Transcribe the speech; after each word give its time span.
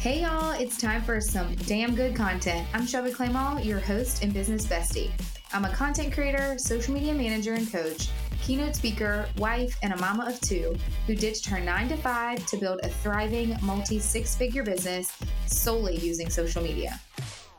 Hey 0.00 0.22
y'all, 0.22 0.52
it's 0.52 0.78
time 0.78 1.02
for 1.02 1.20
some 1.20 1.54
damn 1.66 1.94
good 1.94 2.16
content. 2.16 2.66
I'm 2.72 2.86
Shelby 2.86 3.10
Clement, 3.10 3.66
your 3.66 3.80
host 3.80 4.24
and 4.24 4.32
business 4.32 4.64
bestie. 4.64 5.10
I'm 5.52 5.66
a 5.66 5.74
content 5.74 6.14
creator, 6.14 6.56
social 6.56 6.94
media 6.94 7.12
manager, 7.12 7.52
and 7.52 7.70
coach, 7.70 8.08
keynote 8.40 8.74
speaker, 8.74 9.28
wife, 9.36 9.76
and 9.82 9.92
a 9.92 9.98
mama 9.98 10.24
of 10.26 10.40
two 10.40 10.74
who 11.06 11.14
ditched 11.14 11.46
her 11.50 11.60
nine 11.60 11.86
to 11.90 11.98
five 11.98 12.46
to 12.46 12.56
build 12.56 12.80
a 12.82 12.88
thriving 12.88 13.54
multi 13.60 13.98
six 13.98 14.34
figure 14.34 14.62
business 14.62 15.12
solely 15.44 15.98
using 15.98 16.30
social 16.30 16.62
media. 16.62 16.98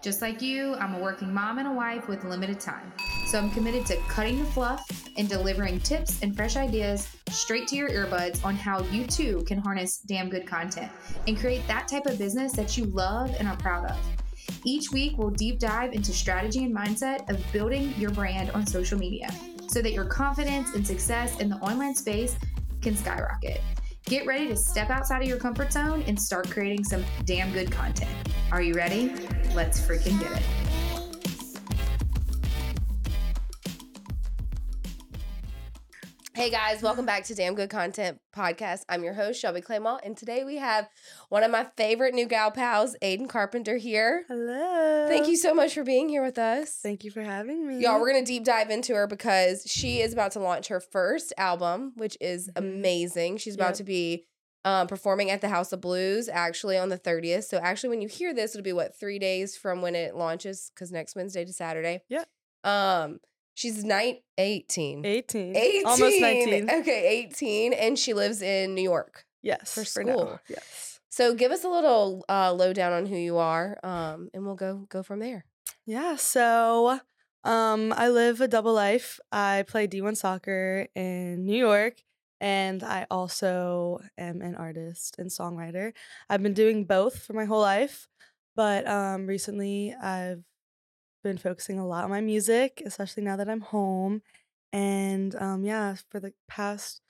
Just 0.02 0.20
like 0.24 0.42
you, 0.42 0.74
I'm 0.76 0.96
a 0.96 1.00
working 1.00 1.32
mom 1.32 1.60
and 1.60 1.68
a 1.68 1.72
wife 1.72 2.08
with 2.08 2.24
limited 2.24 2.60
time. 2.60 2.92
So 3.28 3.38
I'm 3.38 3.52
committed 3.52 3.86
to 3.86 3.98
cutting 4.08 4.40
the 4.40 4.46
fluff 4.46 4.84
and 5.16 5.30
delivering 5.30 5.80
tips 5.82 6.24
and 6.24 6.36
fresh 6.36 6.56
ideas 6.56 7.08
straight 7.30 7.68
to 7.68 7.76
your 7.76 7.90
earbuds 7.90 8.44
on 8.44 8.56
how 8.56 8.82
you 8.86 9.06
too 9.06 9.44
can 9.46 9.60
harness 9.60 10.00
damn 10.00 10.28
good 10.28 10.48
content 10.48 10.92
and 11.28 11.38
create 11.38 11.68
that 11.68 11.88
type 11.88 12.08
of 12.08 12.18
business 12.18 12.52
that 12.54 12.76
you 12.78 12.86
love 12.86 13.36
and 13.38 13.48
are 13.48 13.58
proud 13.58 13.92
of. 13.92 14.00
Each 14.66 14.92
week, 14.92 15.20
we'll 15.20 15.30
deep 15.30 15.60
dive 15.60 15.94
into 15.94 16.14
strategy 16.14 16.64
and 16.64 16.76
mindset 16.76 17.30
of 17.30 17.40
building 17.54 17.94
your 17.96 18.10
brand 18.10 18.50
on 18.52 18.66
social 18.66 18.98
media 18.98 19.30
so 19.68 19.84
that 19.84 19.94
your 19.94 20.06
confidence 20.06 20.74
and 20.74 20.86
success 20.86 21.40
in 21.40 21.48
the 21.48 21.58
online 21.58 21.94
space 21.94 22.36
can 22.82 22.96
skyrocket. 22.98 23.62
Get 24.06 24.26
ready 24.26 24.48
to 24.48 24.56
step 24.56 24.90
outside 24.90 25.22
of 25.22 25.28
your 25.28 25.38
comfort 25.38 25.72
zone 25.72 26.04
and 26.08 26.20
start 26.20 26.50
creating 26.50 26.84
some 26.84 27.06
damn 27.26 27.52
good 27.54 27.72
content. 27.72 28.12
Are 28.52 28.62
you 28.62 28.74
ready? 28.74 29.14
Let's 29.54 29.80
freaking 29.80 30.20
get 30.20 30.32
it. 30.32 30.61
Hey 36.34 36.50
guys, 36.50 36.82
welcome 36.82 37.06
back 37.06 37.26
to 37.26 37.36
Damn 37.36 37.56
Good 37.56 37.70
Content 37.70 38.18
Podcast. 38.34 38.84
I'm 38.88 39.04
your 39.04 39.14
host, 39.14 39.40
Shelby 39.42 39.60
Clement, 39.60 40.00
and 40.04 40.16
today 40.16 40.46
we 40.46 40.56
have 40.58 40.88
one 41.28 41.44
of 41.44 41.52
my 41.52 41.66
favorite 41.76 42.14
new 42.14 42.26
gal 42.26 42.52
pals, 42.52 42.96
Aidan 43.02 43.28
Carpenter, 43.28 43.76
here. 43.76 44.24
Hello. 44.30 45.08
Thank 45.10 45.28
you 45.28 45.36
so 45.36 45.54
much 45.54 45.74
for 45.74 45.84
being 45.84 46.08
here 46.08 46.24
with 46.24 46.40
us. 46.40 46.80
Thank 46.82 47.04
you 47.04 47.12
for 47.12 47.22
having 47.22 47.68
me. 47.68 47.82
Y'all, 47.84 48.00
we're 48.00 48.14
gonna 48.14 48.26
deep 48.26 48.46
dive 48.46 48.70
into 48.70 48.96
her 48.96 49.08
because 49.08 49.64
she 49.68 50.00
is 50.00 50.14
about 50.14 50.32
to 50.32 50.40
launch 50.40 50.70
her 50.70 50.80
first 50.80 51.34
album, 51.38 51.92
which 51.98 52.18
is 52.22 52.48
Mhm. 52.50 52.60
amazing. 52.60 53.38
She's 53.38 53.56
about 53.56 53.72
Yep. 53.72 53.76
to 53.76 53.84
be 53.84 54.26
um, 54.64 54.86
performing 54.88 55.32
at 55.32 55.42
the 55.42 55.50
House 55.50 55.74
of 55.74 55.82
Blues 55.82 56.30
actually 56.30 56.78
on 56.78 56.90
the 56.90 56.98
30th. 56.98 57.46
So 57.46 57.58
actually, 57.58 57.90
when 57.90 58.02
you 58.02 58.08
hear 58.08 58.32
this, 58.32 58.54
it'll 58.54 58.64
be 58.64 58.74
what 58.74 58.96
three 58.96 59.18
days 59.18 59.58
from 59.58 59.82
when 59.82 59.96
it 59.96 60.16
launches 60.16 60.72
because 60.74 60.92
next 60.92 61.16
Wednesday 61.16 61.44
to 61.44 61.52
Saturday. 61.52 62.04
Yeah. 62.10 62.26
Um, 62.64 63.20
she's 63.54 63.84
night 63.84 64.24
18. 64.38 65.06
18. 65.06 65.56
18. 65.56 65.86
Almost 65.86 66.22
19. 66.22 66.70
Okay, 66.70 67.26
18. 67.30 67.74
And 67.74 67.98
she 67.98 68.14
lives 68.14 68.42
in 68.42 68.76
New 68.76 68.82
York. 68.82 69.26
Yes. 69.42 69.74
For 69.74 69.82
for 69.82 69.86
school. 69.86 70.40
Yes. 70.50 71.00
So 71.10 71.36
give 71.36 71.52
us 71.52 71.64
a 71.64 71.70
little 71.70 72.24
uh, 72.30 72.54
lowdown 72.54 72.94
on 72.94 73.06
who 73.06 73.18
you 73.18 73.38
are, 73.38 73.78
um, 73.84 74.30
and 74.34 74.46
we'll 74.46 74.56
go 74.56 74.86
go 74.90 75.04
from 75.04 75.20
there. 75.20 75.46
Yeah. 75.86 76.16
So 76.16 77.00
um, 77.44 77.94
I 77.98 78.10
live 78.10 78.40
a 78.40 78.48
double 78.48 78.74
life. 78.74 79.20
I 79.32 79.66
play 79.68 79.88
D1 79.88 80.16
soccer 80.16 80.88
in 80.96 81.46
New 81.46 81.58
York, 81.58 82.02
and 82.40 82.82
I 82.82 83.08
also 83.12 84.00
am 84.18 84.42
an 84.42 84.56
artist 84.56 85.16
and 85.18 85.30
songwriter. 85.30 85.92
I've 86.30 86.44
been 86.44 86.54
doing 86.54 86.86
both 86.86 87.24
for 87.24 87.34
my 87.34 87.46
whole 87.46 87.62
life, 87.62 88.08
but 88.56 88.88
um, 88.88 89.28
recently 89.28 89.94
I've 89.94 90.44
been 91.24 91.38
focusing 91.38 91.80
a 91.80 91.88
lot 91.88 92.04
on 92.04 92.10
my 92.10 92.22
music, 92.22 92.82
especially 92.86 93.24
now 93.24 93.36
that 93.38 93.50
I'm 93.50 93.62
home. 93.62 94.22
And 94.74 95.36
um, 95.36 95.64
yeah, 95.64 95.96
for 96.10 96.20
the 96.20 96.34
past 96.48 97.02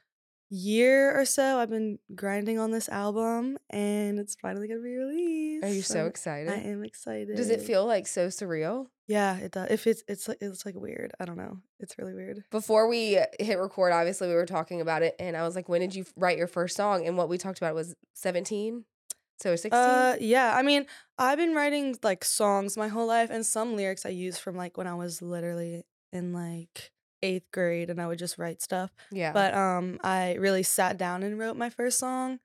year 0.49 1.17
or 1.17 1.25
so, 1.25 1.59
I've 1.59 1.69
been 1.69 1.99
grinding 2.15 2.59
on 2.59 2.71
this 2.71 2.89
album, 2.89 3.57
and 3.69 4.19
it's 4.19 4.35
finally 4.35 4.67
gonna 4.67 4.81
be 4.81 4.95
released. 4.95 5.63
Are 5.65 5.69
you 5.73 5.81
so 5.81 5.99
I'm- 5.99 6.07
excited? 6.07 6.49
I 6.51 6.57
am 6.57 6.83
excited. 6.83 7.35
Does 7.37 7.49
it 7.49 7.61
feel 7.61 7.85
like 7.85 8.07
so 8.07 8.27
surreal? 8.27 8.87
Yeah, 9.07 9.37
it 9.37 9.51
does. 9.51 9.69
If 9.69 9.87
it's 9.87 10.03
it's 10.07 10.27
like 10.27 10.37
it's 10.41 10.65
like 10.65 10.75
weird. 10.75 11.13
I 11.19 11.25
don't 11.25 11.37
know. 11.37 11.57
It's 11.79 11.97
really 11.97 12.13
weird. 12.13 12.43
Before 12.49 12.87
we 12.87 13.19
hit 13.39 13.59
record, 13.59 13.91
obviously 13.93 14.27
we 14.27 14.33
were 14.35 14.45
talking 14.45 14.81
about 14.81 15.03
it, 15.03 15.15
and 15.19 15.35
I 15.37 15.43
was 15.43 15.55
like, 15.55 15.69
"When 15.69 15.81
did 15.81 15.93
you 15.95 16.05
write 16.15 16.37
your 16.37 16.47
first 16.47 16.75
song?" 16.77 17.05
And 17.05 17.17
what 17.17 17.29
we 17.29 17.37
talked 17.37 17.57
about 17.59 17.75
was 17.75 17.95
seventeen, 18.13 18.85
so 19.41 19.55
sixteen. 19.55 19.81
Uh, 19.81 20.15
yeah. 20.19 20.55
I 20.55 20.61
mean, 20.61 20.85
I've 21.17 21.37
been 21.37 21.53
writing 21.53 21.97
like 22.03 22.23
songs 22.23 22.77
my 22.77 22.87
whole 22.87 23.07
life, 23.07 23.29
and 23.31 23.45
some 23.45 23.75
lyrics 23.75 24.05
I 24.05 24.09
use 24.09 24.37
from 24.37 24.55
like 24.55 24.77
when 24.77 24.87
I 24.87 24.93
was 24.93 25.21
literally 25.21 25.83
in 26.13 26.33
like 26.33 26.91
eighth 27.23 27.51
grade, 27.51 27.89
and 27.89 28.01
I 28.01 28.07
would 28.07 28.19
just 28.19 28.37
write 28.37 28.61
stuff. 28.61 28.91
yeah, 29.11 29.31
But 29.31 29.53
um, 29.53 29.99
I 30.03 30.33
really 30.35 30.63
sat 30.63 30.97
down 30.97 31.23
and 31.23 31.37
wrote 31.37 31.55
my 31.57 31.69
first 31.69 31.99
song. 31.99 32.39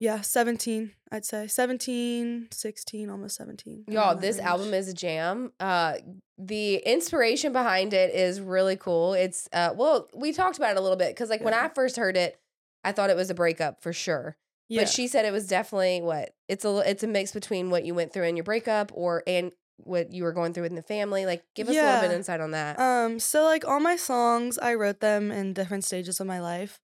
Yeah, 0.00 0.22
17, 0.22 0.92
I'd 1.12 1.26
say. 1.26 1.46
17, 1.46 2.48
16, 2.50 3.10
almost 3.10 3.36
17. 3.36 3.84
around 3.86 3.94
y'all, 3.94 4.16
this 4.16 4.38
album 4.38 4.72
is 4.72 4.88
a 4.88 4.94
jam. 4.94 5.52
Uh, 5.60 5.96
the 6.38 6.76
inspiration 6.76 7.52
behind 7.52 7.92
it 7.92 8.14
is 8.14 8.40
really 8.40 8.76
cool. 8.76 9.12
It's 9.12 9.46
uh, 9.52 9.74
well, 9.76 10.08
we 10.14 10.32
talked 10.32 10.56
about 10.56 10.70
it 10.70 10.78
a 10.78 10.80
little 10.80 10.96
bit 10.96 11.10
because 11.10 11.28
like 11.28 11.42
when 11.44 11.52
I 11.52 11.68
first 11.68 11.96
heard 11.96 12.16
it, 12.16 12.40
I 12.82 12.92
thought 12.92 13.10
it 13.10 13.16
was 13.16 13.28
a 13.28 13.34
breakup 13.34 13.82
for 13.82 13.92
sure. 13.92 14.38
Yeah. 14.70 14.82
But 14.82 14.88
she 14.88 15.06
said 15.08 15.24
it 15.26 15.32
was 15.32 15.46
definitely 15.46 16.00
what 16.00 16.30
it's 16.48 16.64
a 16.64 16.78
it's 16.88 17.02
a 17.02 17.06
mix 17.06 17.32
between 17.32 17.68
what 17.70 17.84
you 17.84 17.92
went 17.94 18.12
through 18.12 18.24
in 18.24 18.36
your 18.36 18.44
breakup 18.44 18.90
or 18.94 19.22
and 19.26 19.52
what 19.82 20.12
you 20.12 20.24
were 20.24 20.32
going 20.32 20.52
through 20.52 20.64
in 20.64 20.74
the 20.74 20.82
family. 20.82 21.26
Like, 21.26 21.42
give 21.54 21.68
us 21.68 21.74
a 21.74 21.82
little 21.82 22.00
bit 22.00 22.10
Yeah. 22.10 22.16
insight 22.16 22.40
on 22.40 22.50
that. 22.52 22.78
Um, 22.78 23.18
so 23.18 23.44
like 23.44 23.66
all 23.66 23.80
my 23.80 23.96
songs, 23.96 24.58
I 24.58 24.74
wrote 24.74 25.00
them 25.00 25.30
in 25.30 25.52
different 25.54 25.84
stages 25.84 26.20
of 26.20 26.26
my 26.26 26.40
life. 26.40 26.78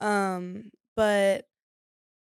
Um, 0.00 0.70
but 0.96 1.46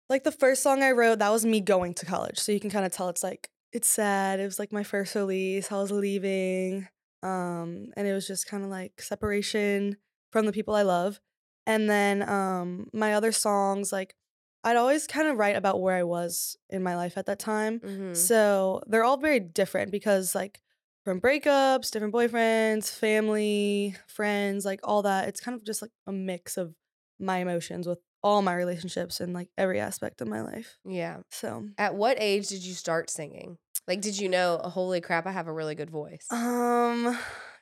like 0.09 0.23
the 0.23 0.31
first 0.31 0.63
song 0.63 0.83
I 0.83 0.91
wrote, 0.91 1.19
that 1.19 1.31
was 1.31 1.45
me 1.45 1.61
going 1.61 1.93
to 1.95 2.05
college. 2.05 2.39
So 2.39 2.51
you 2.51 2.59
can 2.59 2.69
kind 2.69 2.85
of 2.85 2.91
tell 2.91 3.09
it's 3.09 3.23
like 3.23 3.49
it's 3.73 3.87
sad. 3.89 4.39
It 4.39 4.45
was 4.45 4.57
like 4.59 4.71
my 4.71 4.83
first 4.83 5.15
release. 5.15 5.71
I 5.71 5.75
was 5.75 5.91
leaving. 5.91 6.87
Um, 7.23 7.87
and 7.97 8.07
it 8.07 8.13
was 8.13 8.27
just 8.27 8.47
kind 8.47 8.63
of 8.63 8.69
like 8.69 9.01
separation 9.01 9.97
from 10.31 10.45
the 10.45 10.51
people 10.53 10.75
I 10.75 10.83
love. 10.83 11.19
And 11.67 11.89
then 11.89 12.27
um 12.29 12.87
my 12.93 13.15
other 13.15 13.31
songs, 13.31 13.91
like 13.91 14.15
I'd 14.65 14.75
always 14.75 15.07
kind 15.07 15.27
of 15.29 15.37
write 15.37 15.55
about 15.55 15.79
where 15.79 15.95
I 15.95 16.03
was 16.03 16.57
in 16.69 16.83
my 16.83 16.95
life 16.97 17.17
at 17.17 17.27
that 17.27 17.39
time. 17.39 17.79
Mhm. 17.79 18.15
So 18.17 18.81
they're 18.87 19.03
all 19.05 19.17
very 19.17 19.39
different 19.39 19.91
because 19.91 20.35
like 20.35 20.59
from 21.05 21.21
breakups, 21.21 21.91
different 21.91 22.13
boyfriends, 22.13 22.89
family, 22.91 23.95
friends, 24.07 24.65
like 24.65 24.79
all 24.83 25.03
that. 25.03 25.27
It's 25.29 25.39
kind 25.39 25.55
of 25.55 25.63
just 25.63 25.81
like 25.81 25.91
a 26.07 26.11
mix 26.11 26.57
of 26.57 26.73
my 27.19 27.37
emotions 27.37 27.87
with 27.87 27.99
all 28.23 28.41
my 28.41 28.55
relationships 28.55 29.19
and 29.21 29.33
like 29.33 29.49
every 29.57 29.79
aspect 29.79 30.19
of 30.19 30.27
my 30.27 30.41
life. 30.41 30.79
Yeah. 30.83 31.17
So, 31.29 31.69
At 31.77 31.93
what 31.95 32.17
age 32.19 32.47
did 32.47 32.65
you 32.65 32.73
start 32.73 33.09
singing? 33.11 33.57
Like, 33.87 34.01
did 34.01 34.17
you 34.17 34.27
know? 34.29 34.57
Holy 34.63 34.99
crap! 34.99 35.27
I 35.27 35.31
have 35.31 35.47
a 35.47 35.53
really 35.53 35.75
good 35.75 35.91
voice. 35.91 36.25
um 36.31 37.15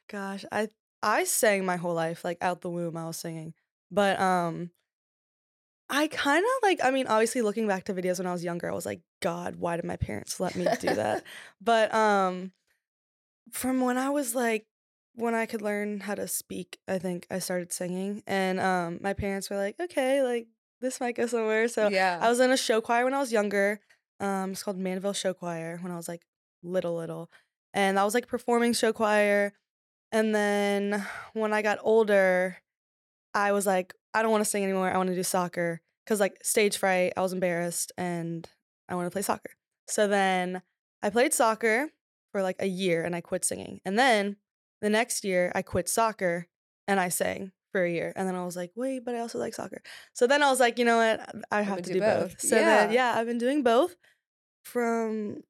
gosh, 0.09 0.45
I 0.53 0.69
I 1.01 1.25
sang 1.25 1.65
my 1.65 1.75
whole 1.75 1.93
life 1.93 2.23
like 2.23 2.37
out 2.41 2.61
the 2.61 2.69
womb 2.69 2.95
I 2.95 3.05
was 3.07 3.17
singing. 3.17 3.53
But 3.91 4.17
um 4.21 4.71
I 5.93 6.07
kind 6.07 6.43
of 6.43 6.63
like 6.63 6.79
I 6.83 6.89
mean 6.89 7.05
obviously 7.05 7.43
looking 7.43 7.67
back 7.67 7.83
to 7.83 7.93
videos 7.93 8.17
when 8.17 8.25
I 8.25 8.31
was 8.31 8.43
younger 8.43 8.69
I 8.69 8.73
was 8.73 8.85
like 8.85 9.01
god, 9.21 9.57
why 9.57 9.75
did 9.75 9.85
my 9.85 9.95
parents 9.95 10.39
let 10.39 10.55
me 10.55 10.65
do 10.79 10.95
that? 10.95 11.23
but 11.61 11.93
um 11.93 12.51
from 13.51 13.79
when 13.79 13.99
I 13.99 14.09
was 14.09 14.33
like 14.33 14.65
when 15.13 15.35
I 15.35 15.45
could 15.45 15.61
learn 15.61 15.99
how 15.99 16.15
to 16.15 16.27
speak, 16.27 16.79
I 16.87 16.97
think 16.97 17.27
I 17.29 17.37
started 17.37 17.71
singing 17.71 18.23
and 18.25 18.59
um 18.59 18.99
my 19.01 19.13
parents 19.13 19.51
were 19.51 19.57
like, 19.57 19.75
"Okay, 19.79 20.23
like 20.23 20.47
this 20.81 20.99
might 20.99 21.15
go 21.15 21.27
somewhere." 21.27 21.67
So 21.67 21.89
yeah. 21.89 22.17
I 22.19 22.27
was 22.27 22.39
in 22.39 22.49
a 22.49 22.57
show 22.57 22.81
choir 22.81 23.03
when 23.03 23.13
I 23.13 23.19
was 23.19 23.31
younger. 23.31 23.79
Um 24.19 24.53
it's 24.53 24.63
called 24.63 24.79
Manville 24.79 25.13
Show 25.13 25.35
Choir 25.35 25.77
when 25.81 25.91
I 25.91 25.95
was 25.95 26.07
like 26.07 26.23
little 26.63 26.95
little. 26.95 27.29
And 27.71 27.97
that 27.97 28.03
was 28.03 28.15
like 28.15 28.27
performing 28.27 28.73
show 28.73 28.93
choir. 28.93 29.53
And 30.11 30.33
then 30.33 31.05
when 31.33 31.53
I 31.53 31.61
got 31.61 31.77
older, 31.83 32.57
I 33.35 33.51
was 33.51 33.67
like, 33.67 33.93
I 34.13 34.23
don't 34.23 34.31
want 34.31 34.43
to 34.43 34.49
sing 34.49 34.63
anymore. 34.63 34.91
I 34.91 34.97
want 34.97 35.09
to 35.09 35.15
do 35.15 35.23
soccer 35.23 35.82
cuz 36.05 36.19
like 36.19 36.37
stage 36.43 36.77
fright, 36.77 37.13
I 37.17 37.21
was 37.21 37.33
embarrassed 37.33 37.91
and 37.97 38.47
I 38.89 38.95
want 38.95 39.07
to 39.07 39.11
play 39.11 39.21
soccer. 39.21 39.51
So 39.87 40.07
then 40.07 40.61
I 41.01 41.09
played 41.09 41.33
soccer 41.33 41.89
for 42.31 42.41
like 42.41 42.57
a 42.59 42.67
year 42.67 43.03
and 43.03 43.15
I 43.15 43.21
quit 43.21 43.45
singing. 43.45 43.81
And 43.85 43.97
then 43.97 44.37
the 44.81 44.89
next 44.89 45.23
year 45.23 45.51
I 45.55 45.61
quit 45.61 45.87
soccer 45.89 46.47
and 46.87 46.99
I 46.99 47.09
sang 47.09 47.51
for 47.71 47.83
a 47.83 47.91
year. 47.91 48.13
And 48.15 48.27
then 48.27 48.35
I 48.35 48.45
was 48.45 48.55
like, 48.55 48.71
wait, 48.75 49.03
but 49.05 49.15
I 49.15 49.19
also 49.19 49.39
like 49.39 49.53
soccer. 49.55 49.81
So 50.13 50.27
then 50.27 50.43
I 50.43 50.49
was 50.49 50.59
like, 50.59 50.77
you 50.79 50.85
know 50.85 50.97
what? 50.97 51.35
I 51.51 51.61
have 51.61 51.77
gonna 51.77 51.81
do 51.81 51.93
do 51.93 51.99
both. 51.99 52.31
both. 52.31 52.41
So 52.41 52.55
then, 52.55 52.91
Yeah. 52.91 53.13
yeah, 53.13 53.19
I've 53.19 53.27
been 53.27 53.37
doing 53.37 53.63
both 53.63 53.95
from 54.63 55.43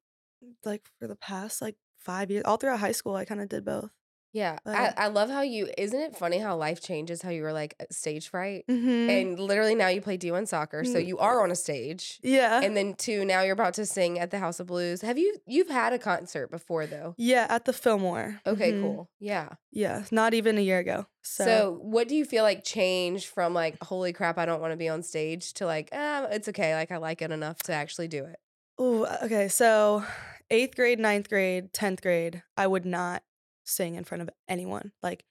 like 0.66 0.90
for 1.00 1.08
the 1.08 1.16
past 1.16 1.62
like 1.62 1.76
five 1.98 2.32
years. 2.32 2.44
All 2.46 2.58
throughout 2.58 2.80
high 2.80 2.92
school, 2.92 3.16
I 3.16 3.26
kind 3.26 3.42
of 3.42 3.50
did 3.50 3.66
both. 3.66 3.92
Yeah. 4.34 4.58
but- 4.66 4.76
I, 4.76 4.94
I 4.98 5.08
love 5.08 5.30
how 5.30 5.42
you. 5.42 5.70
Isn't 5.78 6.00
it 6.02 6.16
funny 6.18 6.40
how 6.40 6.58
life 6.58 6.82
changes? 6.82 7.22
How 7.22 7.30
you 7.30 7.44
were 7.44 7.54
like 7.54 7.76
stage 7.92 8.30
fright, 8.30 8.66
Mm-hmm. 8.70 9.10
and 9.10 9.40
literally 9.40 9.76
now 9.76 9.88
you 9.88 10.02
play 10.02 10.18
D1 10.18 10.48
soccer, 10.48 10.84
so 10.84 10.96
Mm. 11.00 11.06
you 11.08 11.18
are 11.20 11.42
on 11.44 11.52
a 11.52 11.56
stage. 11.56 12.20
yeah. 12.24 12.62
And 12.62 12.76
then 12.76 12.96
two, 12.96 13.24
now 13.26 13.42
you're 13.44 13.54
about 13.54 13.76
to 13.76 13.86
sing 13.86 14.20
at 14.20 14.32
the 14.32 14.40
House 14.40 14.60
of 14.60 14.68
Blues. 14.68 15.02
Have 15.02 15.18
you 15.18 15.38
you've 15.46 15.70
had 15.70 15.94
a 15.94 16.00
concert 16.00 16.52
before 16.52 16.86
though? 16.88 17.14
yeah, 17.18 17.46
at 17.50 17.66
the 17.66 17.74
Fillmore. 17.74 18.42
Okay, 18.46 18.74
Mhm. 18.74 18.82
cool. 18.82 19.10
Yeah. 19.20 19.50
Yeah, 19.72 20.04
not 20.12 20.34
even 20.34 20.58
a 20.58 20.62
year 20.62 20.80
ago. 20.80 21.06
So, 21.22 21.46
So, 21.46 21.80
what 21.82 22.08
do 22.10 22.16
you 22.16 22.26
feel 22.26 22.44
like 22.44 22.64
changed 22.64 23.28
from 23.28 23.54
like, 23.54 23.82
holy 23.84 24.12
crap, 24.14 24.38
I 24.38 24.46
don't 24.46 24.60
want 24.62 24.74
to 24.74 24.78
be 24.78 24.90
on 24.90 25.04
stage 25.04 25.54
to 25.56 25.66
like, 25.66 25.90
ah, 25.94 26.26
it's 26.32 26.48
okay, 26.50 26.76
like 26.76 26.92
I 26.92 26.98
like 26.98 27.22
it 27.22 27.32
enough 27.32 27.60
to 27.64 27.74
actually 27.74 28.08
do 28.10 28.26
it? 28.26 28.38
Ooh, 28.82 29.06
okay. 29.24 29.48
So 29.48 30.04
eighth 30.50 30.76
grade, 30.76 31.00
ninth 31.00 31.30
grade, 31.30 31.72
tenth 31.74 32.02
grade, 32.02 32.44
I 32.58 32.68
would 32.68 32.86
not 32.86 33.24
sing 33.64 33.96
in 33.96 34.04
front 34.04 34.22
of 34.22 34.30
anyone. 34.48 34.92
Like 35.02 35.26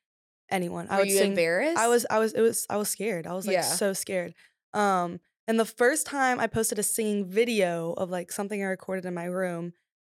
anyone. 0.51 0.87
I 0.89 0.97
Were 0.97 1.01
would 1.03 1.09
you 1.09 1.19
sing. 1.19 1.31
embarrassed? 1.33 1.79
I 1.79 1.89
was. 1.89 2.07
I 2.11 2.19
was. 2.19 2.33
It 2.33 2.41
was. 2.41 2.67
I 2.71 2.77
was 2.77 2.89
scared. 2.89 3.27
I 3.27 3.33
was 3.35 3.47
like 3.47 3.55
Yeah. 3.55 3.63
so 3.63 3.93
scared. 3.93 4.35
Um, 4.75 5.21
and 5.49 5.59
the 5.59 5.65
first 5.65 6.07
time 6.07 6.41
I 6.41 6.47
posted 6.47 6.79
a 6.79 6.83
singing 6.83 7.27
video 7.27 7.93
of 7.95 8.11
like 8.11 8.33
something 8.33 8.63
I 8.63 8.67
recorded 8.67 9.05
in 9.07 9.15
my 9.15 9.25
room, 9.25 9.73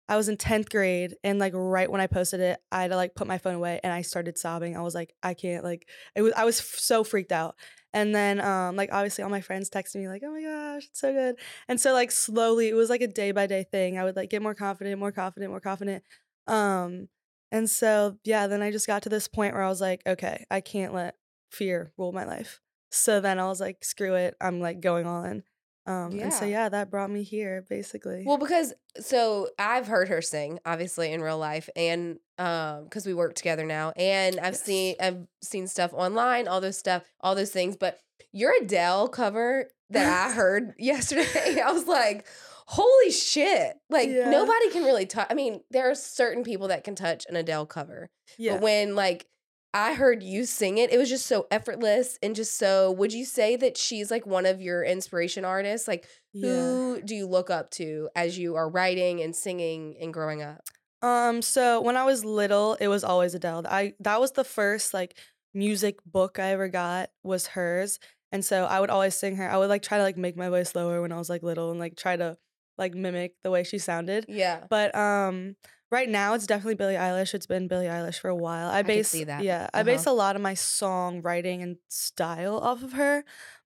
I 0.07 0.17
was 0.17 0.29
in 0.29 0.37
tenth 0.37 0.69
grade, 0.69 1.15
and 1.23 1.39
like 1.39 1.53
right 1.55 1.89
when 1.89 1.99
I 2.01 2.07
posted 2.07 2.39
it, 2.39 2.59
I 2.71 2.83
had 2.83 2.91
to 2.91 2.95
like 2.95 3.15
put 3.15 3.27
my 3.27 3.37
phone 3.39 3.55
away, 3.55 3.79
and 3.83 3.91
I 3.91 4.01
started 4.03 4.37
sobbing. 4.37 4.77
I 4.77 4.81
was 4.81 4.93
like, 4.95 5.13
I 5.23 5.33
can't. 5.33 5.63
Like 5.63 5.89
it 6.15 6.21
was. 6.21 6.33
I 6.33 6.45
was 6.45 6.59
f- 6.59 6.65
so 6.77 7.03
freaked 7.03 7.31
out. 7.31 7.55
And 7.93 8.13
then, 8.13 8.41
um, 8.41 8.75
like 8.75 8.89
obviously, 8.91 9.23
all 9.23 9.29
my 9.29 9.39
friends 9.41 9.69
texted 9.69 9.95
me 9.95 10.07
like, 10.09 10.21
"Oh 10.25 10.31
my 10.31 10.41
gosh, 10.43 10.85
it's 10.89 10.99
so 10.99 11.13
good." 11.13 11.37
And 11.69 11.79
so, 11.79 11.93
like 11.93 12.11
slowly, 12.11 12.67
it 12.69 12.73
was 12.73 12.89
like 12.89 13.01
a 13.01 13.07
day 13.07 13.31
by 13.31 13.47
day 13.47 13.63
thing. 13.71 13.97
I 13.97 14.03
would 14.03 14.15
like 14.17 14.29
get 14.29 14.41
more 14.41 14.53
confident, 14.53 14.99
more 14.99 15.13
confident, 15.13 15.49
more 15.49 15.61
confident. 15.61 16.03
Um, 16.45 17.07
and 17.51 17.69
so, 17.69 18.17
yeah, 18.23 18.47
then 18.47 18.61
I 18.61 18.71
just 18.71 18.87
got 18.87 19.03
to 19.03 19.09
this 19.09 19.27
point 19.27 19.53
where 19.53 19.63
I 19.63 19.69
was 19.69 19.81
like, 19.81 20.01
okay, 20.05 20.45
I 20.51 20.61
can't 20.61 20.93
let 20.93 21.15
fear 21.51 21.91
rule 21.97 22.11
my 22.11 22.25
life. 22.25 22.59
So 22.91 23.19
then 23.21 23.39
I 23.39 23.45
was 23.47 23.59
like, 23.59 23.83
screw 23.83 24.15
it. 24.15 24.35
I'm 24.41 24.59
like 24.59 24.79
going 24.79 25.05
all 25.05 25.23
in. 25.23 25.43
Um, 25.87 26.19
And 26.19 26.33
so, 26.33 26.45
Yeah. 26.45 26.51
yeah, 26.63 26.69
that 26.69 26.89
brought 26.89 27.09
me 27.11 27.23
here 27.23 27.65
basically. 27.69 28.23
Well, 28.25 28.37
because 28.37 28.73
so 28.99 29.49
I've 29.59 29.87
heard 29.87 30.07
her 30.09 30.21
sing, 30.21 30.59
obviously 30.65 31.11
in 31.13 31.21
real 31.21 31.37
life, 31.37 31.69
and 31.75 32.17
um, 32.37 32.85
because 32.85 33.05
we 33.05 33.13
work 33.13 33.35
together 33.35 33.65
now, 33.65 33.91
and 33.95 34.39
I've 34.39 34.53
Yes. 34.53 34.63
seen 34.63 34.95
I've 34.99 35.27
seen 35.43 35.67
stuff 35.67 35.93
online, 35.93 36.47
all 36.47 36.59
those 36.61 36.77
stuff, 36.77 37.03
all 37.21 37.35
those 37.35 37.51
things. 37.51 37.77
But 37.77 37.99
your 38.31 38.53
Adele 38.61 39.09
cover 39.09 39.69
that 39.91 40.07
I 40.29 40.33
heard 40.33 40.73
yesterday, 40.79 41.61
I 41.65 41.71
was 41.71 41.85
like, 41.85 42.25
holy 42.67 43.11
shit! 43.11 43.75
Like 43.89 44.09
Yeah. 44.09 44.29
nobody 44.29 44.69
can 44.71 44.83
really 44.83 45.05
touch. 45.05 45.27
I 45.29 45.33
mean, 45.33 45.61
there 45.71 45.89
are 45.89 45.95
certain 45.95 46.43
people 46.43 46.67
that 46.69 46.83
can 46.83 46.95
touch 46.95 47.25
an 47.29 47.35
Adele 47.35 47.65
cover, 47.65 48.09
yeah. 48.37 48.53
but 48.53 48.61
when 48.61 48.95
like 48.95 49.27
I 49.73 49.93
heard 49.93 50.23
you 50.23 50.45
sing 50.45 50.77
it, 50.77 50.91
it 50.93 50.97
was 50.97 51.09
just 51.09 51.25
so 51.25 51.47
effortless 51.51 52.17
and 52.23 52.33
just 52.33 52.57
so. 52.57 52.91
Would 52.93 53.11
you 53.11 53.25
say 53.25 53.57
that 53.57 53.75
she's 53.77 54.09
like 54.09 54.25
one 54.25 54.45
of 54.45 54.61
your 54.61 54.83
inspiration 54.83 55.43
artists? 55.43 55.85
Like, 55.85 56.07
yeah. 56.33 56.49
who 56.49 57.01
do 57.03 57.13
you 57.13 57.27
look 57.27 57.49
up 57.49 57.71
to 57.71 58.07
as 58.15 58.37
you 58.37 58.55
are 58.55 58.69
writing 58.69 59.21
and 59.21 59.35
singing 59.35 59.97
and 59.99 60.13
growing 60.13 60.41
up? 60.41 60.61
Um, 61.01 61.41
so 61.41 61.81
when 61.81 61.97
I 61.97 62.05
was 62.05 62.23
little, 62.23 62.75
it 62.79 62.87
was 62.87 63.03
always 63.03 63.35
Adele. 63.35 63.65
I 63.69 63.93
that 63.99 64.21
was 64.21 64.31
the 64.31 64.45
first 64.45 64.93
like 64.93 65.17
music 65.53 65.99
book 66.05 66.39
I 66.39 66.51
ever 66.51 66.67
got 66.69 67.09
was 67.21 67.47
hers. 67.47 67.99
And 68.31 68.43
so 68.43 68.65
I 68.65 68.79
would 68.79 68.89
always 68.89 69.15
sing 69.15 69.35
her. 69.35 69.49
I 69.49 69.57
would 69.57 69.69
like 69.69 69.81
try 69.81 69.97
to 69.97 70.03
like 70.03 70.17
make 70.17 70.35
my 70.35 70.49
voice 70.49 70.73
lower 70.73 71.01
when 71.01 71.11
I 71.11 71.17
was 71.17 71.29
like 71.29 71.43
little 71.43 71.71
and 71.71 71.79
like 71.79 71.95
try 71.95 72.15
to 72.15 72.37
like 72.77 72.93
mimic 72.93 73.33
the 73.43 73.51
way 73.51 73.63
she 73.63 73.77
sounded. 73.77 74.25
Yeah. 74.27 74.65
But 74.69 74.95
um 74.95 75.55
right 75.91 76.09
now 76.09 76.33
it's 76.33 76.47
definitely 76.47 76.75
Billie 76.75 76.95
Eilish. 76.95 77.33
It's 77.33 77.45
been 77.45 77.67
Billie 77.67 77.85
Eilish 77.87 78.19
for 78.19 78.29
a 78.29 78.35
while. 78.35 78.69
I 78.69 78.81
base 78.81 79.09
see 79.09 79.23
that. 79.25 79.43
yeah, 79.43 79.69
I 79.73 79.79
Uh-huh. 79.79 79.85
base 79.85 80.05
a 80.05 80.11
lot 80.11 80.35
of 80.35 80.41
my 80.41 80.53
song 80.53 81.21
writing 81.21 81.61
and 81.63 81.77
style 81.89 82.57
off 82.57 82.83
of 82.83 82.93
her. 82.93 83.23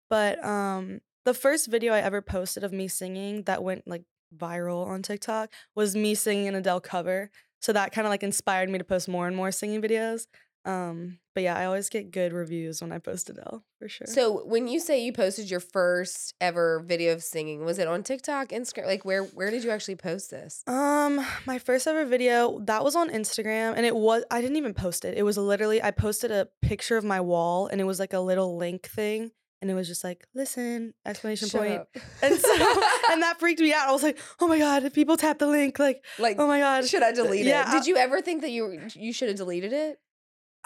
But 0.09 0.43
um 0.43 1.01
the 1.25 1.33
first 1.33 1.67
video 1.67 1.93
I 1.93 1.99
ever 1.99 2.21
posted 2.21 2.63
of 2.63 2.71
me 2.73 2.87
singing 2.87 3.43
that 3.43 3.63
went 3.63 3.87
like 3.87 4.03
viral 4.35 4.85
on 4.87 5.01
TikTok 5.01 5.51
was 5.75 5.95
me 5.95 6.15
singing 6.15 6.47
an 6.47 6.55
Adele 6.55 6.81
cover. 6.81 7.29
So 7.61 7.73
that 7.73 7.91
kind 7.91 8.07
of 8.07 8.09
like 8.11 8.23
inspired 8.23 8.69
me 8.69 8.77
to 8.77 8.83
post 8.85 9.07
more 9.07 9.27
and 9.27 9.35
more 9.35 9.51
singing 9.51 9.81
videos. 9.81 10.27
Um 10.65 11.19
but 11.39 11.43
yeah, 11.43 11.57
I 11.57 11.65
always 11.65 11.87
get 11.87 12.11
good 12.11 12.33
reviews 12.33 12.81
when 12.81 12.91
I 12.91 12.97
post 12.97 13.29
Adele 13.29 13.63
for 13.77 13.87
sure. 13.87 14.07
So 14.07 14.45
when 14.45 14.67
you 14.67 14.81
say 14.81 15.01
you 15.01 15.13
posted 15.13 15.49
your 15.49 15.61
first 15.61 16.33
ever 16.41 16.81
video 16.85 17.13
of 17.13 17.23
singing, 17.23 17.63
was 17.63 17.79
it 17.79 17.87
on 17.87 18.03
TikTok, 18.03 18.49
Instagram? 18.49 18.87
Like 18.87 19.05
where 19.05 19.23
where 19.23 19.49
did 19.49 19.63
you 19.63 19.71
actually 19.71 19.95
post 19.95 20.31
this? 20.31 20.63
Um, 20.67 21.25
my 21.45 21.57
first 21.57 21.87
ever 21.87 22.03
video 22.03 22.59
that 22.65 22.83
was 22.83 22.97
on 22.97 23.09
Instagram, 23.09 23.75
and 23.77 23.85
it 23.85 23.95
was 23.95 24.25
I 24.29 24.41
didn't 24.41 24.57
even 24.57 24.73
post 24.73 25.05
it. 25.05 25.17
It 25.17 25.23
was 25.23 25.37
literally 25.37 25.81
I 25.81 25.91
posted 25.91 26.29
a 26.29 26.49
picture 26.61 26.97
of 26.97 27.05
my 27.05 27.21
wall, 27.21 27.67
and 27.67 27.79
it 27.79 27.85
was 27.85 27.99
like 27.99 28.11
a 28.11 28.19
little 28.19 28.57
link 28.57 28.87
thing, 28.87 29.31
and 29.61 29.71
it 29.71 29.75
was 29.75 29.87
just 29.87 30.03
like 30.03 30.27
listen 30.35 30.93
exclamation 31.05 31.47
Shut 31.47 31.61
point. 31.61 31.79
up. 31.79 31.87
And 32.21 32.37
so 32.37 32.53
and 33.11 33.21
that 33.21 33.39
freaked 33.39 33.61
me 33.61 33.73
out. 33.73 33.87
I 33.87 33.91
was 33.91 34.03
like, 34.03 34.19
oh 34.39 34.47
my 34.49 34.57
god, 34.57 34.83
if 34.83 34.93
people 34.93 35.15
tap 35.15 35.39
the 35.39 35.47
link, 35.47 35.79
like 35.79 36.03
like 36.17 36.37
oh 36.37 36.47
my 36.47 36.59
god, 36.59 36.85
should 36.85 37.03
I 37.03 37.13
delete 37.13 37.45
yeah, 37.45 37.69
it? 37.69 37.71
Did 37.71 37.87
you 37.87 37.95
ever 37.95 38.21
think 38.21 38.41
that 38.41 38.51
you 38.51 38.77
you 38.93 39.13
should 39.13 39.29
have 39.29 39.37
deleted 39.37 39.71
it? 39.71 39.99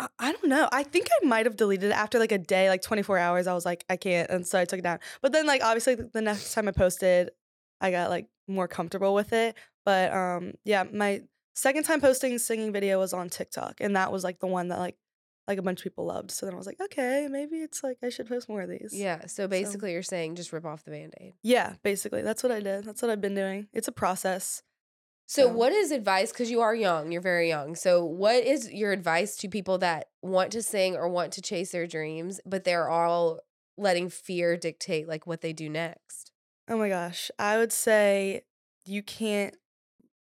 I, 0.03 0.27
I 0.27 0.31
don't 0.31 0.49
know. 0.49 0.67
I 0.71 0.83
think 0.83 1.07
I 1.21 1.25
might 1.25 1.45
have 1.45 1.55
deleted 1.55 1.91
it 1.91 1.93
after 1.93 2.19
like 2.19 2.31
a 2.31 2.37
day, 2.37 2.69
like 2.69 2.81
24 2.81 3.17
hours. 3.17 3.47
I 3.47 3.53
was 3.53 3.65
like, 3.65 3.85
I 3.89 3.97
can't. 3.97 4.29
And 4.29 4.45
so 4.45 4.59
I 4.59 4.65
took 4.65 4.79
it 4.79 4.83
down. 4.83 4.99
But 5.21 5.31
then 5.31 5.45
like 5.45 5.63
obviously 5.63 5.95
the 5.95 6.21
next 6.21 6.53
time 6.53 6.67
I 6.67 6.71
posted, 6.71 7.31
I 7.81 7.91
got 7.91 8.09
like 8.09 8.27
more 8.47 8.67
comfortable 8.67 9.13
with 9.13 9.33
it. 9.33 9.55
But 9.85 10.13
um 10.13 10.53
yeah, 10.63 10.83
my 10.83 11.21
second 11.55 11.83
time 11.83 12.01
posting 12.01 12.37
singing 12.37 12.71
video 12.71 12.99
was 12.99 13.13
on 13.13 13.29
TikTok. 13.29 13.75
And 13.79 13.95
that 13.95 14.11
was 14.11 14.23
like 14.23 14.39
the 14.39 14.47
one 14.47 14.69
that 14.69 14.79
like 14.79 14.97
like 15.47 15.57
a 15.57 15.61
bunch 15.61 15.79
of 15.79 15.83
people 15.83 16.05
loved. 16.05 16.31
So 16.31 16.45
then 16.45 16.55
I 16.55 16.57
was 16.57 16.65
like, 16.65 16.79
okay, 16.81 17.27
maybe 17.29 17.57
it's 17.57 17.83
like 17.83 17.97
I 18.01 18.09
should 18.09 18.27
post 18.27 18.47
more 18.47 18.61
of 18.61 18.69
these. 18.69 18.91
Yeah. 18.93 19.25
So 19.27 19.47
basically 19.47 19.91
you're 19.91 20.01
saying 20.01 20.35
just 20.35 20.53
rip 20.53 20.65
off 20.65 20.83
the 20.83 20.91
band-aid. 20.91 21.33
Yeah, 21.43 21.73
basically. 21.83 22.21
That's 22.21 22.43
what 22.43 22.51
I 22.51 22.61
did. 22.61 22.85
That's 22.85 23.01
what 23.01 23.11
I've 23.11 23.19
been 23.19 23.35
doing. 23.35 23.67
It's 23.73 23.89
a 23.89 23.91
process. 23.91 24.63
So, 25.25 25.47
what 25.47 25.71
is 25.71 25.91
advice? 25.91 26.31
Because 26.31 26.51
you 26.51 26.61
are 26.61 26.75
young, 26.75 27.11
you're 27.11 27.21
very 27.21 27.47
young. 27.47 27.75
So, 27.75 28.03
what 28.03 28.43
is 28.43 28.71
your 28.71 28.91
advice 28.91 29.35
to 29.37 29.47
people 29.47 29.77
that 29.79 30.07
want 30.21 30.51
to 30.51 30.61
sing 30.61 30.95
or 30.95 31.07
want 31.07 31.33
to 31.33 31.41
chase 31.41 31.71
their 31.71 31.87
dreams, 31.87 32.39
but 32.45 32.63
they're 32.63 32.89
all 32.89 33.39
letting 33.77 34.09
fear 34.09 34.57
dictate 34.57 35.07
like 35.07 35.25
what 35.25 35.41
they 35.41 35.53
do 35.53 35.69
next? 35.69 36.31
Oh 36.67 36.77
my 36.77 36.89
gosh. 36.89 37.31
I 37.39 37.57
would 37.57 37.71
say 37.71 38.43
you 38.85 39.01
can't 39.01 39.55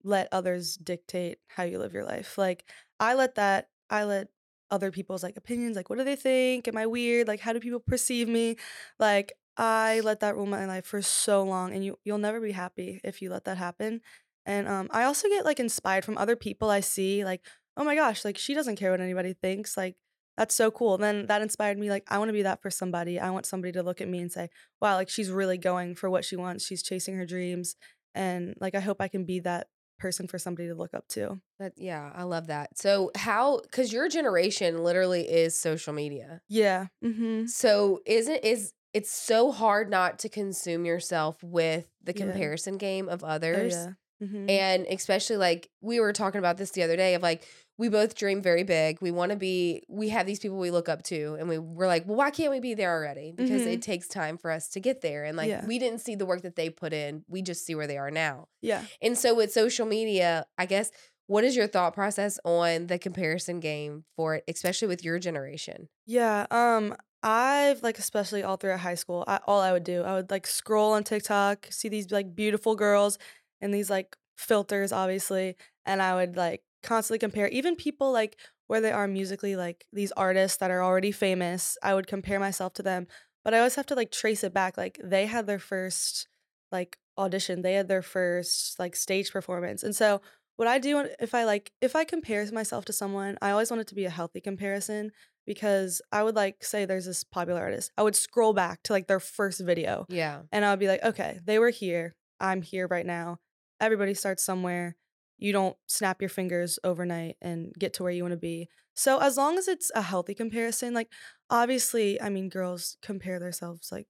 let 0.02 0.28
others 0.32 0.76
dictate 0.76 1.38
how 1.48 1.64
you 1.64 1.78
live 1.78 1.92
your 1.92 2.04
life. 2.04 2.38
Like 2.38 2.64
I 2.98 3.14
let 3.14 3.34
that 3.36 3.68
I 3.90 4.04
let 4.04 4.28
other 4.70 4.90
people's 4.90 5.22
like 5.22 5.36
opinions, 5.36 5.76
like 5.76 5.90
what 5.90 5.98
do 5.98 6.04
they 6.04 6.16
think? 6.16 6.68
Am 6.68 6.76
I 6.76 6.86
weird? 6.86 7.28
Like 7.28 7.40
how 7.40 7.52
do 7.52 7.60
people 7.60 7.80
perceive 7.80 8.28
me? 8.28 8.56
Like 8.98 9.32
I 9.56 10.00
let 10.04 10.20
that 10.20 10.36
rule 10.36 10.46
my 10.46 10.66
life 10.66 10.86
for 10.86 11.02
so 11.02 11.42
long 11.42 11.72
and 11.72 11.84
you 11.84 11.98
you'll 12.04 12.18
never 12.18 12.40
be 12.40 12.52
happy 12.52 13.00
if 13.04 13.20
you 13.20 13.30
let 13.30 13.44
that 13.44 13.58
happen. 13.58 14.00
And 14.46 14.68
um 14.68 14.88
I 14.90 15.04
also 15.04 15.28
get 15.28 15.44
like 15.44 15.60
inspired 15.60 16.04
from 16.04 16.18
other 16.18 16.36
people 16.36 16.70
I 16.70 16.80
see 16.80 17.24
like, 17.24 17.44
"Oh 17.76 17.84
my 17.84 17.94
gosh, 17.94 18.24
like 18.24 18.38
she 18.38 18.54
doesn't 18.54 18.76
care 18.76 18.90
what 18.90 19.00
anybody 19.00 19.34
thinks." 19.34 19.76
Like 19.76 19.96
that's 20.36 20.54
so 20.54 20.70
cool. 20.70 20.96
Then 20.98 21.26
that 21.26 21.42
inspired 21.42 21.78
me 21.78 21.90
like 21.90 22.04
I 22.08 22.18
want 22.18 22.28
to 22.30 22.32
be 22.32 22.42
that 22.42 22.62
for 22.62 22.70
somebody. 22.70 23.18
I 23.20 23.30
want 23.30 23.46
somebody 23.46 23.72
to 23.72 23.82
look 23.82 24.00
at 24.00 24.08
me 24.08 24.20
and 24.20 24.32
say, 24.32 24.48
wow, 24.80 24.94
like 24.94 25.08
she's 25.10 25.30
really 25.30 25.58
going 25.58 25.94
for 25.94 26.08
what 26.08 26.24
she 26.24 26.36
wants. 26.36 26.64
She's 26.64 26.82
chasing 26.82 27.16
her 27.16 27.26
dreams. 27.26 27.76
And 28.14 28.54
like 28.60 28.74
I 28.74 28.80
hope 28.80 29.00
I 29.00 29.08
can 29.08 29.24
be 29.24 29.40
that 29.40 29.68
person 29.98 30.26
for 30.26 30.38
somebody 30.38 30.68
to 30.68 30.74
look 30.74 30.94
up 30.94 31.06
to. 31.08 31.40
That 31.58 31.72
yeah, 31.76 32.10
I 32.14 32.22
love 32.22 32.46
that. 32.46 32.78
So, 32.78 33.10
how 33.14 33.60
cuz 33.70 33.92
your 33.92 34.08
generation 34.08 34.82
literally 34.82 35.28
is 35.30 35.56
social 35.58 35.92
media. 35.92 36.40
Yeah. 36.48 36.86
Mm-hmm. 37.04 37.46
So, 37.46 38.00
isn't 38.06 38.32
it 38.36 38.44
is 38.44 38.72
it's 38.94 39.12
so 39.12 39.52
hard 39.52 39.90
not 39.90 40.18
to 40.20 40.28
consume 40.28 40.84
yourself 40.86 41.42
with 41.44 41.86
the 42.02 42.12
Yeah. 42.16 42.24
comparison 42.24 42.78
game 42.78 43.08
of 43.10 43.22
Oh, 43.22 43.26
others. 43.28 43.74
yeah. 43.74 43.92
Mm-hmm. 44.22 44.50
And 44.50 44.86
especially 44.90 45.36
like 45.36 45.68
we 45.80 46.00
were 46.00 46.12
talking 46.12 46.38
about 46.38 46.56
this 46.58 46.70
the 46.72 46.82
other 46.82 46.96
day 46.96 47.14
of 47.14 47.22
like 47.22 47.44
we 47.78 47.88
both 47.88 48.14
dream 48.14 48.42
very 48.42 48.62
big. 48.62 49.00
We 49.00 49.10
want 49.10 49.30
to 49.30 49.36
be 49.36 49.84
we 49.88 50.10
have 50.10 50.26
these 50.26 50.38
people 50.38 50.58
we 50.58 50.70
look 50.70 50.88
up 50.90 51.02
to 51.04 51.36
and 51.38 51.48
we 51.48 51.56
we're 51.58 51.86
like, 51.86 52.06
"Well, 52.06 52.16
why 52.16 52.30
can't 52.30 52.50
we 52.50 52.60
be 52.60 52.74
there 52.74 52.92
already?" 52.94 53.32
Because 53.34 53.62
it 53.62 53.80
takes 53.80 54.06
time 54.08 54.36
for 54.36 54.50
us 54.50 54.68
to 54.70 54.80
get 54.80 55.00
there 55.00 55.24
and 55.24 55.36
like 55.36 55.48
Yeah. 55.48 55.64
we 55.66 55.78
didn't 55.78 56.00
see 56.00 56.14
the 56.14 56.26
work 56.26 56.42
that 56.42 56.56
they 56.56 56.68
put 56.68 56.92
in. 56.92 57.24
We 57.28 57.40
just 57.40 57.64
see 57.64 57.74
where 57.74 57.86
they 57.86 57.96
are 57.96 58.10
now. 58.10 58.48
yeah. 58.60 58.84
And 59.00 59.16
so 59.16 59.34
with 59.34 59.52
social 59.52 59.86
media, 59.86 60.44
I 60.58 60.66
guess 60.66 60.90
what 61.26 61.44
is 61.44 61.56
your 61.56 61.68
thought 61.68 61.94
process 61.94 62.38
on 62.44 62.88
the 62.88 62.98
comparison 62.98 63.60
game 63.60 64.04
for 64.16 64.34
it, 64.34 64.44
especially 64.48 64.88
with 64.88 65.02
your 65.04 65.18
generation? 65.18 65.88
Yeah. 66.04 66.46
Um, 66.50 66.94
I've 67.22 67.82
like 67.82 67.98
especially 67.98 68.42
all 68.42 68.56
throughout 68.56 68.80
high 68.80 68.94
school, 68.94 69.24
I, 69.28 69.40
all 69.46 69.60
I 69.60 69.72
would 69.72 69.84
do, 69.84 70.02
I 70.02 70.14
would 70.14 70.30
like 70.30 70.46
scroll 70.46 70.92
on 70.92 71.04
TikTok, 71.04 71.66
see 71.70 71.88
these 71.88 72.10
like 72.10 72.34
beautiful 72.34 72.74
girls 72.74 73.16
and 73.60 73.72
these 73.72 73.90
like 73.90 74.16
filters, 74.36 74.92
obviously, 74.92 75.56
and 75.84 76.02
I 76.02 76.14
would 76.14 76.36
like 76.36 76.62
constantly 76.82 77.18
compare 77.18 77.48
even 77.48 77.76
people 77.76 78.12
like 78.12 78.36
where 78.66 78.80
they 78.80 78.92
are 78.92 79.08
musically, 79.08 79.56
like 79.56 79.84
these 79.92 80.12
artists 80.12 80.58
that 80.58 80.70
are 80.70 80.82
already 80.82 81.12
famous. 81.12 81.76
I 81.82 81.94
would 81.94 82.06
compare 82.06 82.38
myself 82.40 82.72
to 82.74 82.82
them, 82.82 83.06
but 83.44 83.54
I 83.54 83.58
always 83.58 83.74
have 83.74 83.86
to 83.86 83.94
like 83.94 84.10
trace 84.10 84.44
it 84.44 84.54
back. 84.54 84.76
Like 84.76 85.00
they 85.02 85.26
had 85.26 85.46
their 85.46 85.58
first 85.58 86.28
like 86.72 86.98
audition, 87.18 87.62
they 87.62 87.74
had 87.74 87.88
their 87.88 88.02
first 88.02 88.78
like 88.78 88.96
stage 88.96 89.32
performance, 89.32 89.82
and 89.82 89.94
so 89.94 90.20
what 90.56 90.68
I 90.68 90.78
do 90.78 91.08
if 91.18 91.34
I 91.34 91.44
like 91.44 91.72
if 91.80 91.96
I 91.96 92.04
compare 92.04 92.44
myself 92.52 92.84
to 92.86 92.92
someone, 92.92 93.38
I 93.40 93.50
always 93.50 93.70
want 93.70 93.80
it 93.80 93.86
to 93.88 93.94
be 93.94 94.04
a 94.04 94.10
healthy 94.10 94.40
comparison 94.40 95.10
because 95.46 96.02
I 96.12 96.22
would 96.22 96.36
like 96.36 96.62
say 96.62 96.84
there's 96.84 97.06
this 97.06 97.24
popular 97.24 97.60
artist. 97.62 97.90
I 97.96 98.02
would 98.02 98.14
scroll 98.14 98.52
back 98.52 98.82
to 98.84 98.92
like 98.92 99.08
their 99.08 99.20
first 99.20 99.60
video 99.60 100.06
Yeah. 100.08 100.42
and 100.52 100.64
I 100.64 100.70
would 100.70 100.78
be 100.78 100.86
like, 100.86 101.02
okay, 101.02 101.40
they 101.44 101.58
were 101.58 101.70
here. 101.70 102.14
I'm 102.38 102.62
here 102.62 102.86
right 102.86 103.06
now. 103.06 103.38
Everybody 103.80 104.14
starts 104.14 104.42
somewhere. 104.42 104.96
You 105.38 105.52
don't 105.52 105.76
snap 105.86 106.20
your 106.20 106.28
fingers 106.28 106.78
overnight 106.84 107.36
and 107.40 107.72
get 107.78 107.94
to 107.94 108.02
where 108.02 108.12
you 108.12 108.22
want 108.22 108.32
to 108.32 108.38
be. 108.38 108.68
So 108.94 109.18
as 109.20 109.36
long 109.36 109.56
as 109.56 109.68
it's 109.68 109.90
a 109.94 110.02
healthy 110.02 110.34
comparison, 110.34 110.92
like 110.92 111.08
obviously, 111.48 112.20
I 112.20 112.28
mean, 112.28 112.48
girls 112.48 112.96
compare 113.02 113.38
themselves 113.38 113.90
like 113.90 114.06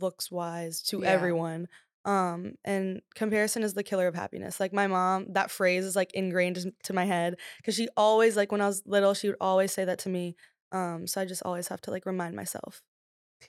looks 0.00 0.30
wise 0.30 0.82
to 0.82 1.02
Yeah. 1.02 1.10
everyone. 1.10 1.68
Um, 2.06 2.54
and 2.64 3.02
comparison 3.14 3.62
is 3.62 3.74
the 3.74 3.82
killer 3.82 4.06
of 4.06 4.14
happiness. 4.14 4.58
Like 4.58 4.72
my 4.72 4.86
mom, 4.86 5.32
that 5.34 5.50
phrase 5.50 5.84
is 5.84 5.96
like 5.96 6.12
ingrained 6.14 6.56
into 6.56 6.92
my 6.94 7.04
head 7.04 7.36
because 7.58 7.74
she 7.74 7.88
always 7.96 8.36
like 8.36 8.50
when 8.50 8.62
I 8.62 8.66
was 8.66 8.82
little, 8.86 9.12
she 9.12 9.28
would 9.28 9.36
always 9.40 9.72
say 9.72 9.84
that 9.84 9.98
to 10.00 10.08
me. 10.08 10.34
Um, 10.72 11.06
so 11.06 11.20
I 11.20 11.26
just 11.26 11.42
always 11.44 11.68
have 11.68 11.80
to 11.82 11.90
like 11.90 12.06
remind 12.06 12.34
myself. 12.36 12.82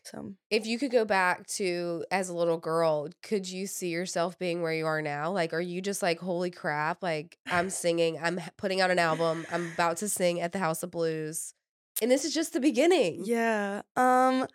So 0.04 0.34
if 0.50 0.66
you 0.66 0.80
could 0.80 0.92
go 0.92 1.06
back 1.06 1.48
to 1.48 2.06
as 2.12 2.30
a 2.30 2.34
little 2.34 2.58
girl, 2.58 3.10
could 3.24 3.48
you 3.50 3.68
see 3.68 3.90
yourself 3.90 4.38
being 4.40 4.62
where 4.62 4.74
you 4.74 4.86
are 4.86 5.02
now? 5.02 5.32
Like, 5.32 5.54
are 5.54 5.62
you 5.62 5.82
just 5.82 6.02
like, 6.02 6.20
holy 6.20 6.52
crap, 6.52 7.04
like 7.04 7.38
I'm 7.48 7.70
singing, 7.70 8.20
I'm 8.22 8.42
putting 8.58 8.82
out 8.82 8.92
an 8.92 9.00
album, 9.00 9.46
I'm 9.52 9.72
about 9.74 9.98
to 9.98 10.10
sing 10.10 10.42
at 10.42 10.52
the 10.52 10.60
House 10.60 10.84
of 10.84 10.92
Blues, 10.92 11.54
and 12.02 12.10
this 12.10 12.26
is 12.26 12.34
just 12.34 12.54
the 12.54 12.60
beginning. 12.60 13.22
Yeah. 13.26 13.84
Um, 13.96 14.48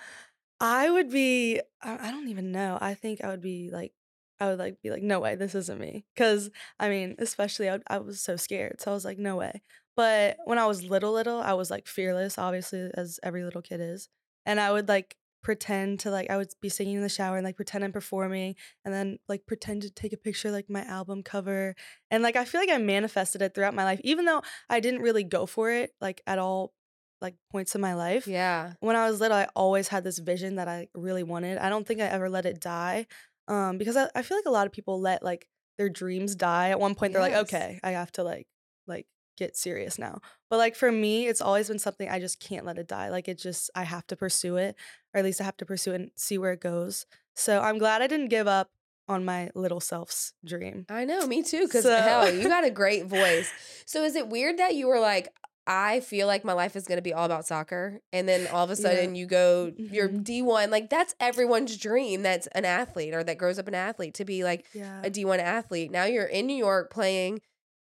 I 0.60 0.90
would 0.90 1.10
be. 1.10 1.60
I, 1.82 2.10
don't 2.10 2.28
even 2.28 2.50
know. 2.50 2.78
I 2.80 2.94
think 2.94 3.22
I 3.22 3.28
would 3.28 3.42
be 3.42 3.70
like. 3.70 3.92
I 4.38 4.48
would 4.48 4.58
like 4.58 4.82
be 4.82 4.90
like, 4.90 5.02
no 5.02 5.18
way, 5.18 5.34
this 5.34 5.54
isn't 5.54 5.80
me. 5.80 6.04
Cause 6.14 6.50
I 6.78 6.90
mean, 6.90 7.14
especially 7.18 7.70
I, 7.70 7.78
I 7.86 7.96
was 7.98 8.20
so 8.20 8.36
scared. 8.36 8.82
So 8.82 8.90
I 8.90 8.94
was 8.94 9.02
like, 9.02 9.16
no 9.16 9.36
way. 9.36 9.62
But 9.96 10.36
when 10.44 10.58
I 10.58 10.66
was 10.66 10.84
little, 10.84 11.12
little, 11.12 11.40
I 11.40 11.54
was 11.54 11.70
like 11.70 11.86
fearless, 11.86 12.36
obviously, 12.36 12.90
as 12.92 13.18
every 13.22 13.44
little 13.44 13.62
kid 13.62 13.80
is. 13.80 14.10
And 14.44 14.60
I 14.60 14.72
would 14.72 14.88
like 14.88 15.16
pretend 15.46 16.00
to 16.00 16.10
like 16.10 16.28
I 16.28 16.36
would 16.36 16.52
be 16.60 16.68
singing 16.68 16.96
in 16.96 17.02
the 17.02 17.08
shower 17.08 17.36
and 17.36 17.44
like 17.44 17.54
pretend 17.54 17.84
I'm 17.84 17.92
performing 17.92 18.56
and 18.84 18.92
then 18.92 19.20
like 19.28 19.46
pretend 19.46 19.82
to 19.82 19.90
take 19.90 20.12
a 20.12 20.16
picture 20.16 20.50
like 20.50 20.68
my 20.68 20.82
album 20.82 21.22
cover 21.22 21.76
and 22.10 22.20
like 22.20 22.34
I 22.34 22.44
feel 22.44 22.60
like 22.60 22.68
I 22.68 22.78
manifested 22.78 23.42
it 23.42 23.54
throughout 23.54 23.72
my 23.72 23.84
life 23.84 24.00
even 24.02 24.24
though 24.24 24.42
I 24.68 24.80
didn't 24.80 25.02
really 25.02 25.22
go 25.22 25.46
for 25.46 25.70
it 25.70 25.92
like 26.00 26.20
at 26.26 26.40
all 26.40 26.72
like 27.20 27.36
points 27.52 27.76
in 27.76 27.80
my 27.80 27.94
life. 27.94 28.26
Yeah. 28.26 28.72
When 28.80 28.96
I 28.96 29.08
was 29.08 29.20
little 29.20 29.36
I 29.36 29.46
always 29.54 29.86
had 29.86 30.02
this 30.02 30.18
vision 30.18 30.56
that 30.56 30.66
I 30.66 30.88
really 30.96 31.22
wanted. 31.22 31.58
I 31.58 31.68
don't 31.68 31.86
think 31.86 32.00
I 32.00 32.06
ever 32.06 32.28
let 32.28 32.44
it 32.44 32.60
die. 32.60 33.06
Um 33.46 33.78
because 33.78 33.96
I, 33.96 34.08
I 34.16 34.22
feel 34.22 34.38
like 34.38 34.46
a 34.46 34.50
lot 34.50 34.66
of 34.66 34.72
people 34.72 35.00
let 35.00 35.22
like 35.22 35.46
their 35.78 35.88
dreams 35.88 36.34
die 36.34 36.70
at 36.70 36.80
one 36.80 36.96
point 36.96 37.12
they're 37.12 37.22
like 37.22 37.34
okay, 37.34 37.78
I 37.84 37.90
have 37.90 38.10
to 38.12 38.24
like 38.24 38.48
like 38.88 39.06
get 39.36 39.56
serious 39.56 39.98
now. 39.98 40.20
But 40.50 40.58
like 40.58 40.76
for 40.76 40.90
me, 40.90 41.26
it's 41.26 41.40
always 41.40 41.68
been 41.68 41.78
something 41.78 42.08
I 42.08 42.18
just 42.18 42.40
can't 42.40 42.66
let 42.66 42.78
it 42.78 42.88
die. 42.88 43.10
Like 43.10 43.28
it 43.28 43.38
just 43.38 43.70
I 43.74 43.84
have 43.84 44.06
to 44.08 44.16
pursue 44.16 44.56
it, 44.56 44.76
or 45.14 45.18
at 45.18 45.24
least 45.24 45.40
I 45.40 45.44
have 45.44 45.56
to 45.58 45.66
pursue 45.66 45.92
it 45.92 46.00
and 46.00 46.10
see 46.16 46.38
where 46.38 46.52
it 46.52 46.60
goes. 46.60 47.06
So 47.34 47.60
I'm 47.60 47.78
glad 47.78 48.02
I 48.02 48.06
didn't 48.06 48.28
give 48.28 48.48
up 48.48 48.70
on 49.08 49.24
my 49.24 49.50
little 49.54 49.80
self's 49.80 50.32
dream. 50.44 50.86
I 50.88 51.04
know, 51.04 51.26
me 51.26 51.42
too. 51.42 51.66
Because 51.66 51.84
so. 51.84 51.96
hell, 51.96 52.32
you 52.32 52.48
got 52.48 52.64
a 52.64 52.70
great 52.70 53.06
voice. 53.06 53.52
So 53.88 54.02
is 54.02 54.16
it 54.16 54.26
weird 54.26 54.58
that 54.58 54.74
you 54.74 54.88
were 54.88 54.98
like, 54.98 55.32
I 55.64 56.00
feel 56.00 56.26
like 56.26 56.44
my 56.44 56.52
life 56.52 56.74
is 56.74 56.86
going 56.86 56.98
to 56.98 57.02
be 57.02 57.12
all 57.12 57.24
about 57.24 57.46
soccer. 57.46 58.00
And 58.12 58.28
then 58.28 58.48
all 58.48 58.64
of 58.64 58.70
a 58.70 58.76
sudden 58.76 59.14
yeah. 59.14 59.20
you 59.20 59.26
go, 59.26 59.72
you're 59.76 60.08
mm-hmm. 60.08 60.48
D1. 60.48 60.70
Like 60.70 60.90
that's 60.90 61.14
everyone's 61.20 61.76
dream 61.76 62.22
that's 62.22 62.48
an 62.48 62.64
athlete 62.64 63.14
or 63.14 63.22
that 63.22 63.38
grows 63.38 63.58
up 63.58 63.68
an 63.68 63.74
athlete 63.74 64.14
to 64.14 64.24
be 64.24 64.42
like 64.42 64.66
yeah. 64.72 65.02
a 65.04 65.10
D1 65.10 65.38
athlete. 65.38 65.92
Now 65.92 66.04
you're 66.04 66.24
in 66.24 66.46
New 66.46 66.56
York 66.56 66.90
playing 66.90 67.42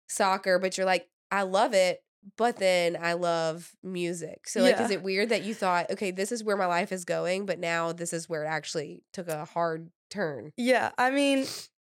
soccer, 0.08 0.60
but 0.60 0.78
you're 0.78 0.86
like, 0.86 1.08
I 1.32 1.44
love 1.44 1.74
it, 1.74 2.02
but 2.38 2.58
then 2.58 2.98
I 3.00 3.14
love 3.14 3.72
music. 3.84 4.48
So 4.48 4.62
like, 4.62 4.78
yeah. 4.78 4.86
is 4.86 4.92
it 4.92 5.04
weird 5.04 5.30
that 5.30 5.44
you 5.44 5.54
thought, 5.54 5.92
okay, 5.92 6.12
this 6.12 6.32
is 6.32 6.44
where 6.44 6.58
my 6.58 6.66
life 6.66 6.92
is 6.92 7.06
going, 7.06 7.46
but 7.46 7.60
now 7.60 7.94
this 7.94 8.14
is 8.14 8.28
where 8.28 8.44
it 8.44 8.48
actually 8.48 9.04
took 9.14 9.28
a 9.28 9.46
hard 9.46 9.90
turn? 10.10 10.52
Yeah, 10.58 10.92
I 10.98 11.12
mean, 11.12 11.46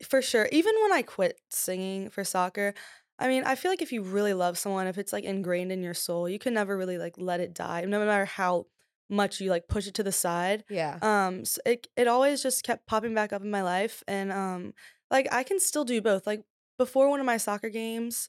for 0.09 0.23
sure. 0.23 0.49
Even 0.53 0.75
when 0.83 0.93
I 0.93 1.03
quit 1.03 1.41
singing 1.51 2.11
for 2.11 2.25
soccer, 2.25 2.75
I 3.19 3.29
mean, 3.29 3.45
I 3.45 3.57
feel 3.57 3.71
like 3.71 3.83
if 3.83 3.93
you 3.93 4.03
really 4.03 4.35
love 4.35 4.59
someone, 4.59 4.87
if 4.87 4.99
it's 4.99 5.13
like 5.13 5.25
ingrained 5.25 5.73
in 5.73 5.83
your 5.83 5.95
soul, 5.95 6.29
you 6.29 6.39
can 6.39 6.55
never 6.55 6.77
really 6.77 6.99
like 6.99 7.15
let 7.19 7.41
it 7.41 7.55
die, 7.55 7.85
no 7.85 8.05
matter 8.05 8.25
how 8.25 8.67
much 9.11 9.41
you 9.41 9.51
like 9.51 9.69
push 9.69 9.87
it 9.87 9.95
to 9.95 10.03
the 10.03 10.13
side. 10.13 10.65
Yeah. 10.69 10.99
Um, 11.03 11.45
so 11.45 11.61
it 11.67 11.89
it 11.97 12.07
always 12.07 12.43
just 12.43 12.63
kept 12.63 12.87
popping 12.87 13.15
back 13.15 13.33
up 13.33 13.43
in 13.43 13.51
my 13.51 13.63
life, 13.63 14.05
and 14.07 14.31
um, 14.31 14.75
like 15.11 15.27
I 15.33 15.43
can 15.43 15.59
still 15.59 15.85
do 15.85 16.01
both. 16.01 16.27
Like 16.27 16.43
before 16.79 17.09
one 17.09 17.19
of 17.19 17.27
my 17.27 17.39
soccer 17.39 17.71
games, 17.71 18.29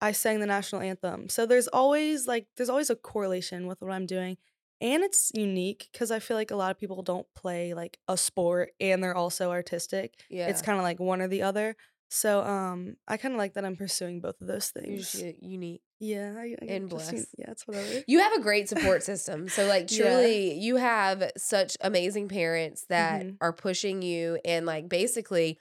I 0.00 0.12
sang 0.12 0.40
the 0.40 0.46
national 0.46 0.82
anthem. 0.82 1.28
So 1.28 1.46
there's 1.46 1.68
always 1.68 2.26
like 2.26 2.46
there's 2.56 2.68
always 2.68 2.90
a 2.90 2.96
correlation 2.96 3.66
with 3.66 3.80
what 3.80 3.92
I'm 3.92 4.06
doing. 4.06 4.36
And 4.80 5.02
it's 5.02 5.32
unique 5.34 5.88
because 5.92 6.12
I 6.12 6.20
feel 6.20 6.36
like 6.36 6.52
a 6.52 6.56
lot 6.56 6.70
of 6.70 6.78
people 6.78 7.02
don't 7.02 7.26
play 7.34 7.74
like 7.74 7.98
a 8.06 8.16
sport 8.16 8.70
and 8.80 9.02
they're 9.02 9.16
also 9.16 9.50
artistic. 9.50 10.14
Yeah. 10.30 10.46
It's 10.46 10.62
kind 10.62 10.78
of 10.78 10.84
like 10.84 11.00
one 11.00 11.20
or 11.20 11.26
the 11.26 11.42
other. 11.42 11.76
So 12.10 12.42
um 12.42 12.96
I 13.06 13.16
kind 13.16 13.34
of 13.34 13.38
like 13.38 13.54
that 13.54 13.64
I'm 13.64 13.76
pursuing 13.76 14.20
both 14.20 14.40
of 14.40 14.46
those 14.46 14.70
things. 14.70 15.20
You're 15.20 15.32
unique. 15.40 15.82
Yeah, 16.00 16.32
I, 16.38 16.54
I 16.62 16.66
and 16.66 16.88
blessed. 16.88 17.26
yeah, 17.36 17.50
it's 17.50 17.66
whatever. 17.66 18.04
You 18.06 18.20
have 18.20 18.32
a 18.34 18.40
great 18.40 18.68
support 18.68 19.02
system. 19.02 19.48
So 19.48 19.66
like 19.66 19.88
truly 19.88 20.52
yeah. 20.52 20.62
you 20.62 20.76
have 20.76 21.32
such 21.36 21.76
amazing 21.80 22.28
parents 22.28 22.86
that 22.88 23.22
mm-hmm. 23.22 23.34
are 23.40 23.52
pushing 23.52 24.02
you 24.02 24.38
and 24.44 24.64
like 24.64 24.88
basically 24.88 25.58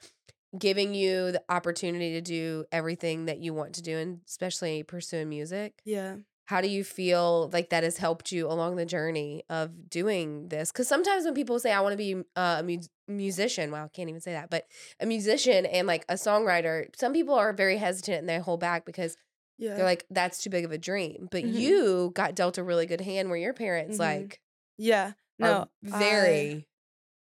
giving 0.58 0.94
you 0.94 1.32
the 1.32 1.44
opportunity 1.50 2.13
to 2.13 2.22
do 2.22 2.66
everything 2.72 3.25
that 3.25 3.39
you 3.39 3.54
want 3.54 3.74
to 3.75 3.82
do 3.82 3.98
and 3.98 4.22
especially 4.27 4.84
pursuing 4.84 5.30
music. 5.30 5.82
Yeah. 5.84 6.18
How 6.46 6.62
do 6.62 6.70
you 6.70 6.86
feel 6.86 7.50
like 7.51 7.72
that 7.72 7.84
has 7.84 7.98
helped 7.98 8.32
you 8.32 8.48
along 8.48 8.77
the 8.77 8.86
journey 8.86 9.44
of 9.50 9.89
doing 9.89 10.48
this? 10.48 10.72
Because 10.72 10.88
sometimes 10.88 11.25
when 11.25 11.34
people 11.34 11.60
say, 11.60 11.74
I 11.74 11.82
want 11.82 11.92
to 11.92 11.98
be 11.98 12.16
uh, 12.38 12.58
a 12.60 12.63
mu- 12.63 12.80
musician, 13.10 13.70
wow, 13.70 13.84
I 13.86 13.88
can't 13.89 14.08
even 14.08 14.22
say 14.22 14.32
that, 14.32 14.50
but 14.50 14.66
a 15.01 15.06
musician 15.06 15.66
and 15.66 15.88
like 15.88 16.06
a 16.08 16.13
songwriter, 16.13 16.86
some 16.96 17.12
people 17.12 17.36
are 17.36 17.51
very 17.51 17.75
hesitant 17.75 18.20
and 18.20 18.30
they 18.30 18.39
hold 18.39 18.62
back 18.62 18.86
because 18.86 19.18
yeah. 19.58 19.75
they're 19.75 19.84
like, 19.84 20.06
that's 20.10 20.42
too 20.42 20.50
big 20.50 20.63
of 20.63 20.72
a 20.72 20.77
dream. 20.77 21.27
But 21.30 21.44
mm-hmm. 21.44 21.58
you 21.58 22.12
got 22.16 22.34
dealt 22.34 22.58
a 22.58 22.63
really 22.63 22.86
good 22.86 23.01
hand 23.01 23.30
where 23.30 23.38
your 23.38 23.54
parents, 23.54 23.98
mm-hmm. 23.98 24.22
like, 24.22 24.39
yeah, 24.77 25.13
no, 25.39 25.68
very 25.84 26.66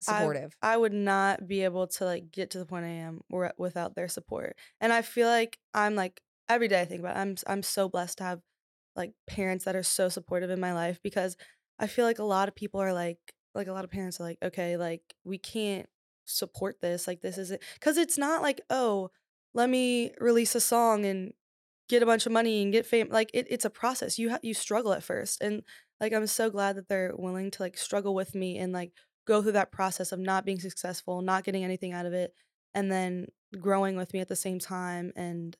supportive. 0.07 0.55
I, 0.61 0.73
I, 0.73 0.77
would 0.77 0.93
not 0.93 1.47
be 1.47 1.63
able 1.63 1.87
to 1.87 2.05
like 2.05 2.31
get 2.31 2.51
to 2.51 2.59
the 2.59 2.65
point 2.65 2.85
I 2.85 2.89
am 2.89 3.21
without 3.57 3.95
their 3.95 4.07
support. 4.07 4.55
And 4.81 4.91
I 4.93 5.01
feel 5.01 5.27
like 5.27 5.57
I'm 5.73 5.95
like 5.95 6.21
every 6.49 6.67
day 6.67 6.81
I 6.81 6.85
think 6.85 7.01
about 7.01 7.17
it, 7.17 7.19
I'm 7.19 7.35
I'm 7.47 7.63
so 7.63 7.89
blessed 7.89 8.19
to 8.19 8.23
have 8.23 8.41
like 8.95 9.13
parents 9.27 9.65
that 9.65 9.75
are 9.75 9.83
so 9.83 10.09
supportive 10.09 10.49
in 10.49 10.59
my 10.59 10.73
life 10.73 10.99
because 11.03 11.37
I 11.79 11.87
feel 11.87 12.05
like 12.05 12.19
a 12.19 12.23
lot 12.23 12.47
of 12.47 12.55
people 12.55 12.81
are 12.81 12.93
like 12.93 13.19
like 13.53 13.67
a 13.67 13.73
lot 13.73 13.83
of 13.83 13.91
parents 13.91 14.19
are 14.19 14.23
like 14.23 14.37
okay 14.43 14.77
like 14.77 15.01
we 15.23 15.37
can't 15.37 15.87
support 16.25 16.81
this 16.81 17.07
like 17.07 17.21
this 17.21 17.37
isn't 17.37 17.61
cuz 17.79 17.97
it's 17.97 18.17
not 18.17 18.41
like 18.41 18.61
oh 18.69 19.09
let 19.53 19.69
me 19.69 20.11
release 20.19 20.55
a 20.55 20.59
song 20.59 21.05
and 21.05 21.33
get 21.87 22.03
a 22.03 22.05
bunch 22.05 22.25
of 22.25 22.31
money 22.31 22.61
and 22.61 22.73
get 22.73 22.85
fame 22.85 23.07
like 23.09 23.31
it, 23.33 23.47
it's 23.49 23.65
a 23.65 23.69
process 23.69 24.19
you 24.19 24.31
ha- 24.31 24.39
you 24.43 24.53
struggle 24.53 24.93
at 24.93 25.03
first 25.03 25.41
and 25.41 25.63
like 26.01 26.13
i'm 26.13 26.27
so 26.27 26.49
glad 26.49 26.75
that 26.75 26.89
they're 26.89 27.13
willing 27.15 27.49
to 27.49 27.61
like 27.61 27.77
struggle 27.77 28.13
with 28.13 28.35
me 28.35 28.57
and 28.57 28.73
like 28.73 28.91
go 29.27 29.41
through 29.41 29.51
that 29.51 29.72
process 29.72 30.12
of 30.12 30.19
not 30.19 30.46
being 30.46 30.60
successful, 30.60 31.22
not 31.22 31.43
getting 31.43 31.63
anything 31.63 31.93
out 31.93 32.05
of 32.05 32.13
it, 32.13 32.34
and 32.74 32.91
then 32.91 33.27
growing 33.60 33.96
with 33.96 34.13
me 34.13 34.19
at 34.19 34.27
the 34.27 34.36
same 34.36 34.57
time. 34.57 35.12
And 35.15 35.55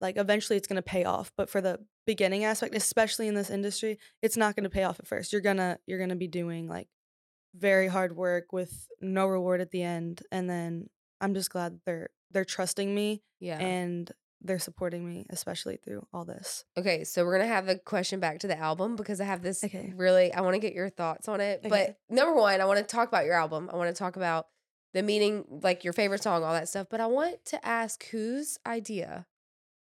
like 0.00 0.16
eventually 0.16 0.56
it's 0.56 0.66
going 0.66 0.76
to 0.76 0.82
pay 0.82 1.04
off. 1.04 1.32
But 1.36 1.48
for 1.48 1.60
the 1.60 1.78
beginning 2.06 2.44
aspect, 2.44 2.74
especially 2.74 3.28
in 3.28 3.34
this 3.34 3.50
industry, 3.50 3.98
it's 4.20 4.36
not 4.36 4.56
going 4.56 4.64
to 4.64 4.70
pay 4.70 4.84
off 4.84 4.98
at 4.98 5.06
first. 5.06 5.32
You're 5.32 5.40
going 5.40 5.58
to, 5.58 5.78
you're 5.86 5.98
going 5.98 6.10
to 6.10 6.16
be 6.16 6.28
doing 6.28 6.68
like 6.68 6.88
very 7.54 7.86
hard 7.86 8.16
work 8.16 8.52
with 8.52 8.88
no 9.00 9.26
reward 9.26 9.60
at 9.60 9.70
the 9.70 9.82
end. 9.82 10.22
And 10.32 10.50
then 10.50 10.88
I'm 11.20 11.34
just 11.34 11.50
glad 11.50 11.80
they're, 11.86 12.10
they're 12.32 12.44
trusting 12.44 12.92
me. 12.92 13.22
Yeah. 13.38 13.58
And 13.58 14.10
they're 14.44 14.58
supporting 14.58 15.08
me, 15.08 15.26
especially 15.30 15.76
through 15.76 16.06
all 16.12 16.24
this. 16.24 16.64
Okay, 16.76 17.04
so 17.04 17.24
we're 17.24 17.38
gonna 17.38 17.48
have 17.48 17.68
a 17.68 17.76
question 17.76 18.20
back 18.20 18.40
to 18.40 18.46
the 18.46 18.58
album 18.58 18.96
because 18.96 19.20
I 19.20 19.24
have 19.24 19.42
this 19.42 19.62
okay. 19.64 19.92
really 19.96 20.32
I 20.32 20.40
want 20.40 20.54
to 20.54 20.60
get 20.60 20.74
your 20.74 20.90
thoughts 20.90 21.28
on 21.28 21.40
it. 21.40 21.60
Okay. 21.60 21.68
But 21.68 21.98
number 22.14 22.34
one, 22.34 22.60
I 22.60 22.64
want 22.64 22.78
to 22.78 22.84
talk 22.84 23.08
about 23.08 23.24
your 23.24 23.34
album. 23.34 23.70
I 23.72 23.76
want 23.76 23.94
to 23.94 23.98
talk 23.98 24.16
about 24.16 24.46
the 24.94 25.02
meaning, 25.02 25.44
like 25.62 25.84
your 25.84 25.92
favorite 25.92 26.22
song, 26.22 26.44
all 26.44 26.52
that 26.52 26.68
stuff. 26.68 26.88
But 26.90 27.00
I 27.00 27.06
want 27.06 27.44
to 27.46 27.66
ask 27.66 28.06
whose 28.08 28.58
idea 28.66 29.26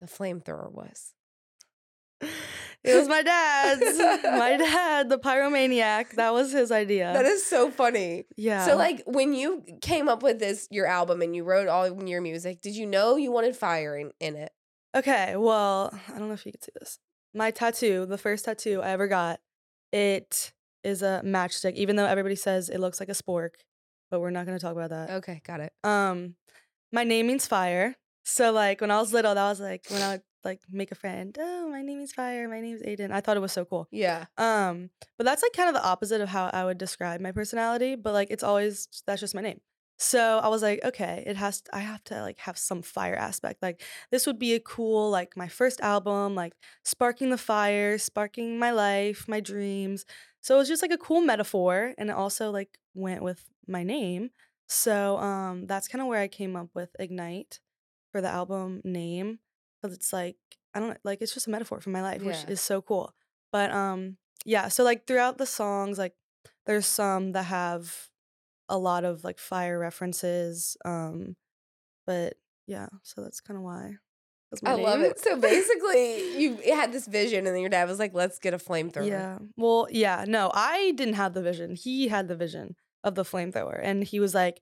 the 0.01 0.07
flamethrower 0.07 0.71
was. 0.71 1.13
It 2.87 2.97
was 2.97 3.07
my 3.07 3.21
dad's. 3.21 3.97
my 4.23 4.57
dad, 4.57 5.09
the 5.09 5.17
pyromaniac. 5.17 6.11
That 6.11 6.33
was 6.33 6.51
his 6.51 6.71
idea. 6.71 7.13
That 7.13 7.25
is 7.25 7.45
so 7.45 7.69
funny. 7.71 8.25
Yeah. 8.35 8.65
So 8.65 8.75
like 8.77 9.03
when 9.05 9.33
you 9.33 9.63
came 9.81 10.07
up 10.07 10.23
with 10.23 10.39
this 10.39 10.67
your 10.71 10.87
album 10.87 11.21
and 11.21 11.35
you 11.35 11.43
wrote 11.43 11.67
all 11.67 12.03
your 12.07 12.21
music, 12.21 12.61
did 12.61 12.75
you 12.75 12.85
know 12.85 13.15
you 13.15 13.31
wanted 13.31 13.55
fire 13.55 13.97
in, 13.97 14.11
in 14.19 14.35
it? 14.35 14.51
Okay, 14.95 15.35
well, 15.35 15.93
I 16.07 16.17
don't 16.17 16.27
know 16.27 16.33
if 16.33 16.45
you 16.45 16.51
can 16.51 16.61
see 16.61 16.71
this. 16.79 16.99
My 17.33 17.51
tattoo, 17.51 18.05
the 18.05 18.17
first 18.17 18.45
tattoo 18.45 18.81
I 18.81 18.89
ever 18.89 19.07
got, 19.07 19.39
it 19.91 20.53
is 20.83 21.01
a 21.01 21.21
matchstick, 21.23 21.73
even 21.73 21.95
though 21.97 22.05
everybody 22.05 22.35
says 22.35 22.69
it 22.69 22.79
looks 22.79 22.99
like 22.99 23.09
a 23.09 23.13
spork, 23.13 23.49
but 24.09 24.21
we're 24.21 24.31
not 24.31 24.45
gonna 24.45 24.59
talk 24.59 24.71
about 24.71 24.89
that. 24.89 25.09
Okay, 25.11 25.41
got 25.45 25.59
it. 25.59 25.73
Um, 25.83 26.35
my 26.91 27.03
name 27.03 27.27
means 27.27 27.45
fire. 27.45 27.95
So 28.23 28.51
like 28.51 28.81
when 28.81 28.91
I 28.91 28.99
was 28.99 29.13
little, 29.13 29.35
that 29.35 29.49
was 29.49 29.59
like 29.59 29.85
when 29.89 30.01
I 30.01 30.19
like 30.43 30.61
make 30.71 30.91
a 30.91 30.95
friend. 30.95 31.37
Oh, 31.39 31.69
my 31.69 31.81
name 31.81 31.99
is 31.99 32.11
Fire. 32.11 32.47
My 32.47 32.59
name 32.59 32.75
is 32.75 32.83
Aidan. 32.83 33.11
I 33.11 33.21
thought 33.21 33.37
it 33.37 33.41
was 33.41 33.51
so 33.51 33.65
cool. 33.65 33.87
Yeah. 33.91 34.25
Um, 34.37 34.89
but 35.17 35.25
that's 35.25 35.43
like 35.43 35.53
kind 35.53 35.69
of 35.69 35.75
the 35.75 35.87
opposite 35.87 36.21
of 36.21 36.29
how 36.29 36.49
I 36.53 36.65
would 36.65 36.77
describe 36.77 37.21
my 37.21 37.31
personality. 37.31 37.95
But 37.95 38.13
like 38.13 38.29
it's 38.31 38.43
always 38.43 38.87
that's 39.05 39.21
just 39.21 39.35
my 39.35 39.41
name. 39.41 39.61
So 39.99 40.39
I 40.39 40.47
was 40.49 40.61
like, 40.61 40.83
okay, 40.85 41.23
it 41.25 41.37
has. 41.37 41.61
To, 41.61 41.75
I 41.75 41.79
have 41.79 42.03
to 42.05 42.21
like 42.21 42.37
have 42.39 42.57
some 42.57 42.81
fire 42.81 43.15
aspect. 43.15 43.63
Like 43.63 43.81
this 44.11 44.27
would 44.27 44.37
be 44.37 44.53
a 44.53 44.59
cool 44.59 45.09
like 45.09 45.35
my 45.35 45.47
first 45.47 45.81
album, 45.81 46.35
like 46.35 46.53
sparking 46.85 47.31
the 47.31 47.37
fire, 47.37 47.97
sparking 47.97 48.59
my 48.59 48.71
life, 48.71 49.25
my 49.27 49.39
dreams. 49.39 50.05
So 50.41 50.55
it 50.55 50.59
was 50.59 50.67
just 50.67 50.83
like 50.83 50.91
a 50.91 50.97
cool 50.97 51.21
metaphor, 51.21 51.93
and 51.97 52.09
it 52.09 52.15
also 52.15 52.51
like 52.51 52.77
went 52.93 53.23
with 53.23 53.43
my 53.67 53.83
name. 53.83 54.29
So 54.69 55.17
um, 55.17 55.65
that's 55.65 55.87
kind 55.87 56.01
of 56.01 56.07
where 56.07 56.21
I 56.21 56.27
came 56.27 56.55
up 56.55 56.69
with 56.75 56.95
Ignite 56.99 57.59
for 58.11 58.21
the 58.21 58.29
album 58.29 58.81
name 58.83 59.39
because 59.81 59.95
it's 59.95 60.11
like 60.13 60.37
I 60.73 60.79
don't 60.79 60.97
like 61.03 61.21
it's 61.21 61.33
just 61.33 61.47
a 61.47 61.49
metaphor 61.49 61.79
for 61.79 61.89
my 61.89 62.01
life, 62.01 62.21
which 62.21 62.43
is 62.49 62.61
so 62.61 62.81
cool. 62.81 63.13
But 63.51 63.71
um, 63.71 64.17
yeah. 64.45 64.67
So 64.67 64.83
like 64.83 65.07
throughout 65.07 65.37
the 65.37 65.45
songs, 65.45 65.97
like 65.97 66.13
there's 66.65 66.85
some 66.85 67.31
that 67.33 67.45
have 67.45 68.09
a 68.69 68.77
lot 68.77 69.05
of 69.05 69.23
like 69.23 69.39
fire 69.39 69.79
references. 69.79 70.77
Um, 70.85 71.35
but 72.05 72.35
yeah, 72.67 72.87
so 73.03 73.21
that's 73.21 73.41
kind 73.41 73.57
of 73.57 73.63
why. 73.63 73.95
I 74.65 74.75
love 74.75 75.01
it. 75.01 75.19
So 75.19 75.37
basically, 75.37 76.39
you 76.41 76.57
had 76.73 76.93
this 76.93 77.05
vision, 77.07 77.45
and 77.45 77.53
then 77.55 77.61
your 77.61 77.69
dad 77.69 77.87
was 77.89 77.99
like, 77.99 78.13
"Let's 78.13 78.39
get 78.39 78.53
a 78.53 78.57
flamethrower." 78.57 79.07
Yeah. 79.07 79.39
Well, 79.57 79.87
yeah. 79.91 80.23
No, 80.27 80.51
I 80.53 80.91
didn't 80.95 81.15
have 81.15 81.33
the 81.33 81.41
vision. 81.41 81.75
He 81.75 82.07
had 82.07 82.27
the 82.27 82.35
vision 82.35 82.75
of 83.03 83.15
the 83.15 83.23
flamethrower, 83.23 83.79
and 83.81 84.03
he 84.03 84.19
was 84.21 84.33
like, 84.33 84.61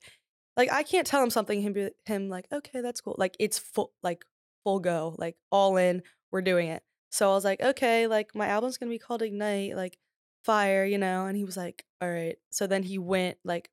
like 0.58 0.72
I 0.72 0.84
can't 0.84 1.06
tell 1.06 1.22
him 1.22 1.30
something. 1.30 1.62
Him 1.62 1.74
be 1.74 1.90
him 2.06 2.30
like, 2.30 2.48
okay, 2.52 2.82
that's 2.82 3.02
cool. 3.02 3.16
Like 3.18 3.36
it's 3.40 3.60
full, 3.60 3.92
like 4.02 4.26
full 4.66 4.80
go, 4.80 5.16
like 5.18 5.38
all 5.50 5.78
in. 5.78 6.04
We're 6.32 6.42
doing 6.42 6.68
it. 6.68 6.84
So 7.12 7.32
I 7.32 7.34
was 7.34 7.46
like, 7.46 7.62
okay, 7.62 8.08
like 8.08 8.36
my 8.36 8.48
album's 8.48 8.78
gonna 8.78 8.90
be 8.90 9.00
called 9.00 9.22
Ignite, 9.22 9.78
like 9.78 9.98
fire, 10.44 10.84
you 10.84 10.98
know. 10.98 11.28
And 11.28 11.38
he 11.38 11.46
was 11.46 11.56
like, 11.56 11.86
all 12.02 12.10
right. 12.10 12.36
So 12.50 12.68
then 12.68 12.84
he 12.84 12.98
went 12.98 13.38
like, 13.46 13.70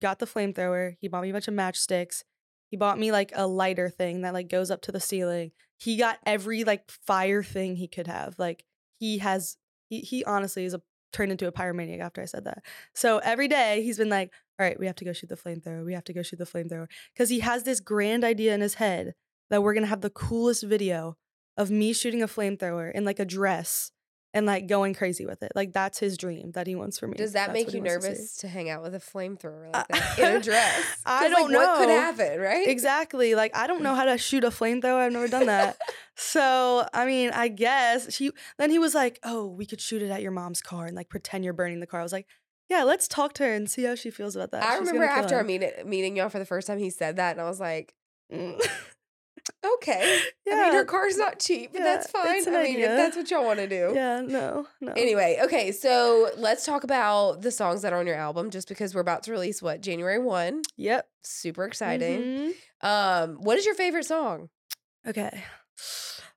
got 0.00 0.18
the 0.18 0.26
flamethrower. 0.26 0.96
He 0.98 1.08
bought 1.08 1.22
me 1.22 1.28
a 1.28 1.32
bunch 1.34 1.48
of 1.48 1.54
matchsticks. 1.54 2.22
He 2.70 2.78
bought 2.78 2.98
me 2.98 3.12
like 3.12 3.32
a 3.34 3.46
lighter 3.46 3.90
thing 3.90 4.22
that 4.22 4.32
like 4.32 4.48
goes 4.48 4.70
up 4.70 4.80
to 4.82 4.92
the 4.92 5.00
ceiling. 5.00 5.50
He 5.78 5.98
got 5.98 6.18
every 6.24 6.64
like 6.64 6.90
fire 6.90 7.42
thing 7.42 7.76
he 7.76 7.86
could 7.88 8.06
have. 8.06 8.38
Like 8.38 8.64
he 8.98 9.18
has 9.18 9.58
he 9.90 10.00
he 10.00 10.24
honestly 10.24 10.64
is 10.64 10.72
a 10.72 10.80
turned 11.12 11.32
into 11.32 11.46
a 11.46 11.52
pyromaniac 11.52 12.00
after 12.00 12.22
I 12.22 12.26
said 12.26 12.44
that. 12.44 12.62
So 12.94 13.18
every 13.18 13.48
day 13.48 13.82
he's 13.82 13.98
been 13.98 14.08
like, 14.08 14.32
all 14.58 14.66
right, 14.66 14.78
we 14.78 14.86
have 14.86 14.96
to 14.96 15.04
go 15.04 15.12
shoot 15.12 15.28
the 15.28 15.36
flamethrower. 15.36 15.84
We 15.84 15.94
have 15.94 16.04
to 16.04 16.12
go 16.12 16.22
shoot 16.22 16.38
the 16.38 16.44
flamethrower. 16.44 16.88
Because 17.14 17.30
he 17.30 17.40
has 17.40 17.62
this 17.62 17.80
grand 17.80 18.24
idea 18.24 18.54
in 18.54 18.60
his 18.60 18.74
head 18.74 19.14
that 19.50 19.62
we're 19.62 19.74
gonna 19.74 19.86
have 19.86 20.00
the 20.00 20.10
coolest 20.10 20.62
video 20.62 21.16
of 21.56 21.70
me 21.70 21.92
shooting 21.92 22.22
a 22.22 22.28
flamethrower 22.28 22.92
in 22.92 23.04
like 23.04 23.18
a 23.18 23.24
dress 23.24 23.90
and 24.34 24.44
like 24.44 24.66
going 24.66 24.92
crazy 24.92 25.24
with 25.24 25.42
it. 25.42 25.50
Like 25.54 25.72
that's 25.72 25.98
his 25.98 26.18
dream 26.18 26.52
that 26.52 26.66
he 26.66 26.74
wants 26.74 26.98
for 26.98 27.06
me. 27.06 27.16
Does 27.16 27.32
that 27.32 27.46
That's 27.46 27.54
make 27.54 27.66
you 27.72 27.80
he 27.82 27.88
wants 27.88 28.04
to 28.04 28.10
nervous 28.10 28.36
to 28.38 28.48
hang 28.48 28.68
out 28.68 28.82
with 28.82 28.94
a 28.94 28.98
flamethrower 28.98 29.70
Uh, 29.72 29.84
like 29.90 30.16
that 30.16 30.18
in 30.18 30.36
a 30.36 30.40
dress? 30.42 30.84
I 31.06 31.28
don't 31.30 31.50
know 31.50 31.58
What 31.58 31.78
could 31.78 31.88
happen, 31.88 32.40
right? 32.40 32.68
Exactly. 32.68 33.34
Like 33.34 33.56
I 33.56 33.66
don't 33.66 33.82
know 33.82 33.94
how 33.94 34.04
to 34.04 34.18
shoot 34.18 34.44
a 34.44 34.50
flamethrower. 34.50 34.98
I've 35.06 35.12
never 35.12 35.28
done 35.28 35.46
that. 35.46 35.78
so 36.16 36.86
I 36.92 37.06
mean, 37.06 37.30
I 37.30 37.48
guess 37.48 38.12
she. 38.14 38.30
Then 38.58 38.70
he 38.70 38.78
was 38.78 38.94
like, 38.94 39.18
"Oh, 39.22 39.46
we 39.46 39.64
could 39.64 39.80
shoot 39.80 40.02
it 40.02 40.10
at 40.10 40.20
your 40.20 40.32
mom's 40.32 40.60
car 40.60 40.84
and 40.84 40.94
like 40.94 41.08
pretend 41.08 41.44
you're 41.44 41.54
burning 41.54 41.80
the 41.80 41.86
car." 41.86 42.00
I 42.00 42.02
was 42.02 42.12
like, 42.12 42.26
"Yeah, 42.68 42.82
let's 42.82 43.08
talk 43.08 43.32
to 43.34 43.44
her 43.44 43.54
and 43.54 43.70
see 43.70 43.84
how 43.84 43.94
she 43.94 44.10
feels 44.10 44.36
about 44.36 44.50
that." 44.50 44.62
I 44.64 44.78
She's 44.78 44.88
remember 44.88 45.06
after 45.06 45.40
him." 45.40 45.46
meeting 45.46 45.70
meeting 45.86 46.16
y'all 46.16 46.28
for 46.28 46.38
the 46.38 46.44
first 46.44 46.66
time, 46.66 46.78
he 46.78 46.90
said 46.90 47.16
that, 47.16 47.32
and 47.32 47.40
I 47.40 47.48
was 47.48 47.60
like, 47.60 47.94
Mm. 48.30 48.60
"Okay, 49.64 50.20
yeah, 50.46 50.54
I 50.54 50.62
mean, 50.64 50.72
her 50.74 50.84
car's 50.84 51.16
not 51.16 51.38
cheap, 51.38 51.72
but 51.72 51.82
that's 51.82 52.10
fine. 52.10 52.46
I 52.46 52.62
mean, 52.62 52.80
if 52.80 52.88
that's 52.88 53.16
what 53.16 53.30
y'all 53.30 53.44
want 53.44 53.58
to 53.58 53.68
do." 53.68 53.92
yeah, 53.94 54.20
no, 54.20 54.66
no. 54.80 54.92
Anyway, 54.92 55.38
okay, 55.42 55.72
so 55.72 56.30
let's 56.36 56.64
talk 56.64 56.84
about 56.84 57.42
the 57.42 57.50
songs 57.50 57.82
that 57.82 57.92
are 57.92 57.98
on 57.98 58.06
your 58.06 58.16
album, 58.16 58.50
just 58.50 58.68
because 58.68 58.94
we're 58.94 59.00
about 59.00 59.22
to 59.24 59.32
release 59.32 59.62
what 59.62 59.80
January 59.80 60.18
one. 60.18 60.62
Yep. 60.76 61.08
Super 61.22 61.64
exciting. 61.64 62.22
Mhm. 62.22 62.54
Um, 62.82 63.36
what 63.36 63.58
is 63.58 63.66
your 63.66 63.74
favorite 63.74 64.06
song? 64.06 64.48
Okay, 65.06 65.44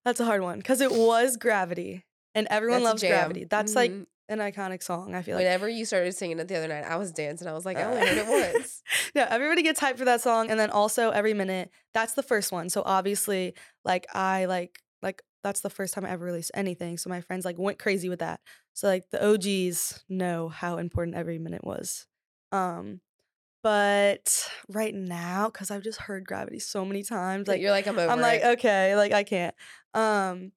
that's 0.05 0.19
a 0.19 0.25
hard 0.25 0.41
one 0.41 0.57
because 0.57 0.81
it 0.81 0.91
was 0.91 1.37
Gravity, 1.37 2.05
and 2.35 2.47
everyone 2.49 2.81
That's 2.81 2.89
loves. 2.89 3.03
Gravity. 3.03 3.43
That's 3.45 3.75
like 3.75 3.91
Mhm. 3.91 4.05
An 4.29 4.39
iconic 4.39 4.81
song. 4.81 5.13
I 5.15 5.21
feel 5.21 5.35
like. 5.35 5.43
Whenever 5.43 5.67
you 5.67 5.83
started 5.85 6.15
singing 6.15 6.39
it 6.39 6.47
the 6.47 6.55
other 6.57 6.67
night, 6.67 6.85
I 6.85 6.95
was 6.95 7.11
dancing. 7.11 7.47
I 7.47 7.53
was 7.53 7.65
like, 7.65 7.77
I 7.77 7.83
only 7.83 8.01
Uh, 8.01 8.05
heard 8.05 8.17
it 8.17 8.53
once. 8.55 8.81
yeah, 9.13 9.27
everybody 9.29 9.63
gets 9.63 9.79
hyped 9.79 9.97
for 9.97 10.05
that 10.05 10.21
song, 10.21 10.49
and 10.49 10.59
then 10.59 10.69
also 10.69 11.09
every 11.09 11.33
minute. 11.33 11.71
That's 11.93 12.13
the 12.13 12.23
first 12.23 12.51
one. 12.51 12.69
So 12.69 12.83
obviously, 12.85 13.55
like 13.83 14.05
I 14.15 14.45
like 14.45 14.79
like 15.01 15.21
that's 15.43 15.61
the 15.61 15.69
first 15.69 15.93
time 15.93 16.05
I 16.05 16.09
ever 16.11 16.25
released 16.25 16.51
anything. 16.53 16.97
So 16.97 17.09
my 17.09 17.21
friends 17.21 17.43
like 17.45 17.57
went 17.57 17.79
crazy 17.79 18.09
with 18.09 18.19
that. 18.19 18.39
So 18.73 18.87
like 18.87 19.09
the 19.09 19.25
OGs 19.25 20.03
know 20.09 20.49
how 20.49 20.77
important 20.77 21.15
every 21.17 21.39
minute 21.39 21.63
was. 21.65 22.05
Um, 22.51 23.01
but 23.63 24.49
right 24.69 24.93
now, 24.95 25.49
because 25.49 25.69
I've 25.71 25.83
just 25.83 25.99
heard 26.01 26.25
Gravity 26.25 26.59
so 26.59 26.85
many 26.85 27.03
times, 27.03 27.47
Like 27.47 27.61
you're 27.61 27.71
like, 27.71 27.87
I'm 27.87 27.99
over 27.99 28.09
I'm 28.11 28.21
like, 28.21 28.43
okay, 28.43 28.95
like 28.95 29.11
I 29.11 29.23
can't. 29.23 29.53
Um, 29.93 30.51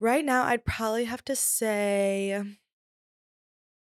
right 0.00 0.24
now, 0.24 0.44
I'd 0.44 0.64
probably 0.64 1.04
have 1.04 1.24
to 1.26 1.34
say 1.36 2.40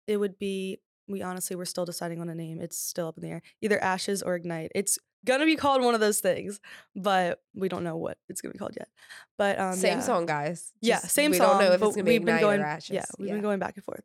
it 0.09 0.17
would 0.17 0.39
be. 0.39 0.79
We 1.07 1.23
honestly, 1.23 1.57
we're 1.57 1.65
still 1.65 1.87
deciding 1.87 2.21
on 2.21 2.29
a 2.29 2.35
name. 2.35 2.61
It's 2.61 2.77
still 2.77 3.09
up 3.09 3.17
in 3.17 3.23
the 3.23 3.31
air. 3.31 3.43
Either 3.63 3.83
Ashes 3.83 4.23
or 4.23 4.35
Ignite. 4.35 4.73
It's 4.75 4.99
gonna 5.25 5.47
be 5.47 5.57
called 5.57 5.83
one 5.83 5.95
of 5.95 6.01
those 6.01 6.21
things, 6.21 6.61
but 6.95 7.43
we 7.55 7.69
don't 7.69 7.85
know 7.85 7.97
what 7.97 8.19
it's 8.29 8.41
gonna 8.41 8.53
be 8.53 8.59
called 8.59 8.75
yet. 8.77 8.89
But 9.37 9.59
um, 9.59 9.75
same 9.75 9.99
yeah. 9.99 10.05
song, 10.05 10.27
guys. 10.27 10.73
Yeah, 10.81 11.01
Just 11.01 11.13
same 11.13 11.31
we 11.31 11.39
song. 11.39 11.59
don't 11.59 11.61
know 11.61 11.73
if 11.73 11.83
it's 11.83 11.97
gonna 11.97 12.05
be 12.05 12.13
we've 12.13 12.25
been 12.25 12.37
Ignite 12.37 12.41
going, 12.41 12.61
or 12.61 12.65
Ashes. 12.67 12.95
Yeah, 12.95 13.05
we've 13.19 13.31
been 13.31 13.41
going 13.41 13.59
back 13.59 13.77
and 13.77 13.85
forth. 13.85 14.05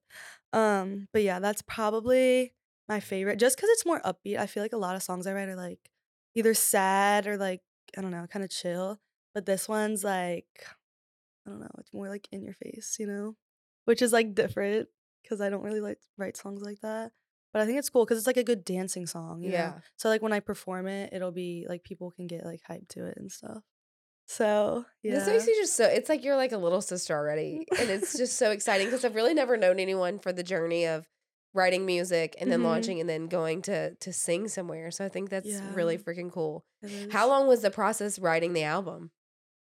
Um, 0.54 1.08
but 1.12 1.24
yeah, 1.24 1.40
that's 1.40 1.62
probably 1.62 2.54
my 2.88 3.00
favorite, 3.00 3.40
just 3.40 3.58
because 3.58 3.70
it's 3.72 3.86
more 3.86 4.02
upbeat. 4.02 4.38
I 4.38 4.46
feel 4.46 4.64
like 4.64 4.74
a 4.74 4.78
lot 4.78 4.96
of 4.96 5.04
songs 5.04 5.28
I 5.28 5.34
write 5.34 5.50
are 5.50 5.56
like 5.56 5.80
either 6.36 6.54
sad 6.54 7.28
or 7.28 7.38
like 7.38 7.62
I 7.98 8.02
don't 8.02 8.12
know, 8.12 8.26
kind 8.30 8.46
of 8.46 8.52
chill. 8.52 9.00
But 9.34 9.46
this 9.46 9.68
one's 9.68 10.04
like 10.04 10.46
I 11.46 11.50
don't 11.50 11.60
know, 11.60 11.72
it's 11.80 11.94
more 11.94 12.10
like 12.10 12.28
in 12.32 12.44
your 12.44 12.54
face, 12.54 12.98
you 13.00 13.08
know, 13.08 13.36
which 13.86 14.02
is 14.02 14.14
like 14.14 14.36
different 14.36 14.88
because 15.24 15.42
I 15.42 15.50
don't 15.50 15.64
really 15.64 15.82
like 15.82 16.00
write 16.18 16.38
songs 16.38 16.62
like 16.62 16.82
that. 16.82 17.12
But 17.52 17.62
I 17.62 17.66
think 17.66 17.80
it's 17.80 17.90
cool 17.90 18.06
because 18.06 18.18
it's 18.18 18.28
like 18.28 18.38
a 18.38 18.44
good 18.44 18.66
dancing 18.66 19.06
song, 19.06 19.42
you 19.44 19.50
know? 19.50 19.56
Yeah. 19.56 19.80
So 19.98 20.10
like 20.10 20.22
when 20.22 20.34
I 20.34 20.40
perform 20.40 20.88
it, 20.88 21.14
it'll 21.14 21.32
be 21.32 21.66
like 21.70 21.84
people 21.84 22.12
can 22.12 22.28
get 22.28 22.46
like 22.46 22.62
hyped 22.70 22.90
to 22.90 23.06
it 23.06 23.18
and 23.18 23.32
stuff. 23.32 23.64
So 24.26 24.86
yeah, 25.04 25.16
This 25.16 25.28
makes 25.28 25.48
me 25.48 25.54
just 25.60 25.76
so 25.76 25.86
it's 25.86 26.10
like 26.10 26.24
you're 26.24 26.36
like 26.38 26.52
a 26.54 26.58
little 26.58 26.82
sister 26.82 27.16
already. 27.16 27.66
And 27.80 27.90
it's 27.90 28.18
just 28.18 28.38
so 28.38 28.52
exciting 28.52 28.88
because 28.88 29.04
I've 29.06 29.16
really 29.16 29.34
never 29.34 29.58
known 29.58 29.80
anyone 29.80 30.20
for 30.20 30.32
the 30.34 30.44
journey 30.44 30.86
of 30.88 31.08
writing 31.54 31.86
music 31.86 32.36
and 32.40 32.52
then 32.52 32.62
Mhm. 32.62 32.64
launching 32.64 33.00
and 33.00 33.10
then 33.10 33.28
going 33.28 33.62
to 33.64 33.96
to 33.96 34.14
sing 34.14 34.48
somewhere. 34.48 34.90
So 34.92 35.06
I 35.06 35.10
think 35.10 35.30
that's 35.30 35.62
really 35.76 35.98
freaking 35.98 36.32
cool. 36.32 36.66
How 37.12 37.28
long 37.28 37.48
was 37.48 37.62
the 37.62 37.70
process 37.72 38.18
writing 38.18 38.54
the 38.54 38.64
album? 38.64 39.12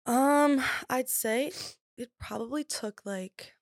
Um, 0.06 0.62
I'd 0.88 1.08
say 1.08 1.52
it 1.96 2.10
probably 2.18 2.64
took 2.64 3.02
like 3.04 3.54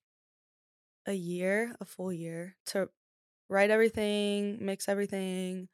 a 1.08 1.14
year, 1.14 1.74
a 1.80 1.86
full 1.86 2.12
year 2.12 2.56
to 2.66 2.90
write 3.50 3.70
everything, 3.70 4.58
mix 4.64 4.88
everything, 4.88 5.68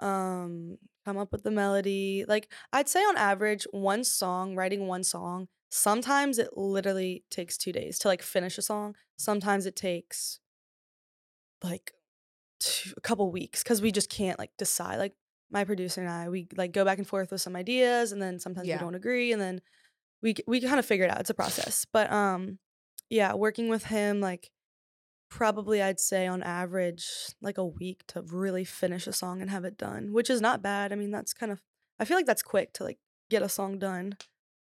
um, 0.00 0.78
come 1.04 1.18
up 1.18 1.32
with 1.32 1.42
the 1.44 1.50
melody. 1.50 2.24
Like 2.28 2.52
I'd 2.72 2.88
say 2.88 3.00
on 3.02 3.16
average, 3.16 3.66
one 3.72 4.04
song, 4.04 4.56
writing 4.56 4.86
one 4.88 5.04
song, 5.04 5.48
sometimes 5.70 6.38
it 6.38 6.56
literally 6.56 7.24
takes 7.30 7.58
2 7.58 7.72
days 7.72 7.98
to 8.00 8.08
like 8.08 8.22
finish 8.22 8.58
a 8.58 8.62
song. 8.62 8.96
Sometimes 9.18 9.66
it 9.66 9.76
takes 9.76 10.40
like 11.62 11.92
two, 12.60 12.92
a 12.96 13.00
couple 13.00 13.30
weeks 13.30 13.62
cuz 13.64 13.82
we 13.82 13.92
just 13.92 14.10
can't 14.10 14.38
like 14.38 14.52
decide 14.58 14.98
like 14.98 15.14
my 15.50 15.64
producer 15.64 16.00
and 16.02 16.10
I 16.10 16.28
we 16.28 16.48
like 16.56 16.72
go 16.72 16.84
back 16.84 16.98
and 16.98 17.06
forth 17.08 17.30
with 17.32 17.40
some 17.40 17.56
ideas 17.56 18.12
and 18.12 18.20
then 18.22 18.38
sometimes 18.40 18.68
Yeah. 18.68 18.76
we 18.76 18.80
don't 18.80 18.94
agree 18.94 19.32
and 19.32 19.40
then 19.42 19.60
we 20.22 20.36
we 20.48 20.60
kind 20.60 20.78
of 20.80 20.86
figure 20.86 21.06
it 21.06 21.12
out. 21.12 21.20
It's 21.20 21.30
a 21.30 21.34
process. 21.34 21.86
But 21.92 22.12
um 22.12 22.60
yeah, 23.10 23.34
working 23.34 23.68
with 23.70 23.84
him 23.86 24.20
like 24.20 24.50
probably 25.28 25.82
I'd 25.82 26.00
say 26.00 26.26
on 26.26 26.42
average 26.42 27.06
like 27.40 27.58
a 27.58 27.64
week 27.66 28.02
to 28.08 28.22
really 28.22 28.64
finish 28.64 29.06
a 29.06 29.12
song 29.12 29.40
and 29.40 29.50
have 29.50 29.64
it 29.64 29.76
done, 29.78 30.12
which 30.12 30.30
is 30.30 30.40
not 30.40 30.62
bad. 30.62 30.92
I 30.92 30.96
mean, 30.96 31.10
that's 31.10 31.32
kind 31.32 31.50
of 31.52 31.60
I 31.98 32.04
feel 32.04 32.16
like 32.16 32.26
that's 32.26 32.42
quick 32.42 32.72
to 32.74 32.84
like 32.84 32.98
get 33.30 33.42
a 33.42 33.48
song 33.48 33.78
done. 33.78 34.16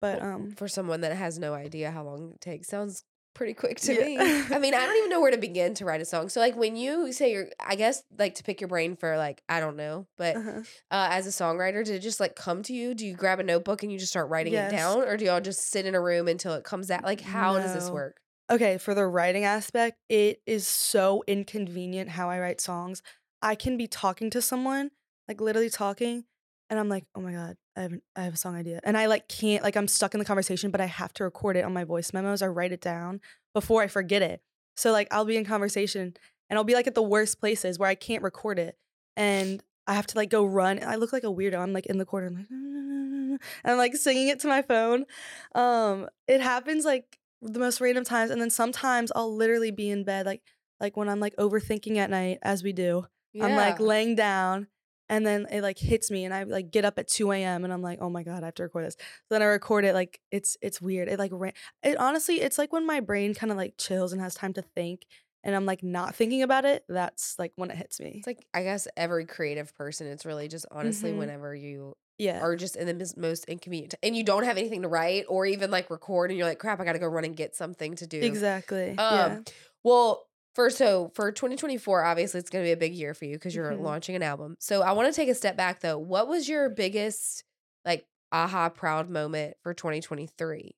But 0.02 0.22
um 0.22 0.52
For 0.52 0.68
someone 0.68 1.02
that 1.02 1.16
has 1.16 1.38
no 1.40 1.54
idea 1.54 1.92
how 1.92 2.04
long 2.04 2.32
it 2.34 2.42
takes, 2.42 2.68
sounds 2.70 3.04
pretty 3.36 3.54
quick 3.54 3.80
to 3.80 3.94
Yeah. 3.94 4.06
me. 4.06 4.18
I 4.18 4.60
mean, 4.60 4.74
I 4.74 4.86
don't 4.86 4.98
even 4.98 5.10
know 5.14 5.22
where 5.22 5.32
to 5.32 5.38
begin 5.38 5.74
to 5.76 5.86
write 5.86 6.02
a 6.02 6.06
song. 6.06 6.30
So 6.30 6.40
like 6.40 6.56
when 6.58 6.76
you 6.76 7.12
say 7.14 7.32
you're 7.32 7.48
I 7.66 7.76
guess 7.76 8.04
like 8.18 8.36
to 8.36 8.44
pick 8.44 8.60
your 8.62 8.68
brain 8.68 8.96
for 8.96 9.18
like 9.18 9.42
I 9.50 9.60
don't 9.60 9.76
know, 9.78 10.08
but 10.18 10.36
uh-huh. 10.36 10.60
uh, 10.92 11.08
as 11.12 11.26
a 11.28 11.30
songwriter, 11.30 11.84
did 11.86 11.96
it 11.96 12.00
just 12.00 12.20
like 12.20 12.36
come 12.36 12.64
to 12.64 12.74
you? 12.74 12.94
Do 12.94 13.06
you 13.06 13.16
grab 13.16 13.40
a 13.40 13.44
notebook 13.44 13.84
and 13.84 13.92
you 13.92 13.98
just 14.00 14.12
start 14.12 14.30
writing 14.30 14.54
Yes. 14.54 14.72
it 14.72 14.76
down, 14.76 15.04
or 15.04 15.16
do 15.18 15.26
y'all 15.26 15.42
just 15.42 15.70
sit 15.70 15.86
in 15.86 15.96
a 15.96 16.02
room 16.02 16.28
until 16.28 16.54
it 16.54 16.64
comes 16.64 16.90
out? 16.92 17.04
Like, 17.04 17.22
how 17.22 17.58
does 17.60 17.74
this 17.74 17.90
work? 17.90 18.18
Okay, 18.52 18.80
for 18.80 18.96
the 18.96 19.06
writing 19.06 19.44
aspect, 19.46 19.98
it 20.10 20.42
is 20.48 20.68
so 20.68 21.24
inconvenient 21.28 22.10
how 22.10 22.30
I 22.30 22.40
write 22.40 22.60
songs. 22.60 23.04
I 23.44 23.54
can 23.54 23.78
be 23.78 23.88
talking 23.88 24.32
to 24.32 24.42
someone, 24.42 24.90
like 25.28 25.40
literally 25.40 25.70
talking, 25.70 26.26
and 26.70 26.80
I'm 26.80 26.90
like, 26.90 27.06
"Oh 27.14 27.22
my 27.22 27.32
god, 27.32 27.58
I 27.76 27.82
have 27.82 27.94
I 28.16 28.22
have 28.24 28.34
a 28.34 28.38
song 28.38 28.56
idea." 28.56 28.80
And 28.84 28.98
I 28.98 29.06
like 29.06 29.28
can't 29.28 29.64
like 29.64 29.76
I'm 29.78 29.88
stuck 29.88 30.16
in 30.16 30.20
the 30.20 30.26
conversation, 30.26 30.72
but 30.72 30.82
I 30.82 30.86
have 30.88 31.14
to 31.14 31.24
record 31.24 31.58
it 31.58 31.66
on 31.66 31.74
my 31.74 31.84
voice 31.84 32.12
memos 32.12 32.42
or 32.42 32.52
write 32.52 32.72
it 32.72 32.82
down 32.82 33.22
before 33.54 33.84
I 33.84 33.88
forget 33.88 34.24
it. 34.24 34.42
So 34.76 34.92
like 34.92 35.08
I'll 35.12 35.26
be 35.26 35.38
in 35.38 35.46
conversation 35.46 36.16
and 36.50 36.58
I'll 36.58 36.64
be 36.64 36.74
like 36.74 36.88
at 36.88 36.96
the 36.96 37.04
worst 37.04 37.40
places 37.40 37.78
where 37.78 37.90
I 37.90 37.96
can't 37.96 38.24
record 38.24 38.58
it. 38.58 38.78
And 39.16 39.62
I 39.86 39.94
have 39.94 40.08
to 40.08 40.18
like 40.18 40.30
go 40.32 40.44
run. 40.46 40.84
I 40.84 40.96
look 40.96 41.14
like 41.14 41.24
a 41.24 41.28
weirdo. 41.28 41.60
I'm 41.60 41.74
like 41.74 41.86
in 41.86 41.98
the 42.00 42.06
corner, 42.06 42.28
I'm 42.28 42.36
like, 42.36 42.48
and 42.50 43.40
I'm 43.64 43.78
like 43.78 43.96
singing 43.96 44.30
it 44.30 44.40
to 44.42 44.48
my 44.48 44.64
phone. 44.64 45.06
Um, 45.54 46.10
it 46.28 46.42
happens 46.42 46.84
like 46.86 47.19
the 47.42 47.60
most 47.60 47.82
random 47.82 48.04
times, 48.04 48.32
and 48.32 48.42
then 48.42 48.50
sometimes 48.50 49.12
I'll 49.16 49.34
literally 49.36 49.72
be 49.72 49.90
in 49.90 50.04
bed, 50.04 50.26
like 50.26 50.42
like 50.80 50.96
when 50.98 51.10
I'm 51.10 51.20
like 51.20 51.36
overthinking 51.38 51.98
at 51.98 52.10
night, 52.10 52.40
as 52.42 52.64
we 52.64 52.74
do. 52.74 53.06
I'm 53.42 53.56
like 53.56 53.80
laying 53.80 54.16
down, 54.16 54.68
and 55.08 55.26
then 55.26 55.48
it 55.52 55.62
like 55.62 55.78
hits 55.78 56.12
me 56.12 56.26
and 56.26 56.34
I 56.34 56.44
like 56.44 56.72
get 56.72 56.84
up 56.86 57.00
at 57.00 57.08
2 57.08 57.38
a.m. 57.44 57.64
and 57.64 57.72
I'm 57.72 57.82
like, 57.82 58.00
oh 58.02 58.10
my 58.10 58.24
God, 58.24 58.44
I 58.44 58.48
have 58.48 58.56
to 58.56 58.64
record 58.64 58.86
this. 58.86 58.96
So 59.00 59.06
then 59.36 59.42
I 59.42 59.46
record 59.46 59.86
it, 59.86 59.94
like 59.94 60.20
it's 60.32 60.58
it's 60.62 60.82
weird. 60.82 61.08
It 61.08 61.20
like 61.20 61.32
ran 61.34 61.54
it 61.84 61.98
honestly, 61.98 62.42
it's 62.42 62.58
like 62.58 62.74
when 62.74 62.86
my 62.86 63.00
brain 63.00 63.34
kind 63.34 63.52
of 63.52 63.58
like 63.58 63.76
chills 63.78 64.12
and 64.14 64.22
has 64.22 64.36
time 64.36 64.54
to 64.54 64.62
think 64.62 65.06
and 65.44 65.56
I'm 65.56 65.66
like 65.66 65.84
not 65.84 66.16
thinking 66.16 66.42
about 66.44 66.66
it, 66.66 66.84
that's 66.90 67.38
like 67.40 67.54
when 67.56 67.72
it 67.72 67.78
hits 67.78 68.00
me. 68.00 68.14
It's 68.18 68.28
like 68.28 68.46
I 68.54 68.64
guess 68.64 68.88
every 68.98 69.26
creative 69.26 69.74
person, 69.74 70.08
it's 70.08 70.26
really 70.26 70.48
just 70.50 70.66
honestly 70.72 71.12
Mhm. 71.12 71.18
whenever 71.20 71.56
you 71.56 71.96
Yeah. 72.20 72.42
are 72.42 72.56
just 72.56 72.76
in 72.76 72.86
the 72.86 72.94
mis- 72.94 73.18
most 73.18 73.46
inconvenient 73.46 73.96
and 74.04 74.16
you 74.16 74.24
don't 74.24 74.44
have 74.44 74.58
anything 74.58 74.82
to 74.84 74.88
write 74.88 75.26
or 75.30 75.46
even 75.46 75.72
like 75.72 75.90
record 75.90 76.30
and 76.30 76.38
you're 76.38 76.48
like, 76.48 76.60
crap, 76.60 76.80
I 76.80 76.86
gotta 76.86 77.00
go 77.00 77.08
run 77.08 77.24
and 77.26 77.36
get 77.36 77.56
something 77.56 77.96
to 77.96 78.06
do. 78.06 78.20
Exactly. 78.20 78.90
Um, 78.92 78.96
yeah. 78.98 79.40
Well, 79.84 80.28
for 80.54 80.70
so 80.70 81.12
for 81.16 81.32
2024, 81.32 82.04
obviously 82.04 82.40
it's 82.42 82.50
going 82.50 82.64
to 82.66 82.68
be 82.68 82.74
a 82.74 82.78
big 82.78 82.94
year 82.94 83.14
for 83.14 83.24
you 83.26 83.36
because 83.38 83.56
you're 83.56 83.72
Mhm. 83.72 83.82
launching 83.82 84.16
an 84.16 84.24
album. 84.24 84.58
So 84.60 84.82
I 84.82 84.92
want 84.92 85.08
to 85.08 85.16
take 85.16 85.30
a 85.30 85.36
step 85.36 85.56
back 85.56 85.80
though. 85.80 85.98
What 85.98 86.28
was 86.28 86.50
your 86.50 86.70
biggest 86.70 87.44
like 87.86 88.06
aha 88.32 88.68
proud 88.70 89.10
moment 89.10 89.56
for 89.64 89.74
2023 89.74 90.76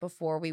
before 0.00 0.38
we 0.38 0.52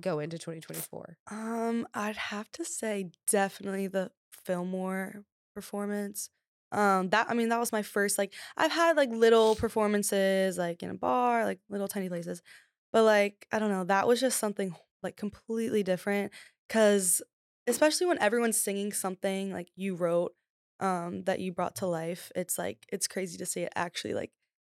go 0.00 0.18
into 0.20 0.38
2024? 0.38 1.18
Um, 1.30 1.86
I'd 1.92 2.16
have 2.16 2.50
to 2.52 2.64
say 2.64 3.10
definitely 3.28 3.86
the 3.88 4.10
Fillmore 4.44 5.24
performance. 5.54 6.30
Um, 6.72 7.08
that 7.10 7.26
I 7.28 7.34
mean, 7.34 7.48
that 7.48 7.60
was 7.60 7.72
my 7.72 7.82
first 7.82 8.18
like 8.18 8.32
I've 8.56 8.72
had 8.72 8.96
like 8.96 9.10
little 9.10 9.56
performances 9.56 10.58
like 10.58 10.82
in 10.82 10.90
a 10.90 10.94
bar, 10.94 11.44
like 11.44 11.60
little 11.68 11.88
tiny 11.88 12.08
places. 12.08 12.42
But 12.92 13.04
like, 13.04 13.46
I 13.52 13.58
don't 13.58 13.70
know, 13.70 13.84
that 13.84 14.08
was 14.08 14.20
just 14.20 14.38
something 14.38 14.74
like 15.02 15.16
completely 15.16 15.82
different 15.82 16.32
cuz 16.68 17.22
especially 17.66 18.06
when 18.06 18.18
everyone's 18.20 18.60
singing 18.60 18.92
something 18.92 19.52
like 19.52 19.68
you 19.76 19.94
wrote 19.94 20.34
um 20.80 21.22
that 21.24 21.40
you 21.40 21.52
brought 21.52 21.76
to 21.76 21.86
life, 21.86 22.30
it's 22.34 22.58
like 22.58 22.86
it's 22.92 23.08
crazy 23.08 23.38
to 23.38 23.46
see 23.46 23.62
it 23.62 23.72
actually 23.76 24.14
like 24.14 24.30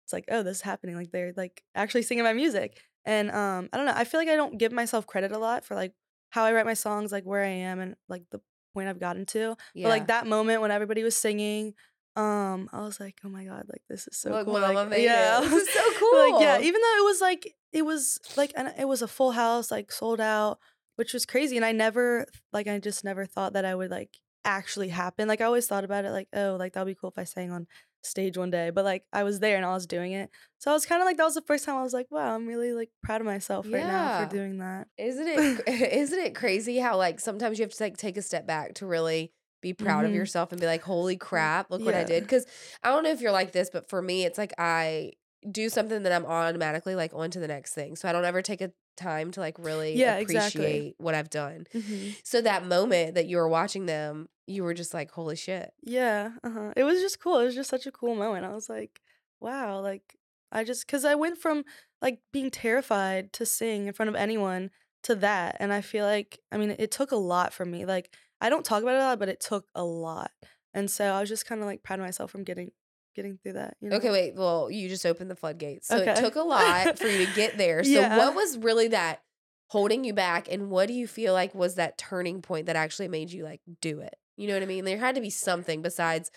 it's 0.10 0.14
like, 0.14 0.26
oh, 0.30 0.42
this 0.42 0.58
is 0.58 0.62
happening. 0.64 0.96
Like 0.96 1.12
they're 1.12 1.34
like 1.38 1.64
actually 1.76 2.02
singing 2.02 2.24
my 2.24 2.34
music. 2.34 2.82
And 3.06 3.30
um, 3.30 3.70
I 3.72 3.78
don't 3.78 3.86
know. 3.86 3.94
I 3.96 4.06
feel 4.06 4.20
like 4.20 4.28
I 4.28 4.36
don't 4.36 4.58
give 4.58 4.72
myself 4.72 5.06
credit 5.06 5.32
a 5.32 5.38
lot 5.38 5.64
for 5.64 5.76
like 5.76 5.94
how 6.32 6.46
I 6.46 6.54
write 6.54 6.66
my 6.66 6.74
songs, 6.74 7.12
like 7.12 7.26
where 7.26 7.44
I 7.44 7.50
am 7.50 7.80
and 7.80 7.96
like 8.08 8.24
the 8.32 8.42
point 8.74 8.90
I've 8.90 9.00
gotten 9.00 9.28
to. 9.28 9.56
Yeah. 9.76 9.84
But 9.84 9.90
like 9.90 10.08
that 10.08 10.26
moment 10.26 10.62
when 10.62 10.72
everybody 10.72 11.04
was 11.04 11.16
singing, 11.16 11.74
um, 12.20 12.70
I 12.74 12.82
was 12.82 13.00
like, 13.00 13.20
oh 13.24 13.30
my 13.30 13.46
god, 13.46 13.66
like 13.70 13.82
this 13.88 14.08
is 14.08 14.18
so 14.18 14.32
Look, 14.32 14.46
cool. 14.46 14.60
Like, 14.60 14.90
made 14.90 15.02
it. 15.02 15.04
yeah, 15.04 15.40
This 15.42 15.54
is 15.54 15.70
so 15.70 15.92
cool. 15.98 16.18
like 16.32 16.42
yeah, 16.42 16.60
even 16.60 16.82
though 16.82 16.98
it 16.98 17.06
was 17.06 17.22
like 17.22 17.56
it 17.72 17.84
was 17.84 18.20
like 18.36 18.52
and 18.56 18.74
it 18.78 18.88
was 18.88 19.02
a 19.02 19.08
full 19.08 19.32
house, 19.32 19.72
like 19.72 19.92
sold 19.92 20.20
out, 20.20 20.60
which 20.98 21.14
was 21.14 21.26
crazy. 21.26 21.56
And 21.56 21.66
I 21.66 21.72
never 21.72 22.26
like 22.52 22.68
I 22.68 22.78
just 22.80 23.04
never 23.04 23.26
thought 23.26 23.54
that 23.54 23.66
I 23.66 23.74
would 23.74 23.90
like 23.92 24.18
actually 24.44 24.90
happen. 24.90 25.28
Like 25.28 25.42
I 25.42 25.46
always 25.46 25.68
thought 25.68 25.84
about 25.84 26.06
it 26.06 26.12
like, 26.12 26.28
oh, 26.34 26.58
like 26.60 26.74
that 26.74 26.86
would 26.86 26.92
be 26.92 27.00
cool 27.00 27.12
if 27.16 27.20
I 27.20 27.24
sang 27.24 27.52
on 27.52 27.68
stage 28.04 28.38
one 28.38 28.52
day. 28.52 28.70
But 28.70 28.86
like 28.86 29.06
I 29.14 29.24
was 29.24 29.40
there 29.40 29.56
and 29.56 29.66
I 29.66 29.74
was 29.74 29.88
doing 29.88 30.12
it. 30.12 30.30
So 30.58 30.72
I 30.72 30.74
was 30.74 30.86
kind 30.86 31.02
of 31.02 31.06
like 31.06 31.18
that 31.18 31.26
was 31.26 31.36
the 31.36 31.42
first 31.42 31.64
time 31.64 31.76
I 31.76 31.84
was 31.84 31.94
like, 31.94 32.08
wow, 32.10 32.36
I'm 32.36 32.48
really 32.48 32.74
like 32.74 32.90
proud 33.02 33.22
of 33.22 33.28
myself 33.28 33.66
right 33.70 33.86
now 33.86 34.24
for 34.26 34.30
doing 34.30 34.58
that. 34.58 34.88
Isn't 34.98 35.28
it 35.28 35.68
isn't 35.94 36.20
it 36.20 36.36
crazy 36.36 36.80
how 36.80 36.98
like 36.98 37.20
sometimes 37.20 37.60
you 37.60 37.64
have 37.64 37.74
to 37.74 37.84
like 37.84 37.98
take 37.98 38.18
a 38.18 38.22
step 38.22 38.46
back 38.46 38.76
to 38.76 38.86
really 38.86 39.32
be 39.62 39.74
proud 39.74 40.06
of 40.06 40.14
Mhm. 40.14 40.14
yourself 40.14 40.52
and 40.52 40.60
be 40.62 40.68
like, 40.68 40.84
holy 40.84 41.18
crap, 41.18 41.70
look 41.70 41.86
what 41.86 41.96
I 41.96 42.04
did. 42.04 42.24
Because 42.24 42.46
I 42.84 42.90
don't 42.90 43.04
know 43.04 43.12
if 43.12 43.22
you're 43.22 43.32
like 43.32 43.52
this, 43.52 43.70
but 43.72 43.90
for 43.90 44.02
me, 44.02 44.26
it's 44.26 44.38
like 44.38 44.54
I 44.58 45.14
do 45.52 45.70
something 45.70 46.04
that 46.04 46.12
I'm 46.12 46.26
automatically 46.26 46.96
like 46.96 47.14
on 47.14 47.32
to 47.32 47.40
the 47.40 47.48
next 47.48 47.74
thing. 47.74 47.96
So 47.96 48.10
I 48.10 48.12
don't 48.12 48.26
ever 48.26 48.42
take 48.42 48.62
a 48.62 48.72
time 48.98 49.32
to 49.32 49.40
like 49.40 49.58
really 49.60 49.96
Yeah, 49.96 50.16
appreciate 50.22 50.86
exactly. 50.86 50.96
what 50.98 51.16
I've 51.16 51.30
done. 51.30 51.66
Mm-hmm. 51.74 52.12
So 52.24 52.42
that 52.42 52.66
moment 52.66 53.16
that 53.16 53.28
you 53.28 53.38
were 53.38 53.48
watching 53.50 53.86
them, 53.86 54.30
you 54.48 54.64
were 54.64 54.74
just 54.74 54.94
like, 54.94 55.12
holy 55.12 55.36
shit. 55.36 55.74
Yeah, 55.82 56.32
uh-huh. 56.44 56.74
It 56.76 56.84
was 56.84 57.00
just 57.02 57.20
cool. 57.20 57.40
It 57.40 57.46
was 57.46 57.56
just 57.56 57.70
such 57.70 57.88
a 57.88 57.92
cool 57.92 58.16
moment. 58.16 58.46
I 58.46 58.54
was 58.54 58.70
like, 58.70 59.02
wow, 59.40 59.80
like 59.82 60.16
I 60.52 60.64
just 60.64 60.88
cuz 60.88 61.06
I 61.06 61.16
went 61.16 61.38
from 61.38 61.64
like 62.02 62.22
being 62.32 62.52
terrified 62.52 63.34
to 63.34 63.46
sing 63.46 63.88
in 63.88 63.94
front 63.94 64.10
of 64.10 64.16
anyone 64.16 64.72
to 65.04 65.16
that 65.16 65.56
and 65.60 65.72
I 65.72 65.82
feel 65.82 66.06
like 66.06 66.40
I 66.52 66.58
mean, 66.58 66.72
it 66.78 66.92
took 66.92 67.12
a 67.12 67.16
lot 67.16 67.54
from 67.54 67.72
me. 67.72 67.86
Like 67.86 68.16
I 68.42 68.50
don't 68.50 68.66
talk 68.66 68.84
about 68.84 68.96
it 68.96 69.00
a 69.02 69.06
lot, 69.06 69.20
but 69.20 69.30
it 69.30 69.40
took 69.40 69.66
a 69.76 69.84
lot. 69.84 70.32
And 70.74 70.90
so 70.90 71.06
I 71.06 71.20
was 71.20 71.30
just 71.30 71.46
kind 71.46 71.62
of 71.62 71.68
like 71.68 71.84
proud 71.84 72.00
of 72.00 72.06
myself 72.06 72.32
from 72.32 72.44
getting 72.44 72.72
getting 73.16 73.38
through 73.38 73.54
that, 73.54 73.76
you 73.82 73.90
know. 73.90 73.98
Okay, 73.98 74.12
wait. 74.12 74.36
Well, 74.36 74.70
you 74.70 74.88
just 74.88 75.06
opened 75.06 75.32
the 75.32 75.36
floodgates. 75.36 75.88
So 75.88 75.98
it 75.98 76.16
took 76.16 76.36
a 76.36 76.42
lot 76.42 76.98
for 76.98 77.08
you 77.08 77.26
to 77.26 77.32
get 77.34 77.58
there. 77.58 77.84
So 77.84 77.90
Yeah. 78.02 78.18
what 78.18 78.36
was 78.36 78.58
really 78.58 78.88
that 78.90 79.22
holding 79.68 80.04
you 80.04 80.14
back 80.14 80.48
and 80.52 80.70
what 80.72 80.88
do 80.88 80.94
you 80.94 81.08
feel 81.08 81.34
like 81.34 81.54
was 81.54 81.76
that 81.76 81.98
turning 81.98 82.42
point 82.42 82.68
that 82.68 82.76
actually 82.76 83.08
made 83.08 83.32
you 83.32 83.44
like 83.44 83.62
do 83.82 84.00
it? 84.00 84.16
You 84.38 84.48
know 84.48 84.54
what 84.54 84.64
I 84.64 84.68
mean? 84.68 84.86
There 84.86 84.98
had 84.98 85.16
to 85.16 85.22
be 85.22 85.30
something 85.30 85.82
besides 85.82 86.32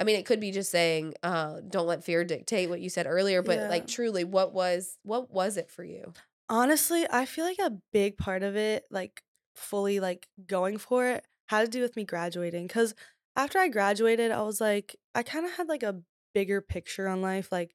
I 0.00 0.04
mean, 0.04 0.16
it 0.16 0.26
could 0.26 0.40
be 0.40 0.50
just 0.50 0.70
saying, 0.72 1.14
uh, 1.22 1.60
don't 1.68 1.86
let 1.86 2.02
fear 2.04 2.24
dictate 2.24 2.68
what 2.68 2.80
you 2.80 2.90
said 2.90 3.06
earlier, 3.06 3.42
but 3.42 3.58
Yeah. 3.60 3.68
like 3.68 3.86
truly, 3.86 4.24
what 4.24 4.52
was 4.52 4.98
what 5.04 5.30
was 5.30 5.56
it 5.56 5.70
for 5.70 5.84
you? 5.84 6.12
Honestly, 6.48 7.06
I 7.10 7.24
feel 7.24 7.44
like 7.44 7.58
a 7.60 7.78
big 7.92 8.18
part 8.18 8.42
of 8.42 8.56
it, 8.56 8.84
like 8.90 9.22
fully 9.54 10.00
like 10.00 10.28
going 10.46 10.78
for 10.78 11.06
it, 11.08 11.24
had 11.46 11.62
to 11.64 11.70
do 11.70 11.82
with 11.82 11.96
me 11.96 12.04
graduating. 12.04 12.68
Cause 12.68 12.94
after 13.36 13.58
I 13.58 13.68
graduated, 13.68 14.30
I 14.30 14.42
was 14.42 14.60
like, 14.60 14.96
I 15.14 15.22
kind 15.22 15.44
of 15.44 15.52
had 15.52 15.68
like 15.68 15.82
a 15.82 16.00
bigger 16.34 16.60
picture 16.60 17.08
on 17.08 17.20
life. 17.22 17.50
Like, 17.50 17.74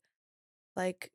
like 0.75 1.11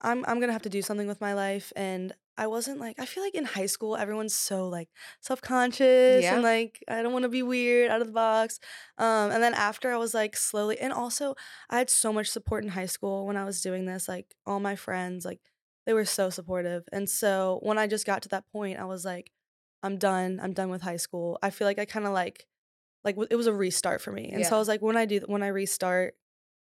I'm 0.00 0.24
I'm 0.26 0.40
gonna 0.40 0.52
have 0.52 0.62
to 0.62 0.68
do 0.68 0.82
something 0.82 1.08
with 1.08 1.20
my 1.20 1.34
life. 1.34 1.72
And 1.74 2.12
I 2.36 2.46
wasn't 2.46 2.78
like 2.78 3.00
I 3.00 3.04
feel 3.06 3.24
like 3.24 3.34
in 3.34 3.44
high 3.44 3.66
school 3.66 3.96
everyone's 3.96 4.34
so 4.34 4.68
like 4.68 4.88
self-conscious 5.20 6.22
Yeah. 6.22 6.34
and 6.34 6.42
like 6.42 6.82
I 6.88 7.02
don't 7.02 7.12
want 7.12 7.24
to 7.24 7.28
be 7.28 7.42
weird 7.42 7.90
out 7.90 8.00
of 8.00 8.06
the 8.06 8.12
box. 8.12 8.60
Um 8.98 9.30
and 9.32 9.42
then 9.42 9.54
after 9.54 9.92
I 9.92 9.96
was 9.96 10.14
like 10.14 10.36
slowly 10.36 10.78
and 10.78 10.92
also 10.92 11.34
I 11.70 11.78
had 11.78 11.90
so 11.90 12.12
much 12.12 12.28
support 12.28 12.62
in 12.64 12.70
high 12.70 12.86
school 12.86 13.26
when 13.26 13.36
I 13.36 13.44
was 13.44 13.60
doing 13.60 13.86
this. 13.86 14.08
Like 14.08 14.34
all 14.46 14.60
my 14.60 14.76
friends, 14.76 15.24
like 15.24 15.40
they 15.86 15.92
were 15.94 16.04
so 16.04 16.30
supportive. 16.30 16.84
And 16.92 17.08
so 17.10 17.58
when 17.62 17.78
I 17.78 17.86
just 17.86 18.06
got 18.06 18.22
to 18.22 18.28
that 18.28 18.44
point, 18.52 18.78
I 18.78 18.84
was 18.84 19.04
like, 19.04 19.32
I'm 19.82 19.98
done. 19.98 20.40
I'm 20.42 20.52
done 20.52 20.70
with 20.70 20.82
high 20.82 20.96
school. 20.96 21.38
I 21.42 21.50
feel 21.50 21.66
like 21.66 21.78
I 21.78 21.84
kind 21.84 22.06
of 22.06 22.12
like 22.12 22.46
like 23.04 23.16
it 23.30 23.36
was 23.36 23.46
a 23.46 23.52
restart 23.52 24.00
for 24.00 24.12
me. 24.12 24.30
And 24.32 24.44
so 24.44 24.56
I 24.56 24.58
was 24.58 24.68
like, 24.68 24.82
when 24.82 24.96
I 24.96 25.06
do 25.06 25.20
when 25.26 25.42
I 25.42 25.48
restart, 25.48 26.14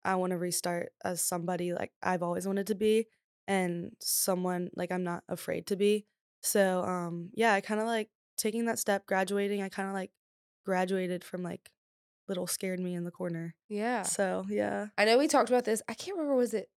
I 0.03 0.15
want 0.15 0.31
to 0.31 0.37
restart 0.37 0.91
as 1.03 1.21
somebody 1.21 1.73
like 1.73 1.91
I've 2.03 2.23
always 2.23 2.45
wanted 2.45 2.67
to 2.67 2.75
be 2.75 3.07
and 3.47 3.91
someone 4.01 4.69
like 4.75 4.91
I'm 4.91 5.03
not 5.03 5.23
afraid 5.29 5.67
to 5.67 5.75
be. 5.75 6.05
So 6.41 6.83
um 6.83 7.29
yeah, 7.33 7.53
I 7.53 7.61
kind 7.61 7.79
of 7.79 7.87
like 7.87 8.09
taking 8.37 8.65
that 8.65 8.79
step, 8.79 9.05
graduating, 9.05 9.61
I 9.61 9.69
kind 9.69 9.87
of 9.87 9.93
like 9.93 10.11
graduated 10.65 11.23
from 11.23 11.43
like 11.43 11.71
little 12.27 12.47
scared 12.47 12.79
me 12.79 12.95
in 12.95 13.03
the 13.03 13.11
corner. 13.11 13.55
Yeah. 13.69 14.03
So, 14.03 14.45
yeah. 14.49 14.87
I 14.97 15.05
know 15.05 15.17
we 15.17 15.27
talked 15.27 15.49
about 15.49 15.65
this. 15.65 15.81
I 15.87 15.93
can't 15.93 16.17
remember 16.17 16.35
was 16.35 16.53
it 16.53 16.69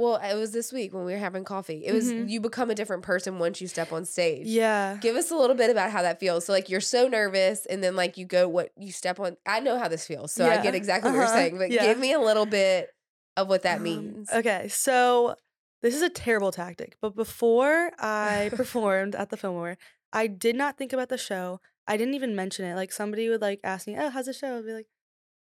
well, 0.00 0.16
it 0.16 0.34
was 0.34 0.52
this 0.52 0.72
week 0.72 0.92
when 0.94 1.04
we 1.04 1.12
were 1.12 1.18
having 1.18 1.44
coffee. 1.44 1.84
It 1.86 1.92
was 1.92 2.12
Mhm. 2.12 2.28
you 2.28 2.40
become 2.40 2.70
a 2.70 2.74
different 2.74 3.02
person 3.02 3.38
once 3.38 3.60
you 3.60 3.68
step 3.68 3.92
on 3.92 4.04
stage. 4.04 4.46
Yeah. 4.46 4.96
Give 5.00 5.16
us 5.16 5.30
a 5.30 5.36
little 5.36 5.56
bit 5.56 5.70
about 5.70 5.90
how 5.92 6.02
that 6.02 6.18
feels. 6.18 6.46
So 6.46 6.52
like 6.52 6.68
you're 6.68 6.80
so 6.80 7.06
nervous 7.08 7.66
and 7.66 7.82
then 7.84 7.94
like 7.96 8.16
you 8.16 8.24
go 8.26 8.48
what 8.48 8.70
you 8.76 8.92
step 8.92 9.20
on 9.20 9.36
I 9.46 9.60
know 9.60 9.78
how 9.78 9.88
this 9.88 10.06
feels. 10.06 10.32
So 10.32 10.44
I 10.48 10.56
get 10.62 10.74
exactly 10.74 11.10
what 11.10 11.16
you're 11.16 11.24
Uh-huh. 11.26 11.34
saying, 11.34 11.58
but 11.58 11.70
Yeah. 11.70 11.82
give 11.82 11.98
me 11.98 12.12
a 12.12 12.18
little 12.20 12.46
bit 12.46 12.90
of 13.36 13.48
what 13.48 13.62
that 13.62 13.76
Um, 13.76 13.82
means. 13.84 14.30
Okay, 14.32 14.68
so 14.68 15.36
this 15.82 15.94
is 15.94 16.02
a 16.02 16.10
terrible 16.10 16.50
tactic, 16.52 16.96
but 17.00 17.14
before 17.14 17.92
I 17.98 18.50
performed 18.56 19.14
at 19.14 19.30
the 19.30 19.36
Fillmore, 19.36 19.78
I 20.12 20.26
did 20.26 20.56
not 20.56 20.76
think 20.76 20.92
about 20.92 21.08
the 21.08 21.16
show. 21.18 21.60
I 21.86 21.96
didn't 21.96 22.14
even 22.14 22.34
mention 22.34 22.64
it. 22.64 22.74
Like 22.74 22.92
somebody 22.92 23.28
would 23.28 23.40
like 23.40 23.60
ask 23.64 23.86
me, 23.86 23.96
"Oh, 23.98 24.10
how's 24.10 24.26
the 24.26 24.32
show?" 24.32 24.58
I'd 24.58 24.66
be 24.66 24.72
like, 24.74 24.88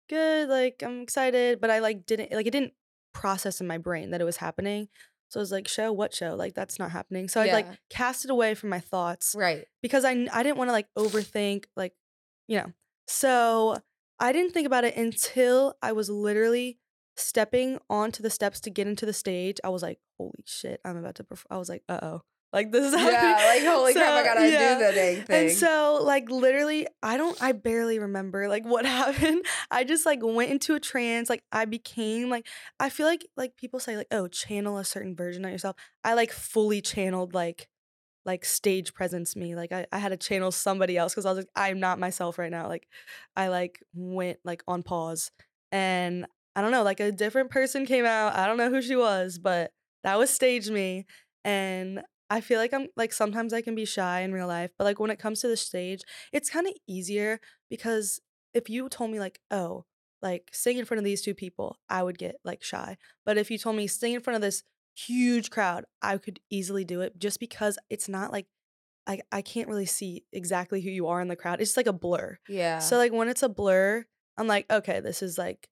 "Good." 0.09 0.49
Like 0.49 0.83
I'm 0.85 1.01
excited, 1.03 1.61
but 1.61 1.71
I 1.71 1.79
like 1.79 2.07
didn't 2.07 2.33
like 2.33 2.47
it 2.47 2.51
didn't 2.53 2.75
process 3.21 3.61
in 3.61 3.67
my 3.67 3.79
brain 3.79 4.11
that 4.11 4.21
it 4.21 4.25
was 4.25 4.37
happening. 4.39 4.89
So 5.29 5.41
I 5.41 5.43
was 5.43 5.51
like, 5.53 5.67
"Show? 5.69 5.93
What 5.93 6.15
show? 6.15 6.35
Like 6.37 6.55
that's 6.55 6.79
not 6.79 6.91
happening." 6.93 7.29
So 7.29 7.41
I 7.41 7.47
like 7.53 7.67
cast 7.91 8.25
it 8.25 8.31
away 8.31 8.55
from 8.55 8.71
my 8.71 8.81
thoughts 8.81 9.35
Right. 9.37 9.65
because 9.83 10.05
I 10.05 10.13
I 10.33 10.43
didn't 10.43 10.57
want 10.59 10.69
to 10.69 10.73
like 10.73 10.89
overthink 10.97 11.65
like 11.77 11.95
you 12.47 12.59
know. 12.59 12.73
So 13.09 13.79
I 14.19 14.33
didn't 14.33 14.53
think 14.53 14.67
about 14.67 14.85
it 14.85 14.97
until 14.97 15.75
I 15.83 15.93
was 15.93 16.09
literally 16.09 16.79
stepping 17.17 17.79
onto 17.89 18.23
the 18.23 18.31
steps 18.31 18.61
to 18.61 18.71
get 18.71 18.87
into 18.87 19.07
the 19.07 19.13
stage. 19.13 19.59
I 19.65 19.69
was 19.71 19.83
like, 19.83 19.99
"Holy 20.19 20.45
shit, 20.45 20.81
I'm 20.85 20.97
about 20.97 21.17
to 21.17 21.25
perform." 21.25 21.49
I 21.51 21.59
was 21.59 21.69
like, 21.69 21.83
"Uh-oh." 21.89 22.23
Like 22.57 22.73
this 22.73 22.87
is 22.87 22.93
Yeah, 22.95 23.53
like 23.55 23.65
holy 23.65 23.93
crap, 23.93 24.15
I 24.15 24.25
gotta 24.25 24.49
yeah. 24.51 24.79
do 24.79 24.87
the 24.87 24.93
dang 24.93 25.23
thing. 25.25 25.49
And 25.49 25.51
so 25.59 26.01
like 26.03 26.31
literally 26.31 26.87
I 27.03 27.19
don't 27.19 27.37
I 27.43 27.53
barely 27.53 27.99
remember 27.99 28.49
like 28.49 28.65
what 28.65 28.87
happened. 28.87 29.45
I 29.71 29.85
just 29.85 30.07
like 30.07 30.21
went 30.23 30.51
into 30.51 30.75
a 30.75 30.81
trance. 30.81 31.29
Like 31.29 31.45
I 31.53 31.67
became 31.67 32.31
like 32.31 32.47
I 32.81 32.89
feel 32.89 33.05
like 33.07 33.27
like 33.37 33.59
people 33.59 33.79
say 33.79 33.99
like, 33.99 34.07
"Oh, 34.11 34.27
channel 34.27 34.79
a 34.79 34.87
certain 34.87 35.15
version 35.15 35.45
of 35.45 35.51
yourself." 35.51 35.77
I 36.03 36.15
like 36.15 36.33
fully 36.33 36.81
channeled 36.81 37.35
like 37.35 37.69
like 38.25 38.47
stage 38.47 38.95
presence 38.95 39.37
me. 39.37 39.55
Like 39.55 39.71
I, 39.71 39.85
I 39.93 39.99
had 39.99 40.09
to 40.09 40.17
channel 40.17 40.51
somebody 40.51 40.97
else 40.97 41.13
because 41.13 41.27
I 41.27 41.33
was 41.33 41.41
like, 41.41 41.51
I'm 41.55 41.79
not 41.79 41.99
myself 41.99 42.39
right 42.39 42.51
now. 42.51 42.69
Like 42.69 42.89
I 43.37 43.49
like 43.49 43.83
went 43.93 44.39
like 44.45 44.63
on 44.67 44.83
pause 44.83 45.31
and 45.73 46.25
I 46.57 46.63
don't 46.63 46.71
know, 46.71 46.85
like 46.85 47.01
a 47.01 47.13
different 47.13 47.51
person 47.51 47.85
came 47.85 48.07
out. 48.07 48.35
I 48.35 48.47
don't 48.47 48.57
know 48.57 48.71
who 48.71 48.81
she 48.81 48.97
was, 48.97 49.39
but 49.39 49.73
that 50.05 50.17
was 50.17 50.31
stage 50.31 50.71
me. 50.71 51.05
And 51.45 52.01
I 52.29 52.41
feel 52.41 52.59
like 52.59 52.75
I'm 52.75 52.89
like 52.97 53.13
sometimes 53.13 53.53
I 53.53 53.63
can 53.63 53.75
be 53.75 53.85
shy 53.85 54.21
in 54.21 54.33
real 54.33 54.49
life, 54.49 54.71
but 54.77 54.85
like 54.85 54.99
when 54.99 55.11
it 55.11 55.19
comes 55.19 55.41
to 55.41 55.49
the 55.49 55.57
stage, 55.57 56.03
it's 56.33 56.51
kind 56.51 56.67
of 56.67 56.73
easier 56.87 57.41
because 57.71 58.21
if 58.53 58.69
you 58.69 58.89
told 58.89 59.11
me 59.11 59.21
like, 59.21 59.41
oh, 59.51 59.85
like 60.23 60.51
sing 60.53 60.79
in 60.79 60.85
front 60.85 60.99
of 60.99 61.05
these 61.05 61.23
two 61.23 61.35
people, 61.35 61.79
I 61.89 62.03
would 62.03 62.19
get 62.19 62.37
like 62.45 62.63
shy. 62.63 62.97
But 63.25 63.39
if 63.39 63.51
you 63.51 63.59
told 63.59 63.77
me 63.77 63.87
sing 63.87 64.13
in 64.13 64.21
front 64.21 64.37
of 64.37 64.43
this 64.43 64.63
huge 64.97 65.51
crowd, 65.51 65.85
I 66.03 66.17
could 66.19 66.41
easily 66.51 66.85
do 66.85 67.01
it 67.01 67.19
just 67.19 67.39
because 67.39 67.79
it's 67.91 68.09
not 68.09 68.33
like 68.33 68.47
I 69.07 69.21
I 69.31 69.43
can't 69.43 69.69
really 69.69 69.87
see 69.87 70.25
exactly 70.33 70.81
who 70.81 70.91
you 70.91 71.07
are 71.09 71.21
in 71.21 71.29
the 71.29 71.37
crowd. 71.37 71.61
It's 71.61 71.71
just 71.71 71.77
like 71.77 71.87
a 71.87 71.93
blur. 71.93 72.39
Yeah. 72.49 72.81
So 72.81 72.97
like 72.97 73.13
when 73.13 73.29
it's 73.29 73.43
a 73.43 73.49
blur, 73.49 74.05
I'm 74.37 74.47
like, 74.47 74.71
okay, 74.71 75.01
this 75.01 75.23
is 75.23 75.39
like 75.39 75.69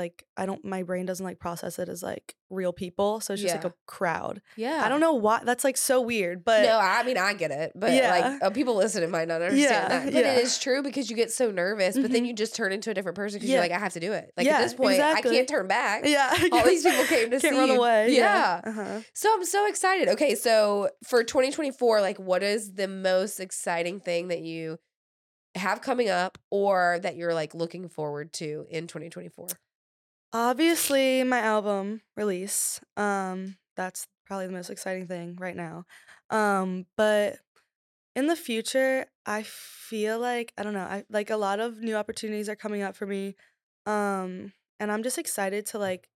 like 0.00 0.24
I 0.36 0.46
don't 0.46 0.64
my 0.64 0.82
brain 0.82 1.06
doesn't 1.06 1.24
like 1.24 1.38
process 1.38 1.78
it 1.78 1.88
as 1.88 2.02
like 2.02 2.34
real 2.48 2.72
people. 2.72 3.20
So 3.20 3.34
it's 3.34 3.42
just 3.42 3.54
like 3.54 3.64
a 3.64 3.74
crowd. 3.86 4.40
yeah. 4.56 4.80
I 4.84 4.88
don't 4.88 4.98
know 5.00 5.12
why 5.12 5.42
that's 5.44 5.62
like 5.62 5.76
so 5.76 6.00
weird, 6.00 6.44
but 6.44 6.62
no, 6.64 6.78
I 6.78 7.02
mean 7.04 7.16
I 7.18 7.34
get 7.34 7.50
it, 7.50 7.72
but 7.76 7.92
Yeah. 7.92 8.10
like 8.10 8.42
uh, 8.42 8.50
people 8.50 8.74
listening 8.76 9.10
might 9.10 9.28
not 9.28 9.42
understand 9.42 9.60
Yeah, 9.60 9.88
that. 9.88 10.04
But 10.06 10.14
yeah. 10.24 10.32
it 10.32 10.42
is 10.44 10.58
true 10.58 10.82
because 10.82 11.08
you 11.10 11.16
get 11.16 11.30
so 11.30 11.50
nervous, 11.50 11.96
but 11.96 12.10
then 12.10 12.24
Mhm. 12.24 12.28
you 12.28 12.32
just 12.34 12.56
turn 12.56 12.72
into 12.72 12.90
a 12.90 12.94
different 12.94 13.14
person 13.16 13.36
because 13.36 13.48
Yeah. 13.50 13.56
you're 13.56 13.62
like, 13.62 13.72
I 13.72 13.78
have 13.78 13.92
to 13.92 14.00
do 14.00 14.12
it. 14.12 14.32
Like 14.36 14.46
Yeah, 14.46 14.56
at 14.58 14.62
this 14.62 14.74
point, 14.74 14.94
exactly. 14.94 15.30
I 15.30 15.34
can't 15.34 15.48
turn 15.48 15.68
back. 15.68 16.02
yeah, 16.06 16.34
All 16.52 16.64
these 16.64 16.82
people 16.82 17.04
came 17.04 17.30
to 17.30 17.38
can't 17.38 17.54
see 17.54 17.60
run 17.60 17.70
away. 17.70 18.14
Yeah. 18.16 18.60
Uh-huh. 18.64 19.00
So 19.14 19.32
I'm 19.32 19.44
so 19.44 19.68
excited. 19.68 20.08
Okay, 20.08 20.34
so 20.34 20.88
for 21.06 21.22
2024, 21.22 22.00
like 22.00 22.18
what 22.18 22.42
is 22.42 22.72
the 22.74 22.88
most 22.88 23.38
exciting 23.38 24.00
thing 24.00 24.28
that 24.28 24.40
you 24.40 24.78
have 25.56 25.80
coming 25.80 26.08
up 26.08 26.38
or 26.50 26.98
that 27.02 27.16
you're 27.16 27.34
like 27.34 27.54
looking 27.54 27.88
forward 27.88 28.32
to 28.34 28.66
in 28.70 28.86
2024? 28.86 29.48
Obviously, 30.32 31.24
my 31.24 31.40
album 31.40 32.02
release. 32.16 32.80
Um, 32.96 33.56
that's 33.76 34.06
probably 34.26 34.46
the 34.46 34.52
most 34.52 34.70
exciting 34.70 35.06
thing 35.06 35.36
right 35.40 35.56
now. 35.56 35.84
Um, 36.30 36.86
but 36.96 37.38
in 38.16 38.26
the 38.28 38.36
future, 38.36 39.06
I 39.26 39.42
feel 39.44 40.18
like 40.18 40.52
I 40.58 40.62
don't 40.62 40.74
know. 40.74 40.80
I 40.80 41.04
like 41.10 41.30
a 41.30 41.36
lot 41.36 41.60
of 41.60 41.78
new 41.80 41.96
opportunities 41.96 42.48
are 42.48 42.56
coming 42.56 42.82
up 42.82 42.96
for 42.96 43.06
me. 43.06 43.36
Um, 43.86 44.52
and 44.80 44.92
I'm 44.92 45.02
just 45.02 45.18
excited 45.18 45.66
to 45.66 45.78
like 45.78 46.08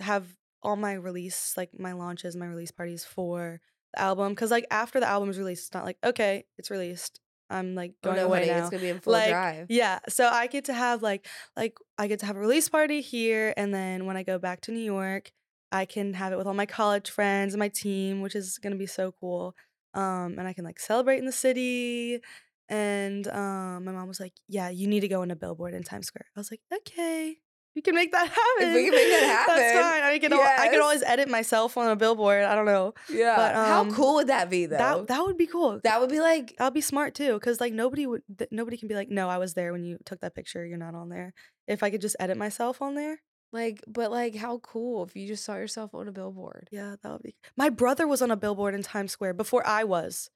have 0.00 0.26
all 0.62 0.76
my 0.76 0.94
release, 0.94 1.54
like 1.56 1.78
my 1.78 1.92
launches, 1.92 2.36
my 2.36 2.46
release 2.46 2.70
parties 2.72 3.04
for 3.04 3.60
the 3.94 4.00
album. 4.02 4.34
Cause 4.36 4.50
like 4.50 4.66
after 4.70 5.00
the 5.00 5.08
album 5.08 5.30
is 5.30 5.38
released, 5.38 5.68
it's 5.68 5.74
not 5.74 5.84
like 5.86 5.98
okay, 6.04 6.44
it's 6.58 6.70
released. 6.70 7.20
I'm 7.50 7.74
like 7.74 7.92
Oh 8.02 8.06
going 8.10 8.16
no, 8.16 8.26
away 8.26 8.46
now 8.46 8.58
it's 8.58 8.70
gonna 8.70 8.82
be 8.82 8.88
in 8.90 9.00
full 9.00 9.12
like 9.12 9.30
drive. 9.30 9.66
yeah 9.68 9.98
so 10.08 10.28
i 10.28 10.46
get 10.46 10.64
to 10.66 10.72
have 10.74 11.02
like 11.02 11.26
like 11.56 11.76
i 11.98 12.06
get 12.06 12.20
to 12.20 12.26
have 12.26 12.36
a 12.36 12.40
release 12.40 12.68
party 12.68 13.00
here 13.00 13.52
and 13.56 13.74
then 13.74 14.06
when 14.06 14.16
i 14.16 14.22
go 14.22 14.38
back 14.38 14.60
to 14.62 14.72
new 14.72 14.78
york 14.80 15.32
i 15.72 15.84
can 15.84 16.14
have 16.14 16.32
it 16.32 16.36
with 16.38 16.46
all 16.46 16.54
my 16.54 16.66
college 16.66 17.10
friends 17.10 17.52
and 17.52 17.58
my 17.58 17.68
team 17.68 18.20
which 18.20 18.34
is 18.36 18.58
going 18.58 18.72
to 18.72 18.78
be 18.78 18.86
so 18.86 19.12
cool 19.20 19.54
um 19.94 20.36
and 20.38 20.46
i 20.46 20.52
can 20.52 20.64
like 20.64 20.78
celebrate 20.78 21.18
in 21.18 21.26
the 21.26 21.32
city 21.32 22.20
and 22.68 23.26
um 23.28 23.84
my 23.84 23.90
mom 23.92 24.06
was 24.06 24.20
like 24.20 24.32
yeah 24.48 24.68
you 24.68 24.86
need 24.86 25.00
to 25.00 25.08
go 25.08 25.22
on 25.22 25.30
a 25.32 25.36
billboard 25.36 25.74
in 25.74 25.82
times 25.82 26.06
square. 26.06 26.26
I 26.36 26.40
was 26.40 26.50
like 26.52 26.60
okay 26.72 27.38
we 27.74 27.82
can 27.82 27.94
make 27.94 28.12
that 28.12 28.28
happen. 28.58 28.74
we 28.74 28.84
can 28.84 28.92
make 28.92 29.10
that 29.10 29.22
happen. 29.22 29.56
That's 29.56 29.72
fine. 29.78 30.02
I 30.02 30.18
can, 30.18 30.32
al- 30.32 30.40
I 30.40 30.68
can 30.68 30.80
always 30.80 31.02
edit 31.02 31.28
myself 31.28 31.76
on 31.76 31.88
a 31.90 31.96
billboard. 31.96 32.44
I 32.44 32.54
don't 32.54 32.66
know. 32.66 32.94
Yeah. 33.08 33.36
But, 33.36 33.54
How 33.54 33.80
um, 33.80 33.94
cool 33.94 34.14
would 34.14 34.26
that 34.26 34.50
be 34.50 34.66
though? 34.66 34.76
That 34.76 35.06
that 35.08 35.24
would 35.24 35.36
be 35.36 35.46
cool. 35.46 35.80
that 35.84 36.00
would 36.00 36.10
be 36.10 36.20
like 36.20 36.56
That'll 36.58 36.72
be 36.72 36.80
smart 36.80 37.14
too, 37.14 37.34
because 37.34 37.60
like 37.60 37.72
nobody 37.72 38.06
would, 38.06 38.22
th- 38.36 38.50
nobody 38.50 38.76
can 38.76 38.88
be 38.88 38.94
like, 38.94 39.08
no, 39.08 39.28
I 39.28 39.38
was 39.38 39.54
there 39.54 39.72
when 39.72 39.84
you 39.84 39.98
took 40.04 40.20
that 40.20 40.34
picture. 40.34 40.64
You're 40.64 40.78
not 40.78 40.94
on 40.94 41.08
there. 41.08 41.32
If 41.68 41.82
I 41.82 41.90
could 41.90 42.00
just 42.00 42.16
edit 42.18 42.36
myself 42.36 42.82
on 42.82 42.94
there, 42.96 43.20
like 43.52 43.82
but 43.86 44.10
like 44.10 44.34
how 44.34 44.58
cool 44.58 45.04
if 45.04 45.14
you 45.14 45.26
just 45.26 45.44
saw 45.44 45.56
yourself 45.56 45.94
on 45.94 46.08
a 46.08 46.12
billboard. 46.12 46.68
yeah, 46.70 46.96
that 47.02 47.12
would 47.12 47.22
be. 47.22 47.34
My 47.56 47.68
brother 47.68 48.06
was 48.06 48.22
on 48.22 48.30
a 48.30 48.36
billboard 48.36 48.74
in 48.74 48.82
Times 48.82 49.12
Square 49.12 49.34
before 49.34 49.66
I 49.66 49.84
was. 49.84 50.30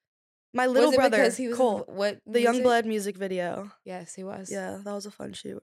My 0.52 0.66
little 0.66 0.92
brother, 0.92 1.16
because 1.16 1.36
he 1.36 1.48
was 1.48 1.58
in 1.58 1.66
what 1.66 2.20
the 2.26 2.38
music? 2.38 2.44
Young 2.44 2.62
Blood 2.62 2.86
music 2.86 3.16
video. 3.16 3.72
Yes, 3.84 4.14
he 4.14 4.22
was. 4.22 4.52
Yeah, 4.52 4.78
that 4.84 4.92
was 4.92 5.04
a 5.04 5.10
fun 5.10 5.32
shoot. 5.32 5.60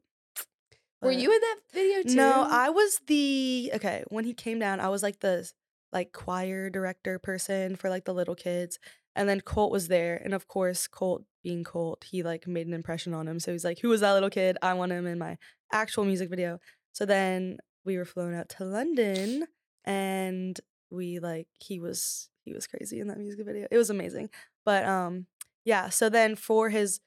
Were 1.02 1.12
you 1.12 1.32
in 1.34 1.40
that 1.42 1.58
video 1.74 2.04
too? 2.04 2.16
No, 2.16 2.48
I 2.50 2.70
was 2.70 3.00
the 3.08 3.72
okay. 3.76 4.04
When 4.10 4.26
he 4.26 4.34
came 4.34 4.60
down, 4.60 4.80
I 4.80 4.90
was 4.90 5.02
like 5.02 5.20
the 5.20 5.50
like 5.92 6.12
choir 6.12 6.70
director 6.70 7.20
person 7.20 7.76
for 7.76 7.90
like 7.90 8.06
the 8.06 8.14
little 8.14 8.36
kids, 8.36 8.78
and 9.16 9.28
then 9.28 9.42
Colt 9.42 9.72
was 9.72 9.88
there, 9.88 10.22
and 10.24 10.34
of 10.34 10.48
course 10.48 10.88
Colt 10.88 11.24
being 11.44 11.64
Colt, 11.64 12.04
he 12.04 12.24
like 12.24 12.48
made 12.48 12.68
an 12.68 12.74
impression 12.74 13.14
on 13.14 13.28
him. 13.28 13.40
So 13.40 13.52
he's 13.52 13.66
like, 13.66 13.80
"Who 13.80 13.90
was 13.90 14.02
that 14.02 14.14
little 14.14 14.30
kid? 14.30 14.58
I 14.62 14.74
want 14.76 14.92
him 14.92 15.08
in 15.08 15.18
my 15.18 15.38
actual 15.72 16.06
music 16.06 16.30
video." 16.30 16.60
So 16.94 17.06
then 17.06 17.58
we 17.84 17.98
were 17.98 18.06
flown 18.06 18.36
out 18.36 18.50
to 18.50 18.66
London, 18.66 19.48
and 19.86 20.60
we 20.92 21.20
like 21.20 21.48
he 21.60 21.80
was 21.80 22.30
he 22.46 22.54
was 22.54 22.68
crazy 22.68 23.00
in 23.00 23.08
that 23.08 23.18
music 23.18 23.46
video. 23.46 23.68
It 23.72 23.78
was 23.78 23.90
amazing, 23.90 24.30
but 24.66 24.86
um 24.86 25.26
yeah. 25.66 25.90
So 25.90 26.10
then 26.10 26.36
for 26.36 26.70
his 26.70 27.00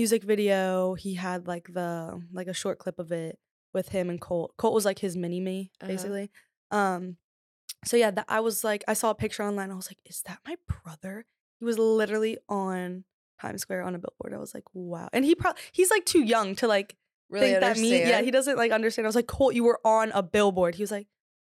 music 0.00 0.22
video, 0.22 0.94
he 0.94 1.14
had 1.14 1.46
like 1.46 1.66
the 1.72 2.20
like 2.32 2.48
a 2.48 2.52
short 2.62 2.78
clip 2.78 2.98
of 2.98 3.10
it 3.12 3.38
with 3.72 3.88
him 3.88 4.10
and 4.10 4.20
Colt. 4.20 4.52
Colt 4.56 4.74
was 4.74 4.84
like 4.84 4.98
his 4.98 5.16
mini 5.16 5.40
me, 5.40 5.70
Uh-huh. 5.80 5.88
basically. 5.92 6.30
Um, 6.70 7.16
so 7.84 7.96
yeah, 7.96 8.10
that 8.10 8.26
I 8.28 8.40
was 8.40 8.62
like, 8.64 8.82
I 8.88 8.94
saw 8.94 9.10
a 9.10 9.14
picture 9.14 9.42
online. 9.42 9.70
I 9.70 9.74
was 9.74 9.88
like, 9.90 10.00
is 10.04 10.22
that 10.26 10.38
my 10.46 10.56
brother? 10.82 11.24
He 11.58 11.64
was 11.64 11.78
literally 11.78 12.36
on 12.48 13.04
Times 13.40 13.62
Square 13.62 13.82
on 13.82 13.94
a 13.94 13.98
billboard. 13.98 14.34
I 14.34 14.38
was 14.38 14.52
like, 14.54 14.64
wow. 14.74 15.08
And 15.12 15.24
he 15.24 15.34
probably 15.34 15.60
he's 15.72 15.90
like 15.90 16.04
too 16.04 16.22
young 16.22 16.54
to 16.56 16.66
like 16.68 16.96
really 17.30 17.46
think 17.48 17.60
that 17.60 17.76
understand. 17.76 18.04
me. 18.04 18.10
Yeah, 18.10 18.22
he 18.22 18.30
doesn't 18.30 18.56
like 18.56 18.72
understand. 18.72 19.06
I 19.06 19.08
was 19.08 19.16
like, 19.16 19.26
Colt, 19.26 19.54
you 19.54 19.64
were 19.64 19.80
on 19.84 20.10
a 20.12 20.22
billboard. 20.22 20.74
He 20.74 20.82
was 20.82 20.90
like, 20.90 21.06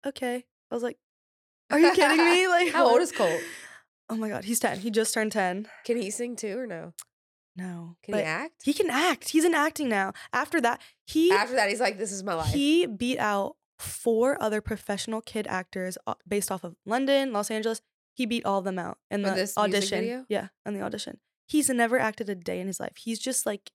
okay. 0.06 0.45
I 0.71 0.75
was 0.75 0.84
like, 0.84 0.97
are 1.69 1.80
you 1.80 1.91
kidding 1.93 2.17
me? 2.25 2.47
Like, 2.56 2.71
How 2.73 2.88
old 2.89 3.01
is 3.01 3.12
Colt? 3.12 3.41
Oh 4.10 4.15
my 4.15 4.27
god, 4.30 4.43
he's 4.45 4.60
ten. 4.60 4.77
He 4.80 4.89
just 4.91 5.13
turned 5.13 5.32
ten. 5.32 5.67
Can 5.86 5.97
he 5.97 6.12
sing 6.12 6.36
too 6.36 6.58
or 6.60 6.67
no? 6.67 6.93
No, 7.56 7.98
Can 8.04 8.16
he 8.16 8.22
act? 8.22 8.62
He 8.64 8.74
can 8.74 8.90
act. 8.90 9.30
He's 9.30 9.44
in 9.46 9.54
acting 9.54 9.90
now. 9.90 10.14
After 10.32 10.62
that, 10.62 10.82
he 11.06 11.32
After 11.32 11.56
that, 11.56 11.70
he's 11.70 11.82
like, 11.82 11.98
"This 11.98 12.12
is 12.12 12.24
my 12.24 12.34
life." 12.34 12.54
he 12.54 12.86
beat 12.86 13.20
out 13.20 13.56
four 13.78 14.42
other 14.42 14.62
professional 14.62 15.22
kid 15.22 15.48
actors 15.48 15.98
uh, 16.08 16.14
based 16.28 16.52
off 16.52 16.64
of 16.64 16.76
London, 16.86 17.34
Los 17.34 17.52
Angeles. 17.52 17.82
He 18.14 18.26
beat 18.26 18.46
all 18.46 18.60
of 18.60 18.66
them 18.66 18.78
out 18.80 18.98
in 19.10 19.24
For 19.24 19.30
the 19.32 19.36
this 19.36 19.58
music 19.58 19.76
audition. 19.76 20.00
video? 20.02 20.26
Yeah, 20.30 20.48
in 20.66 20.74
the 20.76 20.82
audition. 20.82 21.20
He's 21.48 21.70
never 21.70 22.00
acted 22.00 22.30
a 22.30 22.36
day 22.36 22.60
in 22.62 22.68
his 22.68 22.80
life. 22.80 22.96
He's 22.98 23.20
just 23.20 23.46
like, 23.46 23.72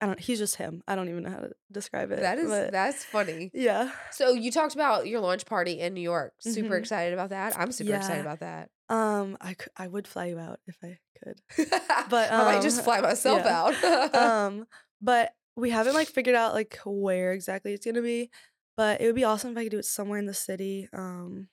I 0.00 0.06
don't. 0.06 0.20
He's 0.20 0.38
just 0.38 0.56
him. 0.56 0.82
I 0.86 0.94
don't 0.94 1.08
even 1.08 1.22
know 1.22 1.30
how 1.30 1.38
to 1.40 1.52
describe 1.72 2.10
it. 2.12 2.20
that 2.20 2.38
is 2.38 2.48
but 2.50 2.72
that's 2.72 3.04
funny. 3.04 3.50
yeah. 3.54 3.90
So 4.10 4.32
you 4.34 4.52
talked 4.52 4.74
about 4.74 5.06
your 5.06 5.20
launch 5.20 5.46
party 5.46 5.80
in 5.80 5.94
New 5.94 6.00
York. 6.02 6.34
Super 6.40 6.74
Mhm. 6.76 6.80
excited 6.80 7.14
about 7.14 7.30
that. 7.30 7.58
I'm 7.58 7.72
super 7.72 7.94
excited 7.94 8.20
about 8.20 8.40
that. 8.40 8.70
Um, 8.90 9.36
I 9.40 9.54
could, 9.54 9.70
I 9.76 9.86
would 9.86 10.06
fly 10.08 10.26
you 10.26 10.38
out 10.38 10.60
if 10.66 10.76
I 10.82 10.98
could. 11.22 11.40
but 12.10 12.32
I 12.32 12.44
might 12.44 12.62
just 12.62 12.78
um, 12.78 12.84
fly 12.84 13.00
myself 13.00 13.42
yeah. 13.44 13.62
out. 13.62 14.14
um, 14.14 14.66
but 15.00 15.32
we 15.56 15.70
haven't 15.70 15.94
like 15.94 16.08
figured 16.08 16.36
out 16.36 16.54
like 16.54 16.78
where 16.84 17.32
exactly 17.32 17.72
it's 17.72 17.84
gonna 17.84 18.02
be. 18.02 18.30
But 18.76 19.00
it 19.00 19.06
would 19.06 19.16
be 19.16 19.24
awesome 19.24 19.50
if 19.50 19.58
I 19.58 19.64
could 19.64 19.72
do 19.72 19.78
it 19.78 19.84
somewhere 19.84 20.18
in 20.18 20.26
the 20.26 20.34
city. 20.34 20.88
Um, 20.92 21.48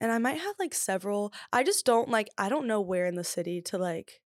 and 0.00 0.12
I 0.12 0.18
might 0.18 0.38
have 0.38 0.54
like 0.58 0.74
several. 0.74 1.32
I 1.52 1.64
just 1.64 1.84
don't 1.84 2.08
like. 2.08 2.28
I 2.38 2.48
don't 2.48 2.66
know 2.66 2.80
where 2.80 3.06
in 3.06 3.16
the 3.16 3.24
city 3.24 3.60
to 3.62 3.78
like 3.78 4.20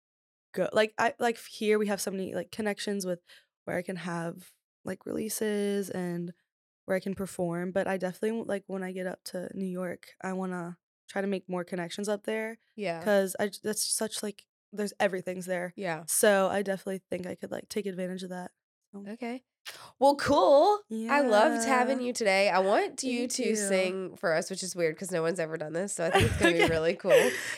go. 0.53 0.69
Like 0.73 0.93
I 0.97 1.13
like 1.19 1.37
here 1.49 1.77
we 1.77 1.87
have 1.87 2.01
so 2.01 2.11
many 2.11 2.33
like 2.33 2.51
connections 2.51 3.05
with 3.05 3.19
where 3.65 3.77
I 3.77 3.81
can 3.81 3.97
have 3.97 4.51
like 4.83 5.05
releases 5.05 5.89
and 5.89 6.33
where 6.85 6.97
I 6.97 6.99
can 6.99 7.13
perform. 7.13 7.71
But 7.71 7.87
I 7.87 7.97
definitely 7.97 8.43
like 8.45 8.63
when 8.67 8.83
I 8.83 8.91
get 8.91 9.07
up 9.07 9.23
to 9.25 9.49
New 9.53 9.65
York, 9.65 10.07
I 10.21 10.33
wanna 10.33 10.77
try 11.09 11.21
to 11.21 11.27
make 11.27 11.47
more 11.47 11.63
connections 11.63 12.09
up 12.09 12.23
there 12.23 12.57
yeah. 12.75 12.99
because 12.99 13.35
I 13.39 13.49
that's 13.63 13.85
such 13.85 14.23
like 14.23 14.45
there's 14.73 14.93
everything's 14.99 15.45
there. 15.45 15.73
Yeah. 15.75 16.03
So 16.07 16.47
I 16.51 16.61
definitely 16.61 17.01
think 17.09 17.27
I 17.27 17.35
could 17.35 17.51
like 17.51 17.69
take 17.69 17.85
advantage 17.85 18.23
of 18.23 18.29
that. 18.29 18.51
Okay. 19.09 19.43
Well, 19.99 20.15
cool. 20.15 20.79
I 21.09 21.21
loved 21.21 21.65
having 21.65 21.99
you 21.99 22.13
today. 22.13 22.49
I 22.49 22.59
want 22.59 23.01
you 23.03 23.19
Thank 23.21 23.31
to 23.31 23.49
you. 23.49 23.55
sing 23.55 24.15
for 24.15 24.33
us, 24.33 24.49
which 24.49 24.61
is 24.61 24.75
weird 24.75 24.95
because 24.95 25.11
no 25.11 25.21
one's 25.23 25.39
ever 25.39 25.57
done 25.57 25.73
this. 25.73 25.93
So 25.93 26.05
I 26.05 26.11
think 26.11 26.25
it's 26.25 26.37
gonna 26.39 26.53
be 26.53 26.65
really 26.67 26.93
cool. 26.93 27.11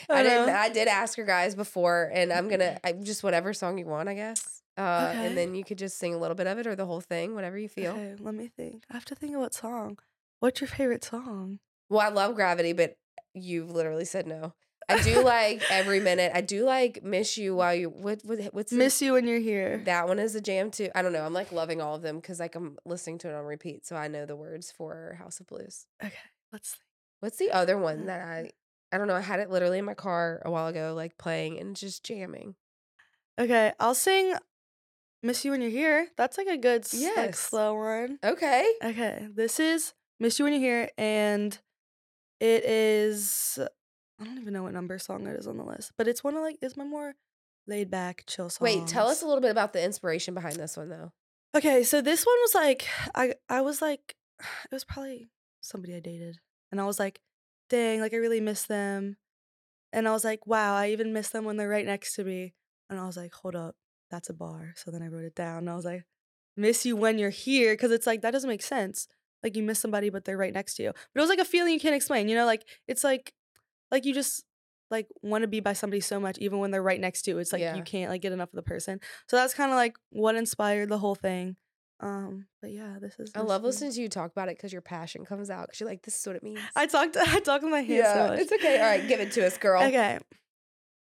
I 0.08 0.22
didn't. 0.22 0.48
I 0.48 0.68
did 0.70 0.88
ask 0.88 1.16
your 1.18 1.26
guys 1.26 1.54
before, 1.54 2.10
and 2.14 2.32
I'm 2.32 2.48
gonna 2.48 2.78
I, 2.82 2.92
just 2.92 3.22
whatever 3.22 3.52
song 3.52 3.76
you 3.78 3.86
want, 3.86 4.08
I 4.08 4.14
guess. 4.14 4.62
Uh, 4.76 5.08
Okay. 5.10 5.26
And 5.26 5.36
then 5.36 5.54
you 5.54 5.64
could 5.64 5.76
just 5.78 5.98
sing 5.98 6.14
a 6.14 6.18
little 6.18 6.36
bit 6.36 6.46
of 6.46 6.58
it 6.58 6.66
or 6.66 6.74
the 6.76 6.86
whole 6.86 7.00
thing, 7.00 7.34
whatever 7.34 7.58
you 7.58 7.68
feel. 7.68 7.92
Okay, 7.92 8.14
let 8.20 8.34
me 8.34 8.48
think. 8.56 8.84
I 8.90 8.94
have 8.94 9.04
to 9.06 9.14
think 9.14 9.34
of 9.34 9.40
what 9.40 9.52
song. 9.54 9.98
What's 10.40 10.60
your 10.60 10.68
favorite 10.68 11.04
song? 11.04 11.58
Well, 11.90 12.00
I 12.00 12.08
love 12.08 12.34
Gravity, 12.36 12.72
but 12.72 12.96
you've 13.34 13.70
literally 13.70 14.04
said 14.04 14.26
no. 14.26 14.54
I 14.88 15.02
do 15.02 15.22
like 15.22 15.62
every 15.70 16.00
minute. 16.00 16.32
I 16.34 16.40
do 16.40 16.64
like 16.64 17.02
Miss 17.02 17.36
You 17.36 17.54
while 17.54 17.74
you 17.74 17.90
what 17.90 18.20
what 18.24 18.40
what's 18.52 18.72
Miss 18.72 19.02
you 19.02 19.12
when 19.14 19.26
you're 19.26 19.38
here. 19.40 19.82
that 19.84 20.08
one 20.08 20.18
is 20.18 20.34
a 20.34 20.40
jam 20.40 20.70
too. 20.70 20.88
I 20.94 21.02
don't 21.02 21.12
know. 21.12 21.24
I'm 21.24 21.32
like 21.34 21.52
loving 21.52 21.80
all 21.82 21.94
of 21.94 22.02
them 22.02 22.16
because 22.16 22.40
like 22.40 22.54
I'm 22.54 22.78
listening 22.84 23.18
to 23.18 23.28
it 23.28 23.34
on 23.34 23.44
repeat, 23.44 23.86
so 23.86 23.96
I 23.96 24.08
know 24.08 24.24
the 24.26 24.36
words 24.36 24.72
for 24.72 25.16
House 25.18 25.40
of 25.40 25.46
Blues. 25.46 25.86
Okay, 26.02 26.14
let's 26.52 26.70
think. 26.70 26.80
What's 27.20 27.36
the 27.38 27.50
other 27.50 27.76
one 27.76 28.06
that 28.06 28.22
um 28.22 28.28
I 28.28 28.50
I 28.90 28.98
don't 28.98 29.08
know. 29.08 29.16
I 29.16 29.20
had 29.20 29.40
it 29.40 29.50
literally 29.50 29.78
in 29.78 29.84
my 29.84 29.94
car 29.94 30.40
a 30.44 30.50
while 30.50 30.68
ago, 30.68 30.94
like 30.96 31.18
playing 31.18 31.58
and 31.58 31.76
just 31.76 32.02
jamming. 32.04 32.54
Okay, 33.38 33.72
I'll 33.78 33.94
sing 33.94 34.34
Miss 35.22 35.44
You 35.44 35.50
When 35.50 35.60
You're 35.60 35.70
Here. 35.70 36.08
That's 36.16 36.38
like 36.38 36.46
a 36.46 36.56
good 36.56 36.82
s- 36.82 36.94
like 36.94 37.02
Yes. 37.16 37.38
slow 37.38 37.74
one. 37.74 38.18
Okay. 38.24 38.72
Okay, 38.82 39.28
this 39.34 39.60
is 39.60 39.92
Miss 40.18 40.38
You 40.38 40.44
When 40.46 40.54
You're 40.54 40.62
Here, 40.62 40.90
and 40.96 41.58
it 42.40 42.64
is 42.64 43.58
I 44.20 44.24
don't 44.24 44.38
even 44.38 44.52
know 44.52 44.64
what 44.64 44.72
number 44.72 44.98
song 44.98 45.26
it 45.26 45.36
is 45.38 45.46
on 45.46 45.56
the 45.56 45.64
list, 45.64 45.92
but 45.96 46.08
it's 46.08 46.24
one 46.24 46.34
of 46.34 46.42
like 46.42 46.58
it's 46.60 46.76
my 46.76 46.84
more 46.84 47.14
laid 47.66 47.90
back, 47.90 48.24
chill 48.26 48.50
songs. 48.50 48.60
Wait, 48.60 48.86
tell 48.86 49.08
us 49.08 49.22
a 49.22 49.26
little 49.26 49.40
bit 49.40 49.50
about 49.50 49.72
the 49.72 49.84
inspiration 49.84 50.34
behind 50.34 50.56
this 50.56 50.76
one 50.76 50.88
though. 50.88 51.12
Okay, 51.56 51.82
so 51.84 52.00
this 52.00 52.24
one 52.24 52.36
was 52.40 52.54
like 52.54 52.88
I 53.14 53.34
I 53.48 53.60
was 53.60 53.80
like 53.80 54.16
it 54.40 54.74
was 54.74 54.84
probably 54.84 55.30
somebody 55.60 55.94
I 55.94 56.00
dated. 56.00 56.38
And 56.70 56.80
I 56.80 56.84
was 56.84 56.98
like, 56.98 57.20
dang, 57.70 58.00
like 58.00 58.12
I 58.12 58.16
really 58.16 58.40
miss 58.40 58.64
them. 58.64 59.16
And 59.92 60.06
I 60.06 60.12
was 60.12 60.24
like, 60.24 60.46
wow, 60.46 60.76
I 60.76 60.90
even 60.90 61.12
miss 61.12 61.30
them 61.30 61.44
when 61.44 61.56
they're 61.56 61.68
right 61.68 61.86
next 61.86 62.14
to 62.14 62.24
me. 62.24 62.54
And 62.90 62.98
I 62.98 63.06
was 63.06 63.16
like, 63.16 63.32
hold 63.32 63.56
up, 63.56 63.74
that's 64.10 64.28
a 64.28 64.34
bar. 64.34 64.74
So 64.76 64.90
then 64.90 65.02
I 65.02 65.08
wrote 65.08 65.24
it 65.24 65.34
down. 65.34 65.58
And 65.58 65.70
I 65.70 65.76
was 65.76 65.84
like, 65.84 66.04
miss 66.56 66.84
you 66.84 66.96
when 66.96 67.18
you're 67.18 67.30
here. 67.30 67.74
Cause 67.76 67.90
it's 67.90 68.06
like, 68.06 68.22
that 68.22 68.32
doesn't 68.32 68.48
make 68.48 68.62
sense. 68.62 69.08
Like 69.42 69.56
you 69.56 69.62
miss 69.62 69.80
somebody, 69.80 70.10
but 70.10 70.24
they're 70.24 70.36
right 70.36 70.52
next 70.52 70.74
to 70.74 70.82
you. 70.82 70.92
But 70.92 71.20
it 71.20 71.22
was 71.22 71.30
like 71.30 71.38
a 71.38 71.44
feeling 71.44 71.72
you 71.72 71.80
can't 71.80 71.94
explain, 71.94 72.28
you 72.28 72.34
know? 72.34 72.46
Like 72.46 72.66
it's 72.86 73.04
like, 73.04 73.32
like 73.90 74.04
you 74.04 74.14
just 74.14 74.44
like 74.90 75.06
want 75.22 75.42
to 75.42 75.48
be 75.48 75.60
by 75.60 75.72
somebody 75.74 76.00
so 76.00 76.18
much, 76.18 76.38
even 76.38 76.58
when 76.58 76.70
they're 76.70 76.82
right 76.82 77.00
next 77.00 77.22
to 77.22 77.32
you. 77.32 77.38
It's 77.38 77.52
like 77.52 77.60
Yeah. 77.60 77.74
you 77.76 77.82
can't 77.82 78.10
like 78.10 78.22
get 78.22 78.32
enough 78.32 78.48
of 78.50 78.56
the 78.56 78.62
person. 78.62 79.00
So 79.28 79.36
that's 79.36 79.54
kind 79.54 79.70
of 79.70 79.76
like 79.76 79.96
what 80.10 80.34
inspired 80.34 80.88
the 80.88 80.98
whole 80.98 81.14
thing. 81.14 81.56
Um, 82.00 82.46
but 82.62 82.70
yeah, 82.70 82.96
this 83.00 83.18
is. 83.18 83.32
I 83.34 83.40
love 83.40 83.62
is- 83.62 83.66
listening 83.66 83.92
to 83.92 84.00
you 84.02 84.08
talk 84.08 84.30
about 84.30 84.48
it 84.48 84.56
because 84.56 84.72
your 84.72 84.82
passion 84.82 85.24
comes 85.24 85.50
out. 85.50 85.66
Because 85.66 85.80
you're 85.80 85.88
like, 85.88 86.02
this 86.02 86.18
is 86.20 86.26
what 86.26 86.36
it 86.36 86.42
means. 86.42 86.60
I 86.76 86.86
talked. 86.86 87.16
I 87.20 87.40
talked 87.40 87.64
with 87.64 87.72
my 87.72 87.80
hands. 87.82 88.06
so 88.06 88.14
yeah, 88.14 88.28
much. 88.28 88.38
it's 88.40 88.52
okay. 88.52 88.78
All 88.80 88.86
right, 88.86 89.06
give 89.08 89.20
it 89.20 89.32
to 89.32 89.46
us, 89.46 89.58
girl. 89.58 89.82
Okay. 89.82 90.18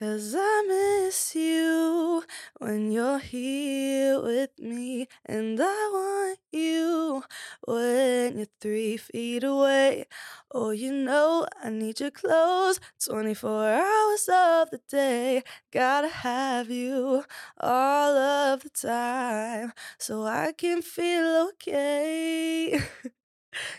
Cause 0.01 0.33
I 0.35 0.63
miss 0.67 1.35
you 1.35 2.23
when 2.57 2.91
you're 2.91 3.19
here 3.19 4.19
with 4.19 4.49
me, 4.57 5.07
and 5.25 5.59
I 5.61 5.89
want 5.93 6.39
you 6.51 7.23
when 7.67 8.37
you're 8.37 8.47
three 8.59 8.97
feet 8.97 9.43
away. 9.43 10.07
Oh, 10.51 10.71
you 10.71 10.91
know 10.91 11.45
I 11.63 11.69
need 11.69 11.99
you 11.99 12.09
close 12.09 12.79
24 13.05 13.69
hours 13.73 14.27
of 14.27 14.71
the 14.71 14.81
day. 14.89 15.43
Gotta 15.71 16.09
have 16.09 16.71
you 16.71 17.23
all 17.59 18.17
of 18.17 18.63
the 18.63 18.69
time 18.71 19.71
so 19.99 20.23
I 20.25 20.51
can 20.57 20.81
feel 20.81 21.49
okay. 21.53 22.81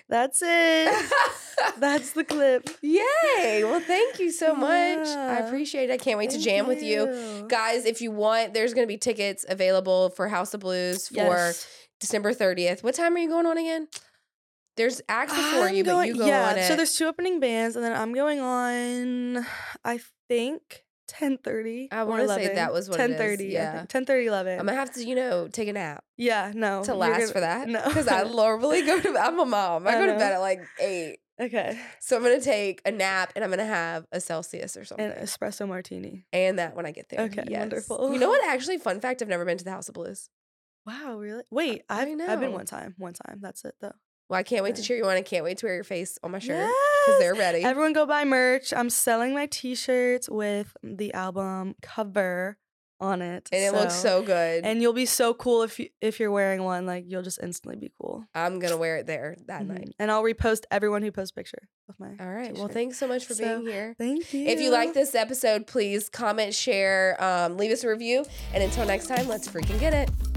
That's 0.08 0.42
it. 0.44 1.12
That's 1.78 2.12
the 2.12 2.24
clip. 2.24 2.68
Yay! 2.82 3.64
Well, 3.64 3.80
thank 3.80 4.18
you 4.18 4.30
so 4.30 4.54
much. 4.54 5.06
I 5.06 5.38
appreciate 5.38 5.90
it. 5.90 5.94
I 5.94 5.98
can't 5.98 6.18
wait 6.18 6.30
to 6.30 6.36
Thank 6.36 6.44
jam 6.44 6.66
with 6.66 6.82
you. 6.82 7.06
you. 7.12 7.46
Guys, 7.48 7.84
if 7.86 8.00
you 8.00 8.10
want, 8.10 8.54
there's 8.54 8.74
going 8.74 8.86
to 8.86 8.92
be 8.92 8.98
tickets 8.98 9.44
available 9.48 10.10
for 10.10 10.28
House 10.28 10.52
of 10.54 10.60
Blues 10.60 11.08
for 11.08 11.14
Yes. 11.16 11.66
December 12.00 12.34
30th. 12.34 12.82
What 12.82 12.94
time 12.94 13.14
are 13.14 13.18
you 13.18 13.28
going 13.28 13.46
on 13.46 13.56
again? 13.58 13.88
There's 14.76 15.02
acts 15.08 15.34
before 15.34 15.68
I'm 15.68 15.74
you, 15.74 15.84
but 15.84 16.06
you 16.06 16.16
go 16.16 16.26
yeah, 16.26 16.50
on 16.50 16.58
it. 16.58 16.66
So 16.66 16.76
there's 16.76 16.94
two 16.96 17.06
opening 17.06 17.40
bands, 17.40 17.76
and 17.76 17.84
then 17.84 17.92
I'm 17.92 18.14
going 18.14 18.40
on. 18.40 19.46
I 19.84 20.00
think 20.28 20.82
ten 21.12 21.38
thirty. 21.38 21.88
I 21.92 22.04
wanna 22.04 22.26
say 22.28 22.54
that 22.54 22.72
was 22.72 22.88
what 22.88 22.98
it 22.98 23.02
is, 23.02 23.08
ten 23.10 23.18
thirty. 23.18 23.44
yeah. 23.46 23.84
ten 23.88 24.04
thirty 24.04 24.26
eleven. 24.26 24.58
I'm 24.58 24.66
gonna 24.66 24.78
have 24.78 24.92
to, 24.94 25.04
you 25.04 25.14
know, 25.14 25.48
take 25.48 25.68
a 25.68 25.72
nap 25.72 26.02
yeah, 26.16 26.52
no. 26.54 26.82
to 26.84 26.94
last 26.94 27.18
gonna- 27.20 27.32
for 27.32 27.40
that. 27.40 27.68
No, 27.68 27.82
Because 27.84 28.08
I 28.08 28.22
normally 28.30 28.82
go 28.82 28.98
to 29.00 29.18
I'm 29.18 29.38
a 29.38 29.44
mom. 29.44 29.86
I 29.86 29.90
I 29.90 29.94
go 29.98 30.06
to 30.06 30.12
bed 30.18 30.32
at 30.32 30.38
like 30.38 30.60
eight. 30.80 31.18
okay. 31.40 31.78
So 32.00 32.16
I'm 32.16 32.22
gonna 32.22 32.40
take 32.40 32.80
a 32.84 32.90
nap 32.90 33.32
and 33.36 33.44
I'm 33.44 33.50
gonna 33.50 33.64
have 33.66 34.06
a 34.12 34.20
Celsius 34.20 34.76
or 34.76 34.84
something. 34.84 35.04
An 35.06 35.12
espresso 35.24 35.66
martini. 35.68 36.24
And 36.32 36.58
that 36.58 36.74
when 36.74 36.86
I 36.86 36.92
get 36.92 37.08
there. 37.10 37.20
Okay, 37.26 37.44
Yes. 37.48 37.58
wonderful. 37.60 38.12
You 38.12 38.18
know 38.18 38.28
what? 38.28 38.42
Actually, 38.48 38.78
fun 38.78 39.00
fact: 39.00 39.20
I've 39.22 39.28
never 39.28 39.44
been 39.44 39.58
to 39.58 39.64
the 39.64 39.70
House 39.70 39.88
of 39.88 39.94
Blues. 39.94 40.30
Wow, 40.86 41.16
really? 41.18 41.42
Wait, 41.50 41.82
I 41.88 42.02
I've 42.02 42.20
I've 42.28 42.40
been 42.40 42.52
one 42.52 42.66
time. 42.66 42.94
One 42.98 43.12
time. 43.12 43.38
That's 43.40 43.64
it 43.64 43.74
though. 43.80 43.92
Well, 44.28 44.38
I 44.40 44.42
can't 44.44 44.64
wait 44.64 44.76
to 44.76 44.82
cheer 44.82 44.96
you 44.96 45.04
on. 45.04 45.10
I 45.16 45.22
can't 45.22 45.44
wait 45.44 45.58
to 45.58 45.66
wear 45.66 45.74
your 45.74 45.84
face 45.84 46.18
on 46.22 46.30
my 46.30 46.38
shirt 46.38 46.68
because 47.06 47.20
they're 47.20 47.34
ready. 47.34 47.62
Everyone 47.64 47.92
go 47.92 48.06
buy 48.06 48.24
merch. 48.24 48.72
I'm 48.72 48.90
selling 48.90 49.34
my 49.34 49.46
T-shirts 49.46 50.28
with 50.28 50.76
the 50.82 51.12
album 51.14 51.74
cover 51.82 52.56
on 53.00 53.20
it, 53.20 53.48
and 53.50 53.64
it 53.64 53.72
looks 53.76 53.96
so 53.96 54.22
good. 54.22 54.64
And 54.64 54.80
you'll 54.80 54.92
be 54.92 55.06
so 55.06 55.34
cool 55.34 55.62
if 55.64 55.80
you 55.80 55.88
if 56.00 56.20
you're 56.20 56.30
wearing 56.30 56.62
one. 56.62 56.86
Like 56.86 57.04
you'll 57.08 57.22
just 57.22 57.40
instantly 57.42 57.76
be 57.76 57.90
cool. 58.00 58.24
I'm 58.32 58.60
gonna 58.60 58.76
wear 58.76 58.98
it 58.98 59.06
there 59.06 59.34
that 59.48 59.62
Mhm. 59.62 59.66
night. 59.66 59.94
And 59.98 60.08
I'll 60.08 60.22
repost 60.22 60.62
everyone 60.70 61.02
who 61.02 61.10
posts 61.10 61.32
picture 61.32 61.68
of 61.88 61.98
my. 61.98 62.10
All 62.20 62.32
right. 62.32 62.52
Well, 62.54 62.68
t-shirt. 62.68 62.72
thanks 62.72 62.98
so 62.98 63.08
much 63.08 63.24
for 63.24 63.34
So, 63.34 63.42
being 63.62 63.72
here. 63.72 63.96
Thank 63.98 64.32
you. 64.32 64.46
If 64.46 64.60
you 64.60 64.70
like 64.70 64.94
this 64.94 65.16
episode, 65.16 65.66
please 65.66 66.08
comment, 66.08 66.54
share, 66.54 67.16
um, 67.22 67.56
leave 67.56 67.72
us 67.72 67.82
a 67.82 67.88
review. 67.88 68.24
And 68.54 68.62
until 68.62 68.86
next 68.86 69.08
time, 69.08 69.26
let's 69.26 69.48
freaking 69.48 69.80
get 69.80 69.92
it. 69.94 70.31